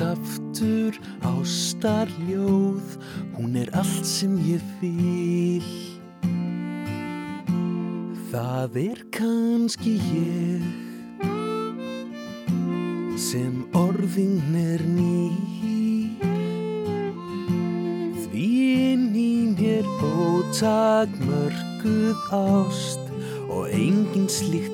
aftur 0.00 0.96
ástarljóð 1.20 2.96
hún 3.36 3.56
er 3.56 3.68
allt 3.74 4.06
sem 4.06 4.38
ég 4.46 4.60
vil. 4.80 5.64
Það 8.30 8.76
er 8.76 9.06
kannski 9.10 10.00
ég 10.14 10.62
sem 13.18 13.66
orðin 13.74 14.54
er 14.56 14.80
nýr. 14.86 16.20
Því 18.24 18.48
í 19.20 19.52
mér 19.58 19.84
ótakmörkuð 20.00 22.16
ást 22.32 23.00
og 23.50 23.68
engin 23.68 24.28
slíkt 24.30 24.69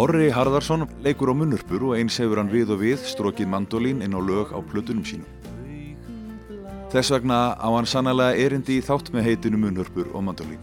Orri 0.00 0.30
Harðarsson 0.32 0.86
leikur 1.04 1.28
á 1.28 1.34
munnurpur 1.36 1.82
og 1.90 1.98
eins 1.98 2.14
hefur 2.22 2.38
hann 2.40 2.48
við 2.48 2.70
og 2.72 2.78
við 2.80 3.02
strókið 3.04 3.50
mandolín 3.52 3.98
inn 4.00 4.14
á 4.16 4.20
lög 4.24 4.48
á 4.56 4.58
plötunum 4.64 5.04
sínum. 5.04 5.26
Þess 6.88 7.10
vegna 7.12 7.52
á 7.52 7.68
hann 7.68 7.88
sannlega 7.90 8.38
erindi 8.40 8.78
í 8.80 8.84
þátt 8.86 9.10
með 9.12 9.26
heitinu 9.28 9.58
munnurpur 9.60 10.08
og 10.14 10.22
mandolín. 10.24 10.62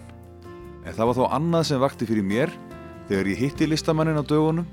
En 0.81 0.95
það 0.95 1.09
var 1.09 1.17
þó 1.19 1.25
annað 1.37 1.67
sem 1.69 1.83
vakti 1.83 2.07
fyrir 2.09 2.25
mér 2.25 2.53
þegar 3.11 3.29
ég 3.29 3.43
hitti 3.43 3.67
listamannin 3.69 4.17
á 4.17 4.25
dögunum 4.25 4.65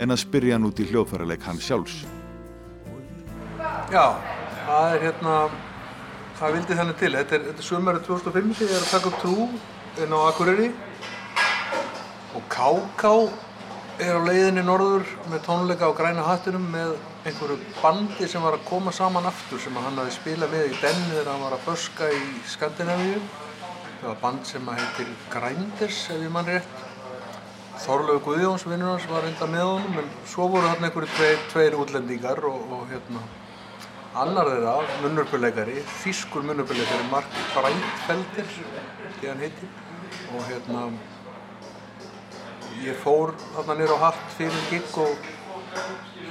en 0.00 0.14
að 0.14 0.22
spyrja 0.22 0.56
hann 0.56 0.68
út 0.70 0.80
í 0.80 0.86
hljóðfæraleik 0.88 1.44
hann 1.44 1.60
sjálfs. 1.60 1.98
Já, 3.92 4.16
það 4.62 4.94
er 4.94 5.04
hérna, 5.04 5.34
það 6.38 6.56
vildi 6.56 6.78
þannig 6.80 7.02
til. 7.02 7.12
Þetta 7.18 7.36
er, 7.36 7.44
er 7.52 7.68
sömari 7.68 8.00
2005 8.08 8.56
sem 8.56 8.72
ég 8.72 8.78
er 8.78 8.88
að 8.88 8.94
taka 8.94 9.12
upp 9.12 9.20
trú 9.20 9.50
inn 10.00 10.16
á 10.16 10.20
Akureyri 10.30 10.70
og 12.38 12.48
Káká 12.48 13.12
er 13.98 14.14
á 14.14 14.22
leiðinni 14.22 14.62
norður 14.62 15.06
með 15.26 15.40
tónleika 15.46 15.88
á 15.90 15.98
græna 15.98 16.22
hattinum 16.26 16.68
með 16.70 16.92
einhverju 17.26 17.56
bandi 17.80 18.28
sem 18.30 18.44
var 18.44 18.54
að 18.54 18.66
koma 18.68 18.92
saman 18.94 19.26
aftur 19.26 19.58
sem 19.62 19.74
hann 19.74 19.98
hafi 19.98 20.14
spilað 20.14 20.54
með 20.54 20.68
í 20.68 20.76
Denni 20.78 21.08
þegar 21.10 21.30
hann 21.32 21.42
var 21.42 21.56
að 21.56 21.64
föska 21.66 22.10
í 22.14 22.20
Skandinavíu. 22.52 23.24
Það 23.98 24.06
var 24.06 24.20
band 24.22 24.46
sem 24.46 24.70
heitir 24.70 25.10
Grinders 25.32 26.04
ef 26.14 26.22
ég 26.22 26.30
mann 26.36 26.46
rétt. 26.46 26.86
Þorlegu 27.82 28.22
Guðjóns 28.28 28.66
vinnur 28.70 28.94
hans 28.94 29.10
var 29.10 29.26
enda 29.26 29.50
með 29.50 29.66
honum 29.72 30.00
en 30.04 30.14
svo 30.30 30.46
voru 30.52 30.70
þarna 30.70 30.90
einhverju 30.90 31.12
tveir, 31.16 31.44
tveir 31.50 31.78
útlendingar 31.82 32.42
og, 32.46 32.64
og 32.78 32.88
hérna 32.92 33.26
annar 34.18 34.48
þeirra, 34.50 34.78
munnurpuleikari, 35.02 35.82
þýskur 36.02 36.46
munnurpuleikari, 36.46 37.10
Mark 37.10 37.38
Breitfelder, 37.54 38.50
því 39.20 39.30
hann 39.30 39.42
heiti 39.46 39.68
og 40.34 40.42
hérna 40.48 40.88
ég 42.84 42.98
fór 43.02 43.34
þarna 43.56 43.76
nýr 43.78 43.94
á 43.94 43.98
hatt 44.06 44.22
fyrir 44.36 44.64
gig 44.70 44.98
og 45.02 45.28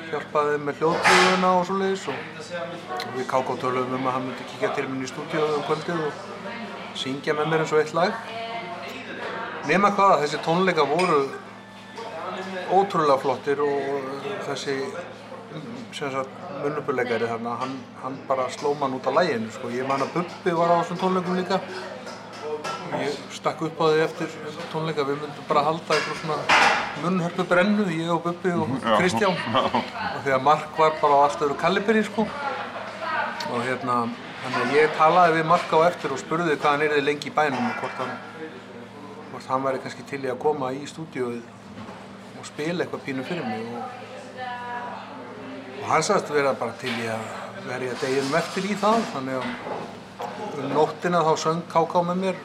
hjálpaði 0.07 0.56
þeim 0.56 0.65
með 0.68 0.82
hljóðtrúðuna 0.82 1.52
og 1.57 1.65
svoleiðis 1.68 2.06
og, 2.11 2.22
við 3.18 3.28
káká 3.32 3.57
töluðum 3.64 3.98
um 3.98 4.07
að 4.07 4.15
hann 4.18 4.28
myndi 4.30 4.48
kíkja 4.53 4.72
til 4.78 4.88
minn 4.88 5.03
í 5.03 5.11
stúdíu 5.11 5.44
um 5.57 5.65
kvöldið 5.68 6.06
og 6.07 6.95
syngja 6.98 7.36
með 7.38 7.52
mér 7.52 7.65
eins 7.65 7.76
og 7.76 7.82
eitt 7.82 7.94
lag 7.98 8.15
nema 9.68 9.91
hvað, 9.98 10.22
þessi 10.24 10.41
tónleika 10.45 10.88
voru 10.88 11.22
ótrúlega 12.72 13.19
flottir 13.22 13.61
og 13.64 14.26
þessi 14.48 14.80
munnupuleikari 16.64 17.28
þarna, 17.30 17.56
hann, 17.61 17.76
hann 18.02 18.18
bara 18.28 18.48
sló 18.53 18.74
mann 18.80 18.95
út 18.98 19.07
af 19.07 19.15
læginu 19.15 19.52
sko. 19.52 19.69
Ég 19.72 19.88
man 19.88 20.03
að 20.03 20.14
Bubbi 20.18 20.56
var 20.57 20.74
á 20.74 20.80
þessum 20.82 20.99
tónleikum 21.02 21.38
líka. 21.38 21.60
Ég 22.96 23.16
stakk 23.36 23.62
upp 23.68 23.82
á 23.84 23.86
því 23.92 24.04
eftir 24.06 24.36
tónleika, 24.72 25.04
við 25.08 25.20
myndum 25.22 25.48
bara 25.50 25.64
halda 25.66 25.96
eitthvað 25.96 26.22
svona 26.22 26.38
munnhörpu 27.04 27.46
brennu, 27.50 27.88
ég 27.92 28.12
og 28.14 28.22
Bubbi 28.24 28.54
og 28.56 28.72
Kristján. 28.86 29.36
Og 29.36 30.22
því 30.24 30.36
að 30.38 30.46
Mark 30.46 30.80
var 30.80 30.96
bara 31.02 31.20
á 31.20 31.24
allt 31.26 31.44
öðru 31.44 31.58
kaliberi 31.60 32.04
sko. 32.08 32.26
Og 33.52 33.60
hérna, 33.68 33.98
þannig 34.44 34.64
að 34.64 34.76
ég 34.78 34.96
talaði 34.98 35.38
við 35.38 35.50
Mark 35.52 35.76
á 35.76 35.80
eftir 35.90 36.16
og 36.16 36.22
spurði 36.22 36.56
hvað 36.56 36.72
hann 36.72 36.86
erði 36.88 37.04
lengi 37.04 37.32
í 37.32 37.36
bænum 37.36 37.70
og 37.70 37.82
hvort 37.82 38.02
hann, 38.02 38.16
hvort 39.32 39.52
hann 39.52 39.68
væri 39.68 39.84
kannski 39.84 40.08
til 40.08 40.24
í 40.24 40.32
að 40.32 40.42
koma 40.48 40.72
í 40.76 40.84
stúdíóið 40.88 41.44
og 42.40 42.48
spila 42.48 42.86
eitthvað 42.86 43.06
pínu 43.08 43.28
fyrir 43.28 43.48
mig. 43.48 43.68
Og, 43.68 43.84
og 45.84 45.88
hann 45.92 46.08
sagðist 46.08 46.34
vera 46.36 46.56
bara 46.60 46.76
til 46.82 46.96
í 46.96 47.08
að 47.12 47.32
verja 47.68 47.96
deginum 48.02 48.38
eftir 48.40 48.68
í 48.72 48.76
það 48.80 49.02
þannig 49.14 49.42
að 49.42 49.48
um 50.58 50.72
nóttina 50.74 51.20
þá 51.26 51.34
söng 51.42 51.66
Káká 51.72 52.02
með 52.06 52.24
mér 52.24 52.38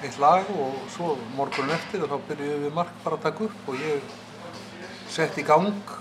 eitt 0.00 0.18
lag 0.20 0.48
og 0.56 0.76
svo 0.94 1.14
morgunin 1.36 1.74
eftir 1.76 2.04
og 2.04 2.12
þá 2.12 2.28
byrjuðum 2.28 2.62
við 2.64 2.76
Mark 2.76 2.92
bara 3.04 3.18
að 3.18 3.24
taka 3.26 3.44
upp 3.46 3.68
og 3.68 3.82
ég 3.84 4.14
sett 5.12 5.38
í 5.40 5.44
gang 5.44 5.96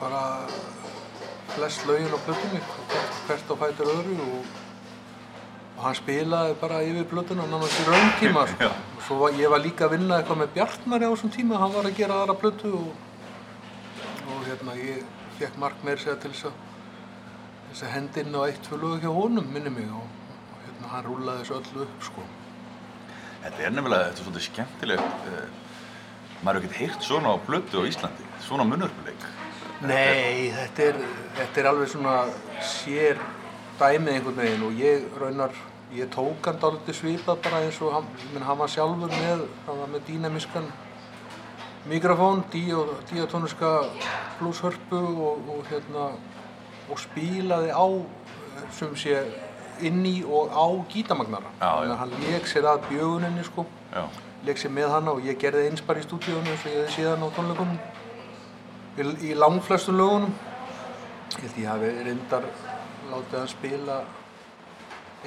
bara 0.00 0.22
flest 1.54 1.84
lögin 1.86 2.14
á 2.14 2.18
plötunni 2.26 2.62
hvert, 3.26 3.50
á 3.50 3.54
fætur 3.62 3.92
öðru 3.92 4.16
og, 4.24 4.48
og 5.76 5.82
hann 5.84 5.98
spilaði 5.98 6.56
bara 6.60 6.80
yfir 6.86 7.06
plötuna 7.12 7.46
nánast 7.46 7.78
í 7.82 7.86
rauntíma 7.86 8.46
sko. 8.54 8.70
og 8.70 9.04
svo 9.06 9.20
var, 9.22 9.36
ég 9.38 9.52
var 9.52 9.62
líka 9.62 9.86
að 9.86 9.94
vinna 9.96 10.18
eitthvað 10.18 10.42
með 10.42 10.54
Bjartmari 10.56 11.06
á 11.06 11.12
þessum 11.12 11.34
tíma, 11.34 11.60
hann 11.62 11.76
var 11.76 11.86
að 11.90 12.00
gera 12.00 12.22
aðra 12.22 12.38
plötu 12.42 12.72
og, 12.80 12.90
og 14.26 14.42
hérna 14.48 14.74
ég 14.80 15.06
fekk 15.38 15.60
mark 15.62 15.86
meir 15.86 16.02
segja 16.02 16.18
til 16.22 16.34
þess 16.34 16.50
að 16.50 16.64
þess 17.68 17.84
að 17.84 17.94
hendinn 17.94 18.34
á 18.34 18.42
eitt 18.48 18.66
fyrir 18.66 18.84
lögu 18.84 19.00
hjá 19.04 19.14
honum 19.14 19.54
minni 19.54 19.70
mig 19.70 19.88
og, 19.92 20.10
og 20.50 20.66
hérna 20.66 20.92
hann 20.94 21.06
rúlaði 21.06 21.44
þessu 21.44 21.58
öllu 21.60 21.86
upp 21.86 22.06
sko. 22.10 22.28
Þetta 23.42 23.62
er 23.68 23.74
nefnilega, 23.76 24.08
þetta 24.08 24.20
er 24.20 24.24
svolítið 24.24 24.46
skemmtilegt. 24.48 25.26
eh, 25.32 25.48
Maður 26.38 26.60
hefur 26.60 26.68
ekkert 26.68 26.80
heyrt 26.80 27.02
svona 27.02 27.32
á 27.34 27.36
blötu 27.42 27.80
á 27.82 27.88
Íslandi, 27.88 28.24
svona 28.46 28.64
munurbuleik. 28.64 29.24
Nei, 29.82 30.52
þetta 30.54 30.82
er, 30.84 30.98
þetta 31.34 31.60
er 31.60 31.66
alveg 31.66 31.88
svona 31.90 32.12
sér 32.62 33.18
dæmið 33.80 34.12
einhvern 34.12 34.36
veginn 34.38 34.62
og 34.68 34.78
ég 34.78 35.08
raunar, 35.18 35.50
ég 35.94 36.06
tók 36.14 36.46
hann 36.46 36.60
dálítið 36.62 36.94
svipað 36.94 37.42
bara 37.42 37.62
eins 37.64 37.80
og 37.82 37.92
hann, 37.96 38.06
ég 38.22 38.32
menn 38.34 38.46
hann 38.46 38.58
var 38.58 38.70
sjálfur 38.70 39.10
með, 39.10 39.44
hann 39.66 39.80
var 39.82 39.90
með 39.96 40.06
dýnamiskan 40.06 40.70
mikrofón, 41.90 42.44
díatóniska 42.52 43.72
blueshörpu 44.38 44.98
og, 44.98 45.48
og 45.48 45.66
hérna, 45.70 46.12
og 46.90 46.98
spílaði 47.02 47.70
á 47.74 47.86
eh, 47.98 48.64
sem 48.78 48.94
sé 48.94 49.24
inn 49.86 50.02
í 50.06 50.16
og 50.24 50.50
á 50.54 50.66
gítamagnara. 50.92 51.52
Þannig 51.60 51.92
að 51.94 52.00
hann 52.02 52.16
leik 52.24 52.48
sér 52.50 52.68
að 52.72 52.82
bjöguninni 52.88 53.44
sko, 53.46 53.64
Já. 53.92 54.04
leik 54.46 54.58
sér 54.58 54.74
með 54.74 54.92
hana 54.96 55.14
og 55.14 55.24
ég 55.26 55.38
gerði 55.40 55.68
eins 55.70 55.84
bara 55.86 56.02
í 56.02 56.06
stúdíónu 56.06 56.52
eins 56.52 56.66
og 56.66 56.72
ég 56.72 56.82
hefði 56.82 56.96
síðan 56.96 57.24
á 57.24 57.28
tónleikunum 57.36 57.78
í, 58.98 59.30
í 59.30 59.34
langflestum 59.38 59.98
lögunum 59.98 60.34
ég 61.28 61.44
held 61.44 61.58
ég 61.62 61.68
hafi 61.70 61.90
reyndar 62.06 62.46
látið 63.12 63.38
hann 63.38 63.50
spila 63.52 63.98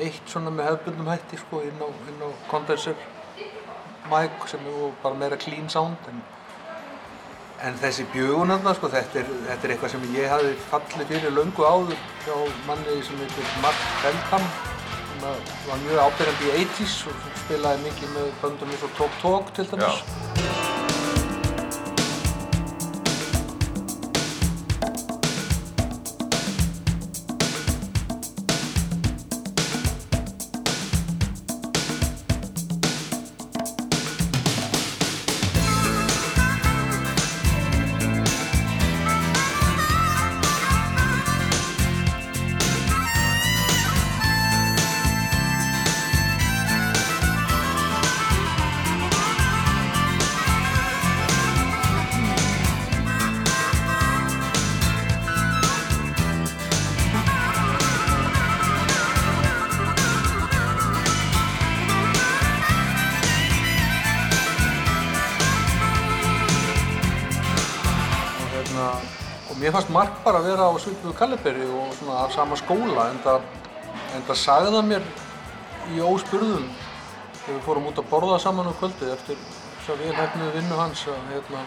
eitt 0.02 0.30
svona 0.32 0.52
með 0.54 0.70
hefðbundum 0.70 1.10
hætti 1.12 1.40
sko 1.40 1.62
inn 1.68 1.82
á, 1.84 1.88
á 1.88 2.30
condenser 2.52 2.96
mic 4.12 4.48
sem 4.52 4.64
er 4.68 4.94
bara 5.04 5.20
meira 5.20 5.38
clean 5.40 5.70
sound 5.70 6.10
en, 6.12 6.22
en 7.68 7.78
þessi 7.82 8.06
bjögun 8.14 8.52
þarna 8.54 8.74
sko 8.78 8.90
þetta 8.92 9.20
er, 9.22 9.32
þetta 9.48 9.68
er 9.68 9.74
eitthvað 9.76 9.94
sem 9.94 10.06
ég 10.16 10.32
hafi 10.32 10.54
fallið 10.72 11.12
fyrir 11.12 11.36
löngu 11.36 11.66
áður 11.68 12.00
hjá 12.26 12.36
manni 12.68 12.98
sem 13.06 13.22
heitir 13.22 13.52
Mark 13.62 13.84
Feldham 14.02 14.48
sem 15.12 15.28
var 15.68 15.84
mjög 15.86 16.02
ábyrgandi 16.08 16.50
í 16.50 16.64
80s 16.66 16.96
og 17.12 17.28
spilaði 17.44 17.86
mikið 17.86 18.16
með 18.16 18.32
böndum 18.42 18.74
eins 18.74 18.88
og 18.88 18.96
Talk 18.98 19.22
Talk 19.22 19.54
til 19.58 19.68
dæmis. 19.70 20.02
Og, 20.02 20.91
mér 69.72 69.80
fannst 69.80 69.92
Mark 69.96 70.16
bara 70.26 70.42
að 70.42 70.48
vera 70.50 70.66
á 70.68 70.76
svipuðu 70.84 71.14
Kalliberi 71.16 71.64
og 71.64 71.94
svona 71.96 72.26
af 72.26 72.34
sama 72.36 72.58
skóla 72.60 73.06
en 73.08 73.20
það, 73.24 73.44
en 74.18 74.26
það 74.28 74.40
sagði 74.42 74.74
það 74.74 74.88
mér 74.90 75.06
í 75.96 76.02
óspurðum 76.04 76.66
þegar 77.38 77.56
við 77.56 77.62
fórum 77.68 77.88
út 77.88 78.02
að 78.02 78.10
borða 78.12 78.40
saman 78.44 78.68
á 78.68 78.74
kvöldið 78.82 79.14
eftir 79.14 79.40
svo 79.86 79.96
vel 80.02 80.12
hefnuðu 80.18 80.52
vinnu 80.58 80.80
hans 80.80 81.06
að, 81.08 81.22
hérna, 81.30 81.62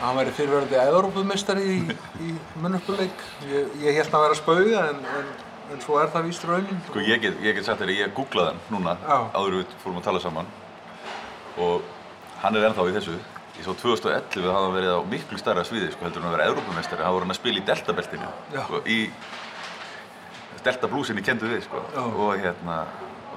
að 0.00 0.02
hann 0.02 0.18
væri 0.18 0.34
fyrirverandi 0.40 0.80
Evrópumestari 0.82 1.68
í, 1.70 1.78
í 2.26 2.34
munnuppuleik. 2.58 3.24
Ég, 3.46 3.70
ég 3.86 4.00
held 4.00 4.10
að 4.10 4.26
vera 4.26 4.34
að 4.34 4.42
spauga 4.42 4.82
en, 4.90 5.00
en, 5.20 5.32
en 5.70 5.86
svo 5.86 6.02
er 6.02 6.10
það 6.16 6.28
víst 6.32 6.50
raunin. 6.50 6.82
Sko 6.90 7.06
ég 7.06 7.22
get, 7.22 7.38
ég 7.46 7.60
get 7.60 7.70
sagt 7.70 7.84
þér 7.84 7.94
að 7.94 8.02
ég 8.02 8.18
googlaði 8.18 8.56
hann 8.56 8.60
núna 8.74 8.98
Já. 9.06 9.16
áður 9.38 9.60
við 9.60 9.78
fórum 9.84 10.02
að 10.02 10.10
tala 10.10 10.26
saman 10.26 10.52
og 11.62 11.86
hann 12.42 12.58
er 12.58 12.70
ennþá 12.72 12.90
í 12.90 12.98
þessu. 12.98 13.18
Ég 13.56 13.64
svo 13.64 13.72
2011 13.80 14.44
hafði 14.44 14.52
hann 14.52 14.74
verið 14.76 14.92
á 14.92 15.00
miklu 15.08 15.38
stærra 15.40 15.62
sviði 15.64 15.88
sko 15.94 16.04
heldur 16.04 16.22
en 16.22 16.28
að 16.28 16.34
vera 16.36 16.48
Evrópumestari. 16.50 17.02
Það 17.02 17.14
voru 17.16 17.24
hann 17.26 17.34
að 17.34 17.38
spila 17.40 17.60
í 17.60 17.64
Delta-beltinu 17.70 18.28
Já. 18.52 18.62
sko, 18.66 18.80
í 18.84 18.98
Delta 20.66 20.88
blúsinni 20.90 21.22
kendu 21.24 21.48
við 21.48 21.62
sko 21.64 21.80
Já. 21.94 22.02
og 22.04 22.32
hérna 22.42 22.78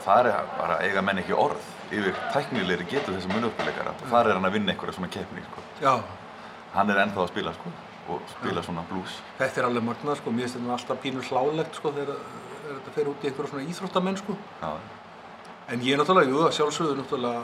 þar 0.04 0.30
er 0.32 0.48
bara 0.58 0.80
eiga 0.84 1.02
menn 1.06 1.22
ekki 1.22 1.36
orð 1.38 1.62
yfir 1.94 2.16
tæknilegri 2.34 2.86
getur 2.90 3.16
þessar 3.18 3.34
munuppuleikara 3.36 3.94
og 3.96 4.08
þar 4.12 4.30
er 4.32 4.38
hann 4.40 4.48
að 4.50 4.56
vinna 4.58 4.74
einhverja 4.74 4.96
svona 4.98 5.12
keppni 5.14 5.44
sko. 5.48 5.64
Já, 5.84 5.96
Hann 6.74 6.90
er 6.94 7.00
ennþá 7.02 7.24
að 7.24 7.32
spila 7.32 7.54
sko 7.58 7.72
og 8.14 8.22
spila 8.30 8.62
svona 8.66 8.84
blues. 8.90 9.16
þetta 9.40 9.62
er 9.62 9.66
alveg 9.70 9.84
magnað 9.88 10.18
sko, 10.20 10.32
mér 10.34 10.46
finnst 10.48 10.58
þetta 10.60 10.74
alltaf 10.76 11.00
pínur 11.04 11.26
hlálegt 11.30 11.76
sko 11.80 11.92
þegar 11.94 12.20
þetta 12.70 12.94
fer 12.96 13.10
út 13.10 13.24
í 13.26 13.30
einhverja 13.30 13.50
svona 13.54 13.70
íþróttamenn 13.74 14.18
sko. 14.18 14.36
Já. 14.62 14.72
En 15.70 15.82
ég 15.86 15.98
náttúrulega, 15.98 16.30
jú, 16.30 16.46
sjálfsögðu 16.58 16.96
náttúrulega 16.98 17.42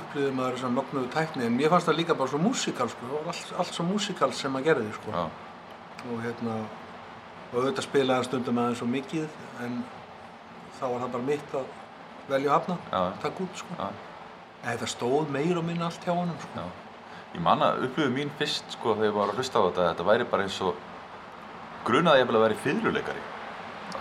upplýði 0.00 0.34
maður 0.36 0.56
þessar 0.58 0.72
mögnuðu 0.76 1.10
tækni 1.12 1.46
en 1.46 1.56
mér 1.56 1.72
fannst 1.72 1.88
það 1.90 1.98
líka 2.00 2.16
bara 2.18 2.32
svo 2.32 2.40
músikal 2.42 2.88
sko, 2.92 3.08
það 3.08 3.16
var 3.18 3.32
allt, 3.32 3.52
allt 3.62 3.76
svo 3.76 3.86
músikal 3.88 4.30
sem 4.36 4.54
maður 4.54 4.68
gerði 4.70 4.94
sko. 4.98 5.12
Já. 5.12 5.24
Og 6.12 6.22
hérna, 6.24 6.56
og 7.52 7.58
auðvitað 7.58 7.86
spilaði 7.86 8.16
hann 8.18 8.28
stundum 8.28 8.60
aðeins 8.62 8.80
svo 8.82 8.88
mikið 8.90 9.36
en 9.66 9.76
þá 10.78 10.84
var 10.86 11.04
það 11.04 11.12
bara 11.16 11.28
mitt 11.28 11.56
að 11.58 11.74
velja 12.32 12.50
að 12.50 12.56
hafna, 12.56 12.78
Já. 12.92 13.02
taka 13.22 13.44
út 13.46 13.60
sko. 13.62 13.78
En 14.62 14.70
þetta 14.70 14.88
stóð 14.92 15.34
meir 15.34 15.58
og 15.58 15.66
minna 15.66 15.88
allt 15.90 16.06
hjá 16.06 16.14
honum 16.14 16.38
sko. 16.42 16.62
Já. 16.62 16.66
Ég 17.32 17.40
man 17.40 17.62
að 17.64 17.86
upplifið 17.88 18.12
mín 18.12 18.32
fyrst 18.38 18.74
sko 18.76 18.92
þegar 18.96 19.08
ég 19.08 19.14
var 19.16 19.30
að 19.32 19.38
hlusta 19.40 19.60
á 19.60 19.62
þetta, 19.66 19.86
þetta 19.92 20.08
væri 20.10 20.26
bara 20.28 20.44
eins 20.46 20.58
og 20.62 20.80
grunaði 21.86 22.22
ég 22.22 22.28
að 22.32 22.42
vera 22.44 22.58
fyrirluleikari. 22.64 23.22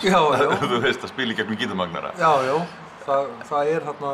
Já, 0.02 0.20
já. 0.20 0.48
Þú 0.72 0.80
veist, 0.84 1.04
að 1.06 1.14
spila 1.14 1.34
í 1.34 1.38
gegnum 1.38 1.60
gítarmagnara. 1.60 2.12
Já, 2.20 2.32
já, 2.48 2.56
það, 3.06 3.30
það 3.50 3.72
er 3.76 3.86
þarna, 3.90 4.14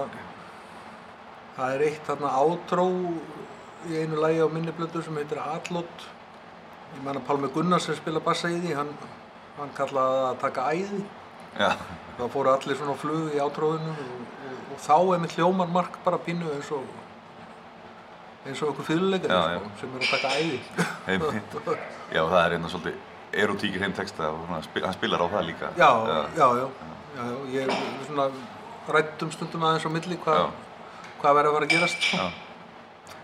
það 1.57 1.73
er 1.75 1.85
eitt 1.87 2.05
þarna 2.07 2.31
átró 2.37 2.87
í 3.87 4.01
einu 4.01 4.19
lagi 4.21 4.41
á 4.43 4.47
minni 4.51 4.73
blödu 4.75 5.01
sem 5.05 5.17
heitir 5.17 5.41
Atlot. 5.41 6.05
Ég 6.95 7.03
að 7.19 7.25
Pálmi 7.27 7.49
Gunnars 7.53 7.87
sem 7.89 7.97
spila 7.97 8.21
bassa 8.23 8.49
í 8.51 8.59
því, 8.61 8.75
hann, 8.77 8.93
hann 9.57 9.73
kallaði 9.77 10.21
að 10.29 10.37
taka 10.45 10.69
æði. 10.73 11.01
Já. 11.57 11.71
Það 12.17 12.31
fóru 12.33 12.53
allir 12.53 12.77
svona 12.79 12.95
flug 12.97 13.35
í 13.35 13.41
átróðinu 13.41 13.91
og, 13.93 14.21
og, 14.47 14.61
og 14.73 14.79
þá 14.85 14.95
er 15.15 15.21
mitt 15.25 15.35
hljómar 15.37 15.69
mark 15.73 15.99
bara 16.05 16.19
pínu 16.21 16.49
eins 16.55 16.71
og 16.73 16.85
eins 18.47 18.61
og 18.63 18.71
okkur 18.71 18.87
já. 19.51 19.57
sko, 19.59 19.71
sem 19.81 19.95
er 19.97 20.05
að 20.05 20.11
taka 20.15 20.33
æði. 20.39 20.59
Já, 22.15 22.21
það 22.23 22.37
er 22.45 22.53
einna 22.55 22.69
svolítið 22.71 23.41
erotík 23.43 23.73
í 23.75 23.81
þeim 23.81 23.93
texta 23.97 24.29
og 24.31 24.37
svona 24.45 24.61
spil- 24.63 24.85
hann 24.85 24.95
spilar 24.95 25.19
á 25.19 25.27
það 25.33 25.47
líka. 25.49 25.71
Já, 25.75 25.89
já, 26.07 26.19
já, 26.37 26.47
já, 26.61 26.67
já, 27.17 27.25
ég 27.51 27.67
er 27.67 28.05
svona 28.07 28.29
rættum 28.95 29.33
stundum 29.35 29.65
aðeins 29.67 29.83
á 29.83 29.91
milli 29.91 30.19
hvað, 30.23 30.45
hvað 31.21 31.35
verður 31.39 31.49
að 31.51 31.57
fara 31.57 31.65
að 31.69 31.73
gerast 31.75 32.07
sko. 32.09 32.27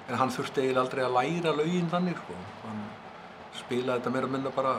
en 0.09 0.15
hann 0.19 0.33
þurfti 0.35 0.61
eiginlega 0.63 0.83
aldrei 0.85 1.03
að 1.05 1.15
læra 1.19 1.55
lögin 1.59 1.89
þannig 1.93 2.17
sko. 2.23 2.33
hann 2.65 2.81
spilaði 3.59 3.99
þetta 3.99 4.13
meira 4.17 4.27
minna 4.27 4.49
bara 4.55 4.73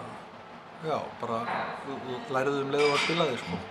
já, 0.84 0.98
bara 1.20 1.38
læriði 2.34 2.60
um 2.66 2.74
leið 2.74 2.84
og 2.88 2.92
að 2.98 3.02
spila 3.06 3.28
þið 3.30 3.38
sko. 3.44 3.62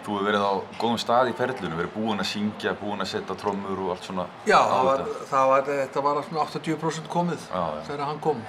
Þú 0.00 0.14
hefur 0.16 0.24
verið 0.30 0.44
á 0.48 0.52
góðum 0.80 0.98
stað 1.02 1.28
í 1.28 1.34
ferlunum, 1.36 1.76
verið 1.76 1.90
búinn 1.92 2.22
að 2.22 2.28
syngja, 2.30 2.70
búinn 2.80 3.02
að 3.04 3.10
setja 3.10 3.34
trommur 3.36 3.82
og 3.84 3.90
allt 3.92 4.06
svona. 4.08 4.24
já, 4.48 4.56
það 4.56 4.84
var, 4.86 5.02
það 5.28 5.50
var, 5.50 5.66
þetta 5.68 6.04
var 6.06 6.22
svona 6.28 6.44
80% 6.46 7.10
komið 7.12 7.42
Já, 7.50 7.60
já. 7.76 7.82
þegar 7.90 8.06
hann 8.08 8.20
kom 8.24 8.40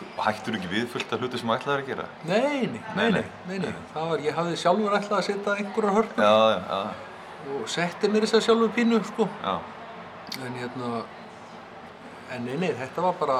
Og 0.00 0.24
hættur 0.24 0.56
ekki 0.56 0.68
við 0.72 0.86
fullt 0.88 1.10
af 1.12 1.20
hluti 1.20 1.38
sem 1.38 1.48
þú 1.48 1.54
ætlaðir 1.58 1.82
að 1.84 1.88
gera? 1.90 2.04
nei, 2.24 2.66
nei, 2.72 2.80
nei, 2.96 3.10
nei, 3.12 3.24
nei, 3.48 3.58
nei. 3.66 3.72
það 3.92 4.06
var, 4.10 4.22
ég 4.24 4.34
hafði 4.40 4.56
sjálfur 4.62 4.96
ætlað 4.96 5.18
að 5.18 5.26
setja 5.28 5.56
einhverjar 5.60 6.06
já. 6.16 6.80
Og 7.56 7.68
setti 7.68 8.08
mér 8.08 8.26
þess 8.26 8.38
að 8.40 8.44
sjálfur 8.48 8.72
pínu 8.76 9.00
sko. 9.04 9.28
Já. 9.44 9.58
en 10.46 10.54
hérna 10.60 11.02
en 12.34 12.44
nei, 12.46 12.56
nei, 12.56 12.72
þetta 12.78 13.02
var 13.02 13.14
bara 13.18 13.38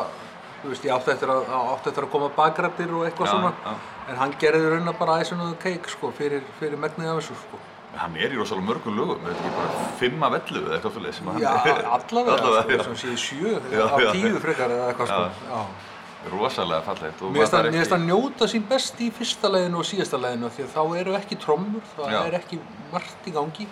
þú 0.62 0.68
veist, 0.72 0.84
ég 0.84 0.92
átti 0.94 1.12
eftir 1.14 1.30
að, 1.32 1.44
átti 1.74 1.88
eftir 1.92 2.04
að 2.06 2.10
koma 2.12 2.28
bakrættir 2.36 2.90
og 2.94 3.04
eitthvað 3.06 3.28
Já, 3.28 3.32
svona 3.32 3.52
já. 3.64 3.74
en 4.10 4.16
hann 4.22 4.32
gerði 4.40 4.70
raun 4.74 4.90
bara 4.98 5.20
icing 5.22 5.40
on 5.40 5.52
the 5.54 5.60
cake 5.62 5.88
sko, 5.88 6.10
fyrir, 6.18 6.42
fyrir 6.58 6.76
megnið 6.80 7.12
af 7.12 7.20
þessu 7.22 7.36
sko. 7.44 7.60
Hann 7.96 8.16
er 8.16 8.30
í 8.30 8.36
rosalega 8.38 8.66
mörgum 8.68 8.94
lögum, 8.98 9.22
er 9.26 9.32
þetta 9.34 9.46
ekki 9.46 9.54
bara 9.56 9.86
fimm 9.98 10.22
af 10.26 10.34
ellu 10.40 10.60
eða 10.66 10.74
eitthvað 10.76 10.92
fyrir 10.98 11.14
sem 11.16 11.26
hann 11.30 11.40
já, 11.42 11.54
er? 11.66 11.80
allavega, 11.96 12.36
sko, 12.42 12.82
sem 12.90 12.98
sé 13.04 13.14
sjö 13.18 13.54
Já, 13.72 13.86
af 13.86 14.02
já. 14.04 14.10
tíu 14.14 14.42
frekar 14.42 14.70
eða 14.76 14.90
eitthvað 14.92 15.10
sko. 15.14 15.22
Já. 15.22 15.54
já. 15.54 15.88
Rosalega 16.30 16.82
fallegt. 16.84 17.22
og 17.24 17.30
Mér 17.32 17.40
finnst 17.46 17.52
maður 17.54 17.64
hann- 17.64 17.72
mér 17.72 17.80
finnst 17.80 17.92
hann 17.96 18.06
njóta 18.10 18.46
sín 18.52 18.64
best 18.68 18.98
í 19.00 19.06
fyrsta 19.16 19.48
leginu 19.48 19.78
og 19.80 19.86
síðasta 19.88 20.18
leginu 20.20 20.50
því 20.52 20.66
að 20.66 20.74
þá 20.74 20.82
eru 21.00 21.14
ekki 21.16 21.38
trommur, 21.40 21.86
það 21.96 22.10
Já. 22.12 22.18
er 22.26 22.34
ekki 22.42 22.58
margt 22.92 23.24
í 23.26 23.32
gangi 23.32 23.66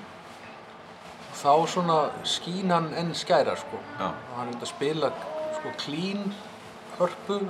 þá 1.38 1.54
svona 1.70 1.98
skín 2.26 2.72
hann 2.74 2.92
enn 2.98 3.14
skæra 3.14 3.56
sko. 3.58 3.80
Og 3.98 4.36
hann 4.36 4.52
er 4.52 4.60
að 4.60 4.70
spila 4.72 5.12
sko 5.58 5.74
klín 5.78 6.32
hörpu 6.98 7.40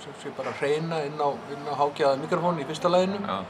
sem 0.00 0.14
sé 0.22 0.32
bara 0.36 0.52
hreina 0.60 1.02
inn 1.04 1.20
á, 1.20 1.28
á 1.28 1.74
hágjaða 1.76 2.20
mikrofón 2.20 2.60
í 2.60 2.66
fyrsta 2.68 2.88
læginu 2.88 3.20
Já. 3.20 3.42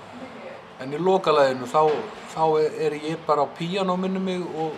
en 0.82 0.94
í 0.94 0.98
lokalæginu 0.98 1.68
þá, 1.70 1.82
þá 2.34 2.44
er, 2.86 2.98
ég 3.06 3.22
bara 3.26 3.46
á 3.46 3.48
píanó 3.58 3.96
minni 3.96 4.18
mig 4.18 4.42
og 4.58 4.74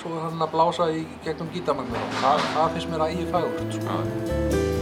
svo 0.00 0.16
er 0.16 0.26
hann 0.26 0.42
að 0.42 0.52
blása 0.56 0.90
í 0.90 1.04
gegnum 1.24 1.52
gítamagnar 1.54 2.08
og 2.08 2.18
það, 2.24 2.74
finnst 2.74 2.90
mér 2.90 3.06
sko. 3.06 3.20
Ég 3.20 3.32
var 3.34 4.06
með 4.10 4.79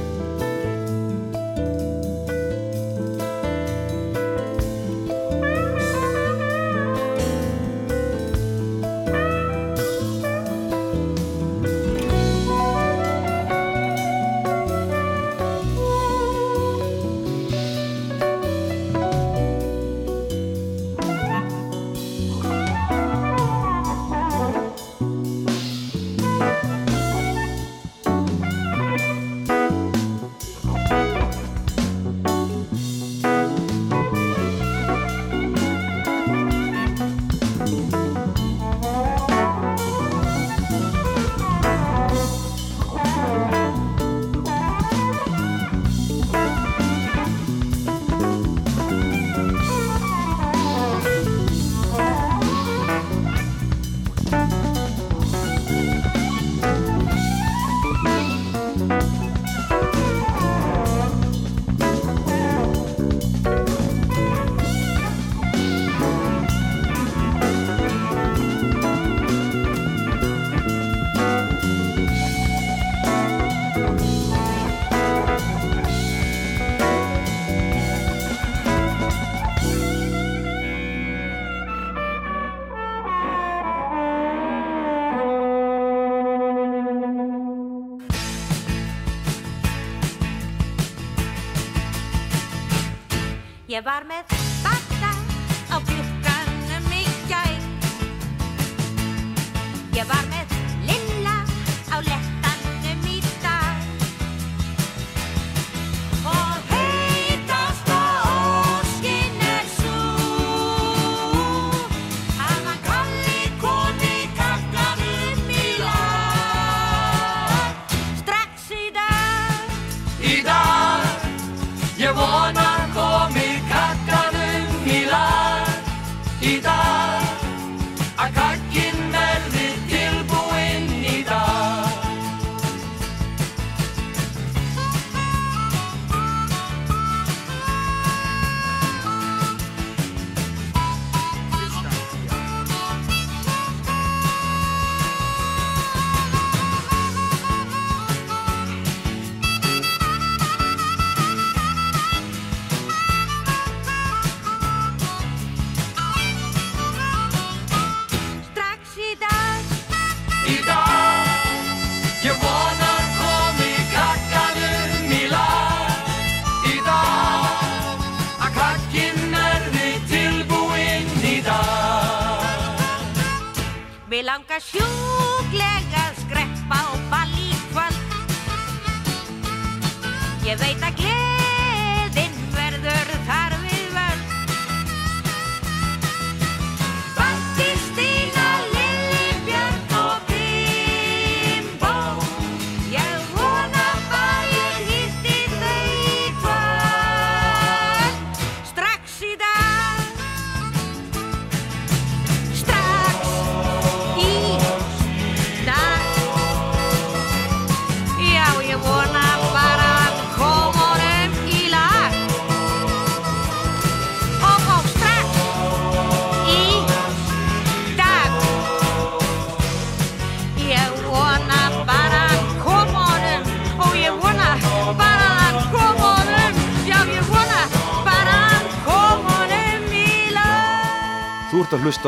llevarme 93.78 94.17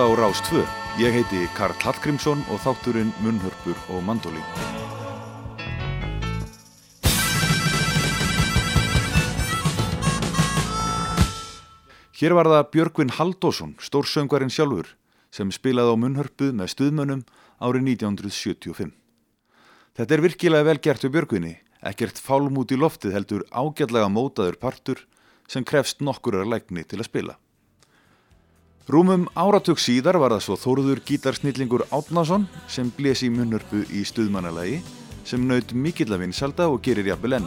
hlusta 0.01 0.07
á 0.07 0.17
Rás 0.17 0.41
2. 0.49 0.65
Ég 0.99 1.13
heiti 1.13 1.49
Karl 1.55 1.77
Hallgrímsson 1.83 2.45
og 2.49 2.61
þátturinn 2.65 3.13
Munnhörpur 3.21 3.77
og 3.93 4.03
Mandolín. 4.03 4.45
Hér 12.17 12.35
var 12.37 12.47
það 12.47 12.71
Björgvin 12.73 13.13
Haldásson, 13.17 13.77
stórsöngvarinn 13.81 14.53
sjálfur, 14.53 14.87
sem 15.33 15.51
spilaði 15.51 15.93
á 15.93 15.97
munnhörpu 15.97 16.53
með 16.53 16.73
stuðmönnum 16.75 17.25
árið 17.61 17.97
1975. 17.97 18.93
Þetta 19.97 20.15
er 20.15 20.25
virkilega 20.25 20.69
vel 20.69 20.79
gert 20.81 21.05
við 21.05 21.15
Björgvinni, 21.17 21.55
ekkert 21.81 22.21
fálm 22.21 22.57
út 22.61 22.73
í 22.73 22.77
loftið 22.77 23.17
heldur 23.17 23.47
ágætlega 23.53 24.09
mótaður 24.09 24.61
partur 24.61 25.07
sem 25.49 25.65
krefst 25.65 26.05
nokkurar 26.05 26.45
lækni 26.49 26.85
til 26.85 27.01
að 27.01 27.09
spila. 27.09 27.40
Rúmum 28.91 29.29
áratug 29.39 29.79
síðar 29.79 30.17
var 30.19 30.33
það 30.35 30.41
svo 30.43 30.55
Þóruður 30.59 31.01
gítarsnillingur 31.07 31.85
Átnason 31.95 32.49
sem 32.67 32.89
blés 32.97 33.21
í 33.23 33.29
munnhörpu 33.31 33.85
í 33.95 34.03
stuðmannalagi 34.09 34.81
sem 35.23 35.45
naut 35.47 35.71
mikill 35.71 36.11
af 36.11 36.19
vinsalda 36.25 36.67
og 36.73 36.81
gerir 36.83 37.13
jafnvel 37.13 37.39
enn. 37.39 37.47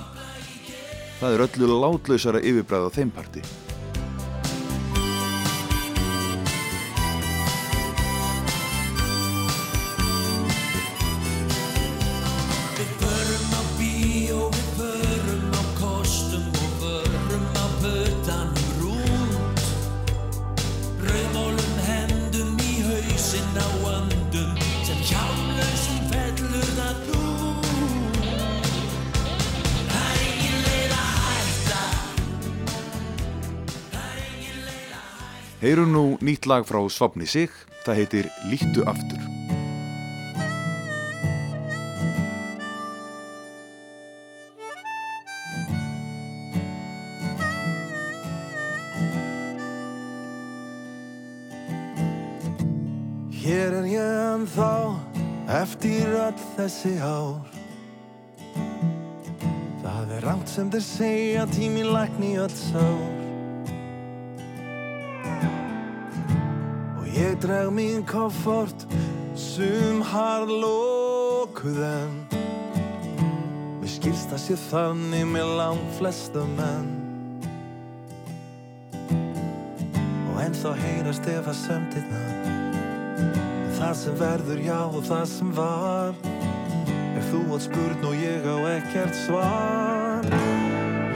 Það 1.19 1.35
er 1.35 1.45
öllu 1.49 1.81
látlausara 1.83 2.39
yfirbræð 2.47 2.87
á 2.87 2.95
þeim 2.95 3.11
Heyrum 35.63 35.93
nú 35.95 36.17
nýtt 36.19 36.43
lag 36.43 36.65
frá 36.67 36.81
Svapni 36.91 37.23
Sig, 37.23 37.47
það 37.85 37.95
heitir 38.01 38.25
Líttu 38.51 38.83
aftur. 38.83 39.21
Hér 53.39 53.79
er 53.79 53.87
ég 53.87 54.19
ennþá 54.27 54.75
eftir 55.63 56.11
öll 56.11 56.47
þessi 56.59 56.97
ár 56.99 57.39
Það 59.79 60.15
er 60.19 60.25
rátt 60.27 60.51
sem 60.51 60.67
þeir 60.75 60.89
segja 60.91 61.51
tíminn 61.55 61.95
lækni 61.95 62.35
öll 62.43 62.57
sár 62.67 63.32
ég 67.13 67.37
dreg 67.41 67.69
mín 67.73 68.03
koffort 68.05 68.85
sum 69.35 70.01
harlokuð 70.01 71.79
en 71.85 72.17
Mér 73.81 73.91
skilst 73.91 74.31
að 74.31 74.43
sé 74.45 74.55
þannig 74.69 75.25
með 75.27 75.49
lang 75.59 75.81
flesta 75.97 76.45
menn. 76.55 76.91
Og 80.31 80.37
ennþá 80.39 80.71
heyrast 80.79 81.27
ef 81.27 81.49
að 81.51 81.59
sömndirna 81.65 82.21
Það 83.73 83.97
sem 83.99 84.15
verður 84.21 84.61
já 84.63 84.79
og 84.79 85.03
það 85.03 85.25
sem 85.33 85.51
var. 85.57 86.15
Ef 87.19 87.27
þú 87.29 87.41
átt 87.57 87.65
spurn 87.67 88.07
og 88.07 88.15
ég 88.17 88.47
á 88.47 88.57
ekkert 88.73 89.15
svar 89.25 90.25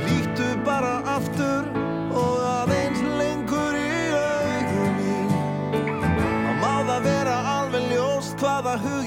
Líttu 0.03 0.49
bara 0.67 0.99
aftur 1.15 1.86
discover 8.67 8.89
who 8.89 9.06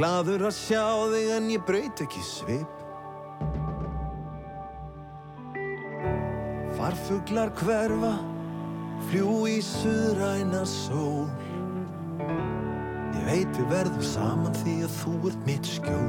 gladur 0.00 0.46
að 0.48 0.54
sjá 0.56 0.84
þig 1.12 1.26
en 1.34 1.48
ég 1.52 1.64
braut 1.68 2.00
ekki 2.00 2.22
svip. 2.24 2.76
Farfuglar 6.78 7.50
hverfa, 7.58 8.14
fljú 9.10 9.42
í 9.50 9.58
suðræna 9.60 10.62
sól. 10.64 11.28
Ég 12.22 13.26
veit 13.26 13.58
við 13.58 13.68
verðum 13.74 14.06
saman 14.08 14.56
því 14.62 14.78
að 14.86 14.96
þú 15.02 15.12
ert 15.32 15.44
mitt 15.50 15.68
skjól. 15.68 16.08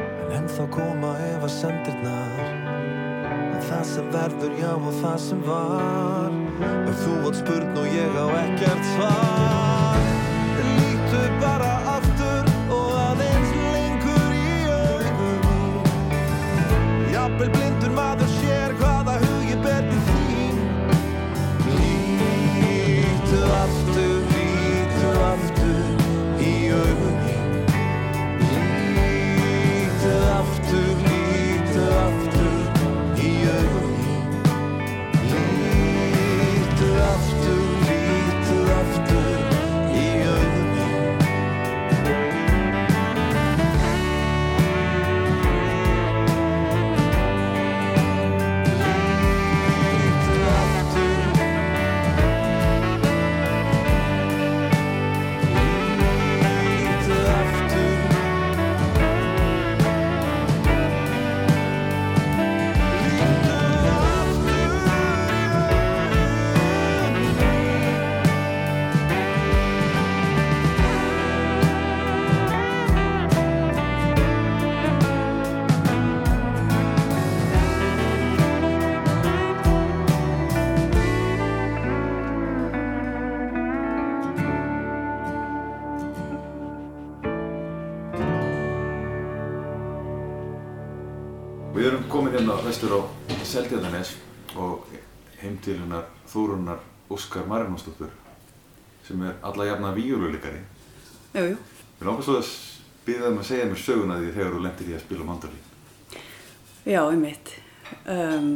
En 0.00 0.34
ennþá 0.40 0.66
koma 0.74 1.12
ef 1.28 1.46
að 1.46 1.54
sendirnar 1.60 2.42
En 3.30 3.62
það 3.68 3.86
sem 3.92 4.10
verður 4.16 4.58
já 4.58 4.72
og 4.74 4.90
það 4.98 5.18
sem 5.28 5.46
var. 5.46 6.40
Ef 6.80 7.04
þú 7.04 7.14
átt 7.30 7.40
spurn 7.44 7.78
og 7.78 7.94
ég 7.94 8.18
á 8.18 8.26
ekkert 8.42 8.90
svar 8.96 9.50
Lítu 11.40 11.48
bara 11.48 11.69
vestur 92.80 92.96
á 92.96 93.44
Seldjarnanes 93.44 94.14
og 94.56 94.86
heim 95.42 95.58
til 95.60 95.76
hennar 95.76 96.06
Þórunar 96.24 96.78
Óskar 97.12 97.44
Marinósdóttur 97.44 98.08
sem 99.04 99.20
er 99.20 99.34
alla 99.44 99.66
jafna 99.66 99.90
víjóluleikari. 99.92 100.62
Jú, 101.34 101.42
jú. 101.44 101.58
Mér 102.00 102.08
langar 102.08 102.24
svo 102.24 102.38
að 102.38 102.48
byrja 103.04 103.26
þeim 103.26 103.40
að 103.42 103.48
segja 103.50 103.66
mér 103.68 103.82
söguna 103.82 104.16
því 104.20 104.30
þegar 104.36 104.54
þú 104.54 104.62
lendir 104.64 104.88
í 104.88 104.94
að 104.96 105.02
spila 105.02 105.26
mandolín. 105.28 105.66
Já, 106.86 107.02
einmitt. 107.02 107.52
Um, 108.06 108.48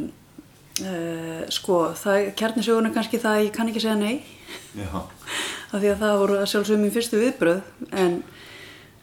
uh, 0.80 1.44
sko, 1.52 1.82
það, 2.00 2.30
kjarnisögun 2.40 2.88
er 2.88 2.96
kannski 2.96 3.20
það 3.20 3.42
að 3.42 3.44
ég 3.44 3.52
kann 3.58 3.74
ekki 3.74 3.84
segja 3.84 3.98
nei. 4.00 4.24
Já. 4.72 4.88
Af 5.74 5.76
því 5.76 5.92
að 5.92 6.00
það 6.06 6.22
voru 6.22 6.40
sjálfsögum 6.46 6.86
mín 6.86 6.96
fyrstu 6.96 7.20
viðbröð. 7.20 7.60
En, 7.92 8.16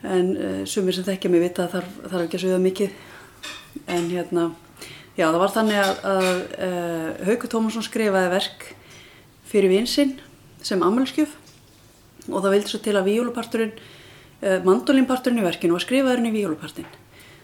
en 0.02 0.34
uh, 0.34 0.60
sumir 0.66 0.98
sem 0.98 1.06
þekkja 1.06 1.30
mig 1.36 1.46
vita 1.46 1.70
þarf, 1.70 2.04
þarf 2.08 2.26
ekki 2.26 2.42
að 2.42 2.46
sögja 2.48 2.62
mikið. 2.66 3.00
En 3.92 4.10
hérna, 4.10 4.50
já, 5.22 5.28
það 5.30 5.42
var 5.44 5.54
þannig 5.54 5.80
að, 5.80 5.92
að 6.12 6.30
uh, 6.66 7.10
Haukur 7.28 7.52
Tómasson 7.52 7.86
skrifaði 7.86 8.32
verk 8.34 8.66
fyrir 9.52 9.72
vinsinn 9.72 10.16
sem 10.66 10.82
ammælskjöf 10.86 11.36
og 12.30 12.40
það 12.40 12.54
vildi 12.56 12.72
svo 12.72 12.80
til 12.82 12.96
að 12.98 13.08
víjóluparturinn, 13.10 13.76
uh, 14.42 14.58
mandolínparturinn 14.66 15.42
í 15.42 15.46
verkinu 15.46 15.78
var 15.78 15.86
skrifaðurinn 15.86 16.32
í 16.32 16.36
víjólupartinn. 16.36 16.90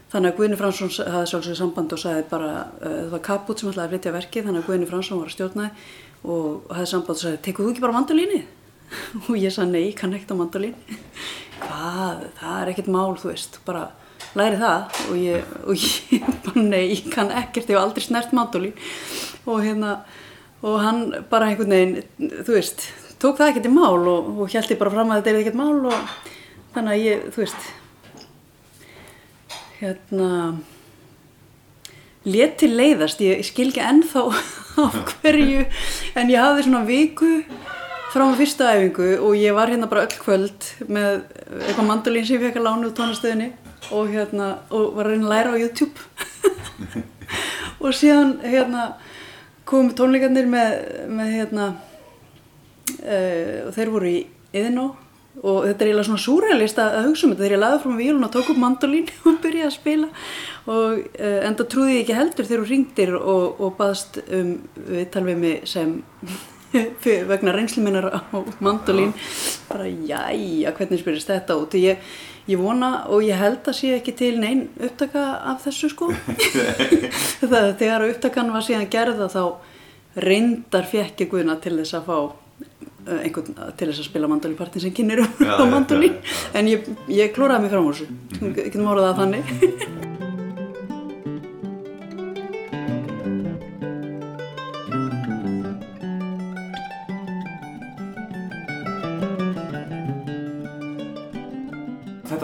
Þannig 0.07 0.31
að 0.31 0.37
Guðni 0.37 0.57
Fransson 0.59 0.91
hafði 1.11 1.29
sjálfsögðu 1.33 1.59
samband 1.59 1.93
og 1.93 2.01
sagði 2.01 2.25
bara, 2.31 2.51
uh, 2.79 2.97
það 3.03 3.13
var 3.13 3.23
Kaput 3.27 3.61
sem 3.61 3.71
ætlaði 3.71 3.87
að 3.87 3.95
flytja 3.95 4.15
verkið, 4.15 4.47
þannig 4.47 4.63
að 4.63 4.71
Guðni 4.71 4.89
Fransson 4.91 5.21
var 5.21 5.29
að 5.29 5.35
stjórnaði 5.35 5.87
og 6.23 6.71
hafði 6.71 6.91
samband 6.93 7.17
og 7.17 7.23
sagði, 7.25 7.41
tekur 7.47 7.67
þú 7.67 7.73
ekki 7.73 7.83
bara 7.83 7.97
mandolínið? 7.97 8.47
og 9.27 9.33
ég 9.35 9.53
sagði, 9.53 9.73
nei, 9.73 9.85
ég 9.89 9.97
kann 9.99 10.15
ekkert 10.15 10.33
á 10.33 10.41
mandolín. 10.41 10.77
Hvað, 11.61 12.27
það 12.39 12.61
er 12.61 12.71
ekkert 12.71 12.91
mál, 12.93 13.17
þú 13.19 13.33
veist, 13.33 13.59
bara 13.67 13.89
læri 14.35 14.59
það 14.59 15.01
og 15.07 15.17
ég, 15.21 15.51
og 15.63 15.83
ég 15.87 16.29
bara, 16.45 16.63
nei, 16.63 16.83
ég 16.91 17.09
kann 17.13 17.31
ekkert, 17.31 17.69
ég 17.69 17.77
hef 17.77 17.83
aldrei 17.83 18.05
snert 18.05 18.35
mandolín. 18.35 18.75
Og 19.47 19.63
hérna, 19.63 19.99
og 20.65 20.79
hann 20.83 21.03
bara 21.31 21.51
einhvern 21.51 21.75
veginn, 21.75 22.41
þú 22.43 22.57
veist, 22.57 22.87
tók 23.21 23.39
það 23.39 23.53
ekkert 23.53 23.69
í 23.69 23.73
mál 23.73 24.01
og, 24.03 24.31
og 24.35 24.53
held 24.53 24.73
ég 24.73 24.81
bara 24.81 24.93
fram 24.93 25.13
að 25.13 25.21
þetta 25.21 25.33
er 25.33 25.41
ekkert 25.43 25.59
mál 25.59 25.91
og 25.91 26.15
þannig 26.75 26.93
að 26.93 27.05
ég, 27.05 27.29
þú 27.33 27.43
veist, 27.45 27.69
hérna 29.79 30.31
let 32.27 32.57
til 32.59 32.73
leiðast, 32.75 33.23
ég 33.23 33.45
skil 33.47 33.69
ekki 33.71 33.85
ennþá 33.85 34.25
af 34.83 34.97
hverju, 35.21 35.65
en 36.19 36.33
ég 36.33 36.43
hafði 36.43 36.67
svona 36.67 36.83
viku 36.87 37.31
frá 38.11 38.23
með 38.25 38.41
fyrstu 38.41 38.67
æfingu 38.67 39.07
og 39.21 39.37
ég 39.37 39.55
var 39.55 39.71
hérna 39.71 39.89
bara 39.89 40.05
öll 40.07 40.19
kvöld 40.21 40.67
með 40.87 41.23
eitthvað 41.63 41.87
mandolín 41.89 42.27
sem 42.27 42.37
ég 42.37 42.47
fekk 42.47 42.59
að 42.61 42.67
lána 42.67 42.87
úr 42.89 42.95
tónastöðinni 42.97 43.49
og 43.91 44.11
hérna, 44.11 44.53
og 44.69 44.95
var 44.97 45.07
að 45.07 45.15
reyna 45.15 45.27
að 45.27 45.33
læra 45.35 45.53
á 45.53 45.61
YouTube. 45.61 45.97
Og 47.77 47.93
síðan 47.93 48.39
hérna 48.41 48.95
komu 49.67 49.93
tónleikarnir 49.93 50.47
með, 50.49 50.77
með 51.13 51.33
hérna 51.35 51.67
uh, 53.03 53.67
og 53.67 53.75
þeir 53.75 53.91
voru 53.93 54.09
í 54.09 54.21
Iðnó. 54.57 54.87
Og 55.37 55.67
þetta 55.67 55.83
er 55.83 55.89
eiginlega 55.91 56.07
svona 56.07 56.23
súrælist 56.23 56.79
að, 56.81 56.95
hugsa 57.05 57.27
um 57.27 57.33
þetta. 57.33 57.43
Þegar 57.43 57.53
ég 57.53 57.61
laði 57.61 57.81
frá 57.83 57.89
mig 57.91 57.99
vélun 58.01 58.25
og 58.25 58.31
tók 58.33 58.47
upp 58.53 58.61
mandolín 58.61 59.11
og 59.29 59.39
byrjaði 59.43 59.67
að 59.67 59.75
spila. 59.75 60.11
Og 60.65 61.03
uh, 61.05 61.39
enda 61.49 61.67
trúði 61.69 61.97
ég 61.99 62.05
ekki 62.05 62.17
heldur 62.17 62.47
þegar 62.49 62.63
þú 62.63 62.69
ringdir 62.71 63.17
og, 63.19 63.61
og 63.61 63.75
baðst 63.77 64.21
um 64.25 64.53
viðtal 64.87 65.25
við 65.27 65.43
mig 65.43 65.67
sem 65.69 65.99
vegna 67.31 67.53
reynslu 67.53 67.85
minnar 67.85 68.09
á 68.09 68.19
mandolín. 68.63 69.13
Bara 69.69 69.85
jæja 69.85 70.73
hvernig 70.73 71.03
spyrist 71.03 71.29
þetta 71.29 71.59
út? 71.61 71.77
Ég, 71.77 72.01
ég 72.47 72.59
vona 72.61 72.91
og 73.11 73.25
ég 73.25 73.39
held 73.39 73.67
að 73.67 73.77
sé 73.79 73.93
ekki 73.97 74.15
til 74.17 74.33
neinn 74.41 74.67
upptaka 74.79 75.23
af 75.51 75.65
þessu 75.65 75.91
sko. 75.93 76.11
Það, 77.51 77.71
þegar 77.79 78.07
upptakan 78.09 78.51
var 78.55 78.65
síðan 78.65 78.91
gerða 78.91 79.29
þá 79.31 79.41
reyndar 80.27 80.87
fekk 80.89 81.25
ég 81.25 81.31
guðna 81.31 81.57
til 81.61 81.75
þess 81.77 81.97
að 81.99 82.07
fá 82.07 82.17
eh, 82.17 83.19
einhvern 83.27 83.51
til 83.77 83.89
þess 83.91 84.01
að 84.01 84.09
spila 84.09 84.31
mandolínpartin 84.31 84.87
sem 84.87 84.95
kynir 84.95 85.23
á 85.23 85.27
já, 85.37 85.57
en 86.57 86.71
ég, 86.71 86.87
ég 87.13 87.35
klóraði 87.35 87.67
mig 87.67 87.75
fram 87.75 87.91
úr 87.91 87.99
þessu. 87.99 88.09
Ég 88.41 88.63
getum 88.63 88.89
orðað 88.93 89.11
það 89.11 89.21
þannig 89.23 90.17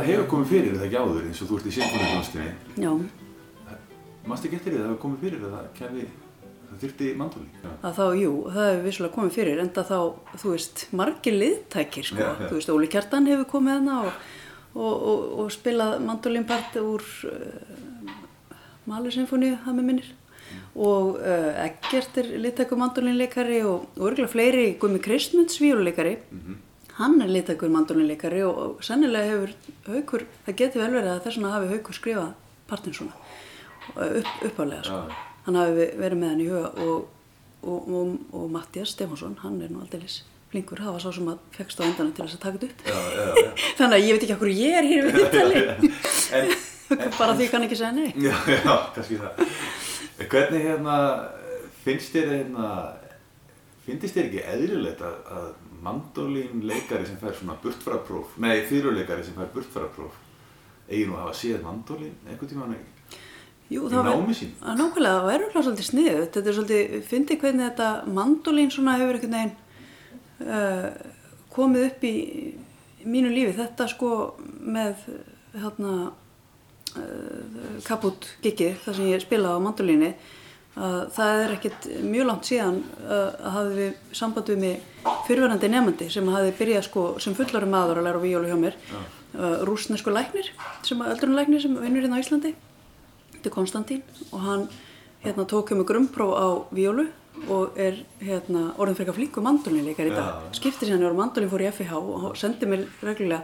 Þetta 0.03 0.17
hefur 0.17 0.25
komið 0.34 0.49
fyrir 0.51 0.73
þetta 0.73 0.88
ekki 0.89 0.99
áður 0.99 1.27
eins 1.30 1.41
og 1.43 1.47
þú 1.49 1.57
ert 1.59 1.67
í 1.69 1.73
symfónihljónstinni. 1.77 2.49
já, 2.84 2.91
Mást 4.27 4.45
ekki 4.47 4.55
eftir 4.57 4.71
því 4.73 4.77
að 4.77 4.84
það 4.84 4.89
hefur 4.89 5.01
komið 5.03 5.21
fyrir 5.23 5.41
að 5.43 5.53
það 5.53 5.65
kæmi, 5.77 6.03
það 6.69 6.81
þyrfti 6.84 7.07
mandolín. 7.19 7.49
Að 7.84 7.97
þá, 7.97 8.03
jú, 8.19 8.31
það 8.55 8.67
hefur 8.69 8.84
vissulega 8.88 9.15
komið 9.17 9.34
fyrir 9.38 9.61
enda 9.63 9.84
þá, 9.88 9.97
þú 10.43 10.51
veist, 10.53 10.84
margir 10.99 11.35
liðtækir 11.39 12.07
sko, 12.09 12.19
Já, 12.19 12.30
já. 12.39 12.47
þú 12.49 12.57
veist, 12.59 12.71
Óli 12.75 12.89
Kjartan 12.91 13.27
hefur 13.31 13.47
komið 13.53 13.75
hana 13.80 13.97
og, 14.07 14.19
og, 14.75 14.93
og, 15.13 15.23
og 15.43 15.51
spilað 15.55 15.95
mandolínpart 16.07 16.77
úr 16.84 17.03
uh, 17.31 18.11
Malersinfóníu, 18.91 19.57
það 19.63 19.80
með 19.80 19.89
minnir 19.91 20.11
og 20.75 21.15
uh, 21.19 21.63
Eggert 21.63 22.17
er 22.19 22.31
liðtækur 22.43 22.80
mandolínleikari 22.81 23.59
og, 23.67 23.88
örgulega 23.99 24.31
fleiri 24.31 24.65
Gumi 24.81 24.99
Kristmunds 25.03 25.59
víuleikari 25.61 26.17
hann 26.99 27.21
er 27.23 27.31
liðtækur 27.31 27.71
mandolínleikari 27.73 28.43
og, 28.45 28.57
og 28.63 28.83
sennilega 28.85 29.31
hefur 29.31 29.53
haukur, 29.89 30.25
það 30.45 30.59
getur 30.61 30.83
vel 30.83 30.91
verið 30.97 31.11
að 31.13 31.23
þess 31.25 31.39
vegna 31.39 31.53
hafi 31.55 31.71
haukur 31.73 31.97
skrifað 31.97 32.33
partin 32.69 32.97
svona 32.97 33.15
upp, 33.93 34.35
uppálega 34.49 34.83
sko. 34.87 34.99
hann 35.47 35.57
hafi 35.59 35.87
verið 35.99 36.21
með 36.21 36.31
hann 36.33 36.43
í 36.43 36.51
huga 36.51 36.69
og, 36.85 37.07
og, 37.63 37.89
og, 37.97 38.13
og 38.37 38.53
Mattias 38.53 38.93
Stefánsson, 38.93 39.39
hann 39.41 39.59
er 39.61 39.73
nú 39.73 39.81
aldeilis 39.83 40.21
flinkur, 40.53 40.83
það 40.83 40.95
var 40.95 41.01
sá 41.01 41.09
sem 41.15 41.29
að 41.31 41.41
fegst 41.57 41.81
á 41.81 41.83
endanum 41.87 42.13
til 42.13 42.27
þess 42.27 42.37
að 42.37 42.43
taka 42.45 42.61
þetta 42.61 42.69
upp 42.69 42.85
Já, 42.85 42.97
já, 43.17 43.25
já. 43.41 43.49
þannig 43.79 43.97
að 43.97 44.05
ég 44.05 44.13
veit 44.13 44.25
ekki 44.27 44.35
okkur 44.37 44.53
ég 44.53 44.77
er 44.77 44.89
hér 44.91 45.07
við 45.07 45.19
viðtali 45.19 45.63
En, 46.37 46.51
bara 47.19 47.33
því 47.37 47.47
kann 47.49 47.65
ekki 47.65 47.79
segja 47.79 47.93
nei 47.95 48.11
já, 48.21 48.35
já, 48.53 48.73
kannski 48.93 49.17
það. 49.17 49.45
Hvernig 50.29 50.67
hérna, 50.67 50.97
finnst 51.83 52.13
þér 52.13 52.29
hérna, 52.35 52.67
finnst 53.87 54.13
þér 54.13 54.27
ekki 54.27 54.43
eðlilegt 54.53 55.01
að, 55.03 55.15
að 55.33 55.47
mandolín 55.84 56.64
leikari 56.68 57.05
sem 57.07 57.18
fær 57.22 57.35
svona 57.38 57.55
burtfarapróf, 57.64 58.38
nei, 58.43 58.61
fyrirleikari 58.69 59.26
sem 59.26 59.35
fær 59.38 59.49
burtfarapróf, 59.53 60.15
eigi 60.89 61.05
nú 61.07 61.18
að 61.18 61.26
hafa 61.27 61.38
séð 61.41 61.64
mandolín 61.65 62.14
einhvern 62.27 62.51
tíma 62.51 62.68
ekki? 62.73 63.19
Jú, 63.73 63.88
það 63.89 64.03
var- 64.03 64.77
nákvæmlega, 64.77 65.14
það 65.19 65.30
verður 65.31 65.53
hlað 65.53 65.65
svolítið 65.68 65.88
sniðut 65.89 66.34
þetta 66.35 66.49
er 66.51 66.57
svolítið, 66.57 66.97
fyndi 67.10 67.38
hvernig 67.41 67.65
þetta 67.69 67.89
mandolín 68.19 68.72
svona 68.72 68.97
hefur 68.99 69.18
einhvern 69.18 69.38
veginn 69.38 69.55
uh, 70.47 70.89
komið 71.53 71.88
upp 71.88 72.03
í 72.03 72.14
mínu 73.03 73.31
lífi, 73.34 73.55
þetta 73.57 73.88
sko 73.91 74.11
með 74.60 75.07
hérna 75.53 75.95
uh, 76.97 77.81
kaput 77.88 78.30
gigið, 78.43 78.77
þar 78.85 78.99
sem 78.99 79.11
ég 79.11 79.23
spilaði 79.26 79.60
á 79.60 79.65
mandolíni 79.65 80.11
að 80.14 80.31
það 80.73 81.39
er 81.43 81.51
ekkert 81.53 81.87
mjög 82.01 82.29
langt 82.29 82.47
síðan 82.49 82.79
að 83.05 83.49
hafði 83.55 83.75
við 83.79 84.15
samband 84.17 84.47
við 84.49 84.61
mig 84.63 85.09
fyrverandi 85.27 85.69
nefandi 85.69 86.07
sem 86.13 86.31
hafði 86.33 86.55
byrjað 86.57 86.87
sko 86.87 87.03
sem 87.21 87.35
fullari 87.37 87.69
maður 87.69 88.01
að 88.01 88.07
læra 88.07 88.21
á 88.21 88.25
víólu 88.25 88.49
hjá 88.49 88.57
mér 88.57 88.77
uh, 88.79 89.59
rúsnesku 89.67 90.13
læknir, 90.13 90.49
sem 90.87 91.03
öldrunlæknir 91.05 91.61
sem 91.61 91.75
vinnur 91.77 92.07
hérna 92.07 92.17
á 92.17 92.23
Íslandi 92.23 92.55
þetta 93.35 93.51
er 93.51 93.53
Konstantín 93.53 94.01
og 94.31 94.39
hann 94.47 94.65
hérna, 95.23 95.45
tók 95.45 95.69
hjá 95.69 95.77
mig 95.77 95.87
grunnpróf 95.87 96.33
á 96.33 96.47
víólu 96.73 97.07
og 97.49 97.77
er 97.77 97.99
hérna, 98.21 98.71
orðin 98.77 98.97
frekar 98.97 99.15
flíku 99.17 99.41
mandólinleikar 99.43 100.09
í 100.09 100.13
dag. 100.13 100.41
Já. 100.49 100.57
Skipti 100.59 100.87
síðan 100.87 101.03
yfir 101.03 101.17
mandólin 101.17 101.51
fór 101.51 101.63
í 101.63 101.69
FIH 101.73 101.93
og 101.97 102.35
sendi 102.39 102.69
mér 102.69 102.85
reglulega 103.01 103.43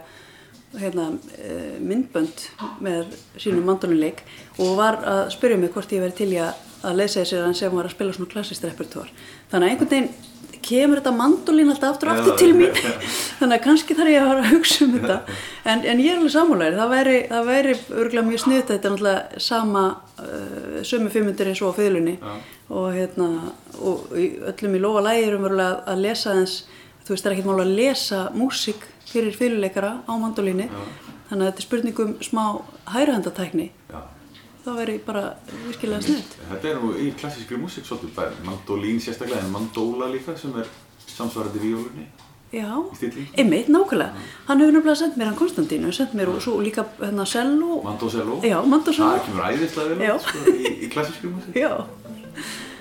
hérna, 0.78 1.08
myndbönd 1.82 2.44
með 2.84 3.16
sínum 3.40 3.66
mandólinleik 3.66 4.22
og 4.62 4.76
var 4.78 5.00
að 5.02 5.22
spyrja 5.34 5.58
mig 5.58 5.72
hvort 5.74 5.92
ég 5.96 6.04
veri 6.04 6.16
til 6.20 6.30
í 6.30 6.38
að, 6.38 6.54
að 6.86 6.98
leysa 7.02 7.24
sér 7.28 7.46
hann 7.46 7.56
sem 7.56 7.72
var 7.74 7.88
að 7.88 7.94
spila 7.96 8.16
svona 8.16 8.32
klassist 8.32 8.66
repertoar. 8.66 9.10
Þannig 9.52 9.66
að 9.66 9.72
einhvern 9.74 9.90
veginn 9.94 10.10
kemur 10.60 11.00
þetta 11.00 11.12
mandólin 11.16 11.72
alltaf 11.72 11.94
aftur 11.94 12.10
og 12.12 12.18
aftur 12.20 12.36
til 12.40 12.50
mín. 12.56 12.74
Þannig 13.40 13.56
að 13.56 13.62
kannski 13.64 13.96
þarf 13.96 14.12
ég 14.12 14.20
að 14.20 14.30
fara 14.30 14.42
að 14.42 14.50
hugsa 14.54 14.84
um 14.84 14.96
þetta. 14.96 15.18
En, 15.64 15.84
en 15.92 16.02
ég 16.04 16.12
er 16.12 16.20
alveg 16.20 16.34
sammálaður. 16.34 16.80
Það 16.80 16.92
væri, 16.94 17.14
það 17.30 17.48
væri 17.48 17.76
örgulega 18.02 18.26
mjög 18.28 18.42
sniðt 18.44 18.74
þetta 18.74 18.90
er 18.90 18.94
náttúrulega 18.94 19.44
sama 19.46 19.84
uh, 20.20 20.82
sömu 20.90 21.14
fimmundir 21.14 21.50
eins 21.50 21.62
og 21.64 21.72
á 21.72 21.78
fiðlunni. 21.80 22.18
Og, 22.70 22.90
hérna, 22.94 23.30
og 23.80 24.12
öllum 24.14 24.76
í 24.76 24.82
lofa 24.84 25.06
lægi 25.08 25.26
erum 25.30 25.48
við 25.48 25.64
að 25.64 26.04
lesa 26.04 26.36
þess 26.36 26.78
þú 27.10 27.16
veist 27.16 27.24
það 27.24 27.30
er 27.30 27.36
ekkert 27.36 27.50
mál 27.50 27.64
að 27.64 27.74
lesa 27.74 28.18
músík 28.36 28.84
fyrir 29.10 29.34
fiðluleikara 29.34 29.92
á 30.06 30.12
mandólíni 30.14 30.68
þannig 30.70 31.42
að 31.42 31.48
þetta 31.48 31.62
er 31.62 31.66
spurning 31.66 32.02
um 32.04 32.12
smá 32.22 32.42
hæruhendatækni 32.92 33.66
það 34.70 34.80
væri 34.80 34.96
bara 35.06 35.24
virkilega 35.66 36.00
sniðt 36.06 36.38
Þetta 36.50 36.72
er 36.72 36.80
nú 36.80 36.94
í 36.96 37.10
klassískri 37.20 37.58
músík 37.60 37.86
svolítið 37.88 38.14
bæði, 38.16 38.40
mandolín 38.48 38.98
sérstaklega 39.04 39.44
en 39.44 39.52
mandóla 39.54 40.08
líka 40.14 40.36
sem 40.38 40.54
er 40.62 40.70
samsvarandi 41.10 41.60
víólunni. 41.62 42.06
Já, 42.50 42.66
einmitt, 43.38 43.68
nákvæmlega. 43.70 44.10
Hann 44.48 44.58
hefur 44.58 44.72
nefnilega 44.74 44.94
sendt 44.98 45.16
mér 45.20 45.28
hann 45.30 45.36
Konstantínu, 45.38 45.92
sendt 45.94 46.16
mér 46.18 46.32
og 46.32 46.40
svo 46.42 46.56
líka 46.60 46.82
hérna 46.98 47.26
cello. 47.26 47.78
Mandósello. 47.84 48.40
Já, 48.42 48.58
mandósello. 48.66 49.12
Það 49.12 49.28
kemur 49.28 49.46
æðislega 49.52 49.94
vel 49.94 50.08
Já. 50.08 50.14
út, 50.16 50.26
sko, 50.26 50.56
í, 50.56 50.74
í 50.86 50.90
klassískri 50.90 51.30
músík. 51.30 51.60
Já. 51.62 51.86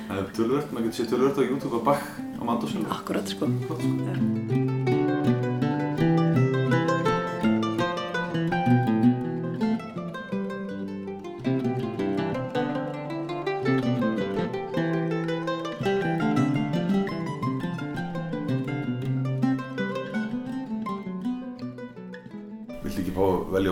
Það 0.10 0.18
er 0.24 0.34
tölvört, 0.40 0.74
maður 0.74 0.90
getur 0.90 1.04
séð 1.04 1.14
tölvört 1.14 1.38
á 1.38 1.44
YouTube 1.46 1.78
að 1.78 1.88
bakk 1.92 2.10
á 2.18 2.42
mandósello. 2.50 2.90
Akkurat, 2.98 3.30
sko. 3.30 4.79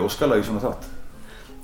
Velja 0.08 0.14
óskala 0.14 0.38
í 0.40 0.44
svona 0.46 0.62
þátt? 0.64 0.86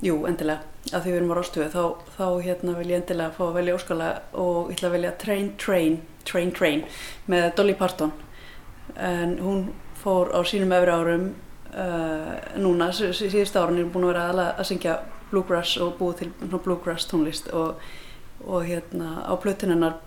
Jú, 0.05 0.15
endilega, 0.27 0.61
af 0.93 1.03
því 1.05 1.11
við 1.11 1.17
erum 1.17 1.31
á 1.33 1.35
rástöðu 1.39 1.69
þá, 1.71 1.83
þá 2.17 2.25
hérna 2.43 2.73
vil 2.77 2.89
ég 2.91 2.99
endilega 2.99 3.33
fá 3.33 3.43
að 3.47 3.55
velja 3.57 3.75
óskala 3.77 4.09
og 4.33 4.69
ég 4.69 4.75
ætla 4.77 4.89
að 4.89 4.95
velja 4.97 5.11
Train 5.23 5.47
Train 5.57 5.95
Train 6.25 6.51
Train 6.51 6.83
með 7.31 7.55
Dolly 7.55 7.75
Parton. 7.79 8.11
En 8.95 9.37
hún 9.41 9.63
fór 10.03 10.33
á 10.35 10.39
sínum 10.45 10.73
öfri 10.75 10.91
árum 10.93 11.23
uh, 11.73 12.33
núna, 12.61 12.91
sí- 12.93 13.13
sí- 13.13 13.31
síðustu 13.33 13.59
árun 13.61 13.79
er 13.81 13.89
búin 13.89 14.05
að 14.05 14.13
vera 14.13 14.25
aðalega 14.29 14.59
að 14.59 14.69
syngja 14.69 14.97
bluegrass 15.31 15.77
og 15.81 15.95
búið 15.99 16.19
til 16.21 16.31
bluegrass 16.59 17.07
tónlist 17.09 17.49
og, 17.53 17.79
og 18.45 18.67
hérna 18.67 19.23
á 19.25 19.33
plötunennar 19.41 19.97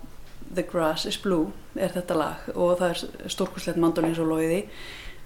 The 0.54 0.62
Grass 0.68 1.04
is 1.06 1.18
Blue 1.20 1.50
er 1.76 1.90
þetta 1.92 2.14
lag. 2.16 2.46
Og 2.54 2.78
það 2.78 2.90
er 2.94 3.28
stórkurslegt 3.34 3.80
mandolins 3.82 4.20
og 4.22 4.30
loiði 4.30 4.62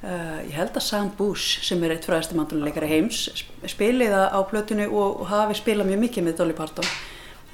Uh, 0.02 0.40
ég 0.48 0.56
held 0.58 0.74
að 0.74 0.82
Sam 0.82 1.12
Bush 1.14 1.60
sem 1.62 1.78
er 1.86 1.92
eitt 1.94 2.06
fræðasti 2.08 2.34
mandónuleikari 2.34 2.88
heims 2.90 3.20
sp- 3.38 3.68
spili 3.70 4.08
það 4.10 4.24
á 4.34 4.38
plötunni 4.50 4.86
og, 4.90 5.20
hafi 5.30 5.54
spilað 5.60 5.86
mjög 5.92 6.00
mikið 6.02 6.24
með 6.26 6.34
Dolly 6.40 6.56
Parton 6.58 6.88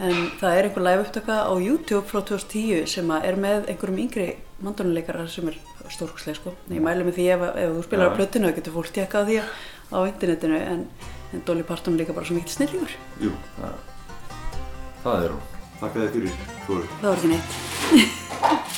en 0.00 0.30
það 0.40 0.56
er 0.56 0.68
einhver 0.70 0.84
live 0.86 1.02
upptaka 1.04 1.36
á 1.44 1.52
YouTube 1.60 2.06
frá 2.08 2.22
2010 2.24 2.86
sem 2.88 3.12
að 3.12 3.26
er 3.28 3.36
með 3.42 3.68
einhverjum 3.74 4.00
yngri 4.06 4.28
mandónuleikara 4.64 5.26
sem 5.28 5.50
er 5.52 5.58
stórkurslega 5.92 6.38
sko. 6.40 6.54
ég 6.72 6.80
mælu 6.80 7.04
með 7.10 7.18
því 7.18 7.26
ef, 7.36 7.44
ef 7.52 7.76
þú 7.76 7.84
spilar 7.90 8.08
Já. 8.08 8.12
á 8.14 8.16
plötunni 8.16 8.48
þá 8.48 8.56
getur 8.62 8.76
fólk 8.78 8.90
tjekka 8.96 9.20
á 9.20 9.24
því 9.28 9.36
á 9.92 9.98
internetinu 10.08 10.62
en, 10.72 10.82
en 11.36 11.44
Dolly 11.44 11.68
Parton 11.68 11.98
er 11.98 12.06
líka 12.06 12.16
bara 12.16 12.30
svo 12.30 12.38
mikið 12.40 12.56
snillingur 12.56 12.96
Jú, 13.26 13.34
það, 13.58 13.76
það 15.04 15.28
er 15.28 15.36
hún. 15.36 15.44
Þakka 15.84 16.00
þér 16.00 16.12
fyrir, 16.16 16.40
Þóru. 16.64 16.88
það 16.96 17.08
var 17.12 17.20
ekki 17.20 17.30
neitt 17.36 18.76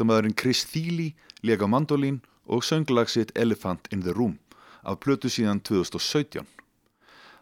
tónlistamæðurinn 0.00 0.36
Chris 0.36 0.64
Thiele 0.64 1.12
lega 1.44 1.66
mandolín 1.68 2.20
og 2.48 2.64
sönglag 2.64 3.08
sitt 3.08 3.32
Elephant 3.36 3.86
in 3.92 4.00
the 4.02 4.12
Room 4.12 4.38
af 4.82 5.00
plötu 5.00 5.28
síðan 5.28 5.60
2017. 5.60 6.46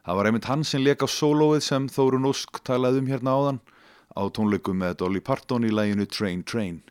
Það 0.04 0.16
var 0.16 0.26
einmitt 0.26 0.48
hann 0.48 0.64
sem 0.64 0.82
lega 0.82 1.06
á 1.06 1.08
sólóið 1.08 1.62
sem 1.62 1.86
Þórun 1.86 2.26
Ósk 2.26 2.58
talaði 2.64 2.98
um 2.98 3.06
hérna 3.06 3.34
áðan 3.36 3.60
á 4.18 4.22
tónleikum 4.26 4.74
með 4.74 4.96
Dolly 4.98 5.20
Parton 5.20 5.64
í 5.64 5.70
læginu 5.70 6.06
Train 6.06 6.42
Train. 6.42 6.82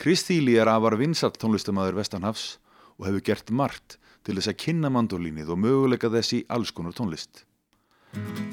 Chris 0.00 0.24
Thiele 0.24 0.56
er 0.62 0.70
afar 0.70 0.96
vinsart 0.96 1.36
tónlistamæður 1.36 2.00
Vestanhafs 2.00 2.56
og 2.96 3.10
hefur 3.10 3.26
gert 3.26 3.50
margt 3.50 3.98
til 4.24 4.38
þess 4.38 4.48
að 4.48 4.60
kynna 4.64 4.88
mandolínið 4.88 5.52
og 5.52 5.60
möguleika 5.60 6.08
þess 6.08 6.38
í 6.38 6.44
alls 6.48 6.72
konar 6.72 6.96
tónlist. 6.96 7.44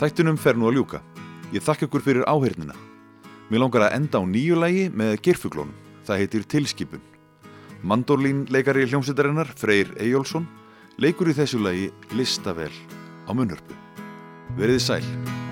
Þættunum 0.02 0.36
fer 0.36 0.60
nú 0.60 0.68
að 0.68 0.82
ljúka. 0.82 0.99
Ég 1.56 1.64
þakka 1.64 1.88
ykkur 1.88 2.03
fyrir 2.03 2.28
áheyrnina. 2.28 2.76
Mér 3.48 3.64
langar 3.64 3.88
að 3.88 3.98
enda 4.02 4.20
á 4.20 4.24
nýju 4.28 4.60
lægi 4.60 4.90
með 4.91 5.22
gerfuglónum. 5.24 5.93
Það 6.04 6.24
heitir 6.24 6.48
Tilskipun. 6.52 7.04
Mandolín 7.84 8.46
leikari 8.52 8.88
hljómsveitarinnar, 8.88 9.52
Freyr 9.60 9.92
Eyjólfsson, 10.00 10.48
leikur 11.00 11.32
í 11.32 11.38
þessu 11.38 11.60
lægi 11.64 11.92
listavel 12.16 12.72
á 13.28 13.32
munnhörpu. 13.36 13.76
Verið 14.60 14.84
sæl. 14.84 15.43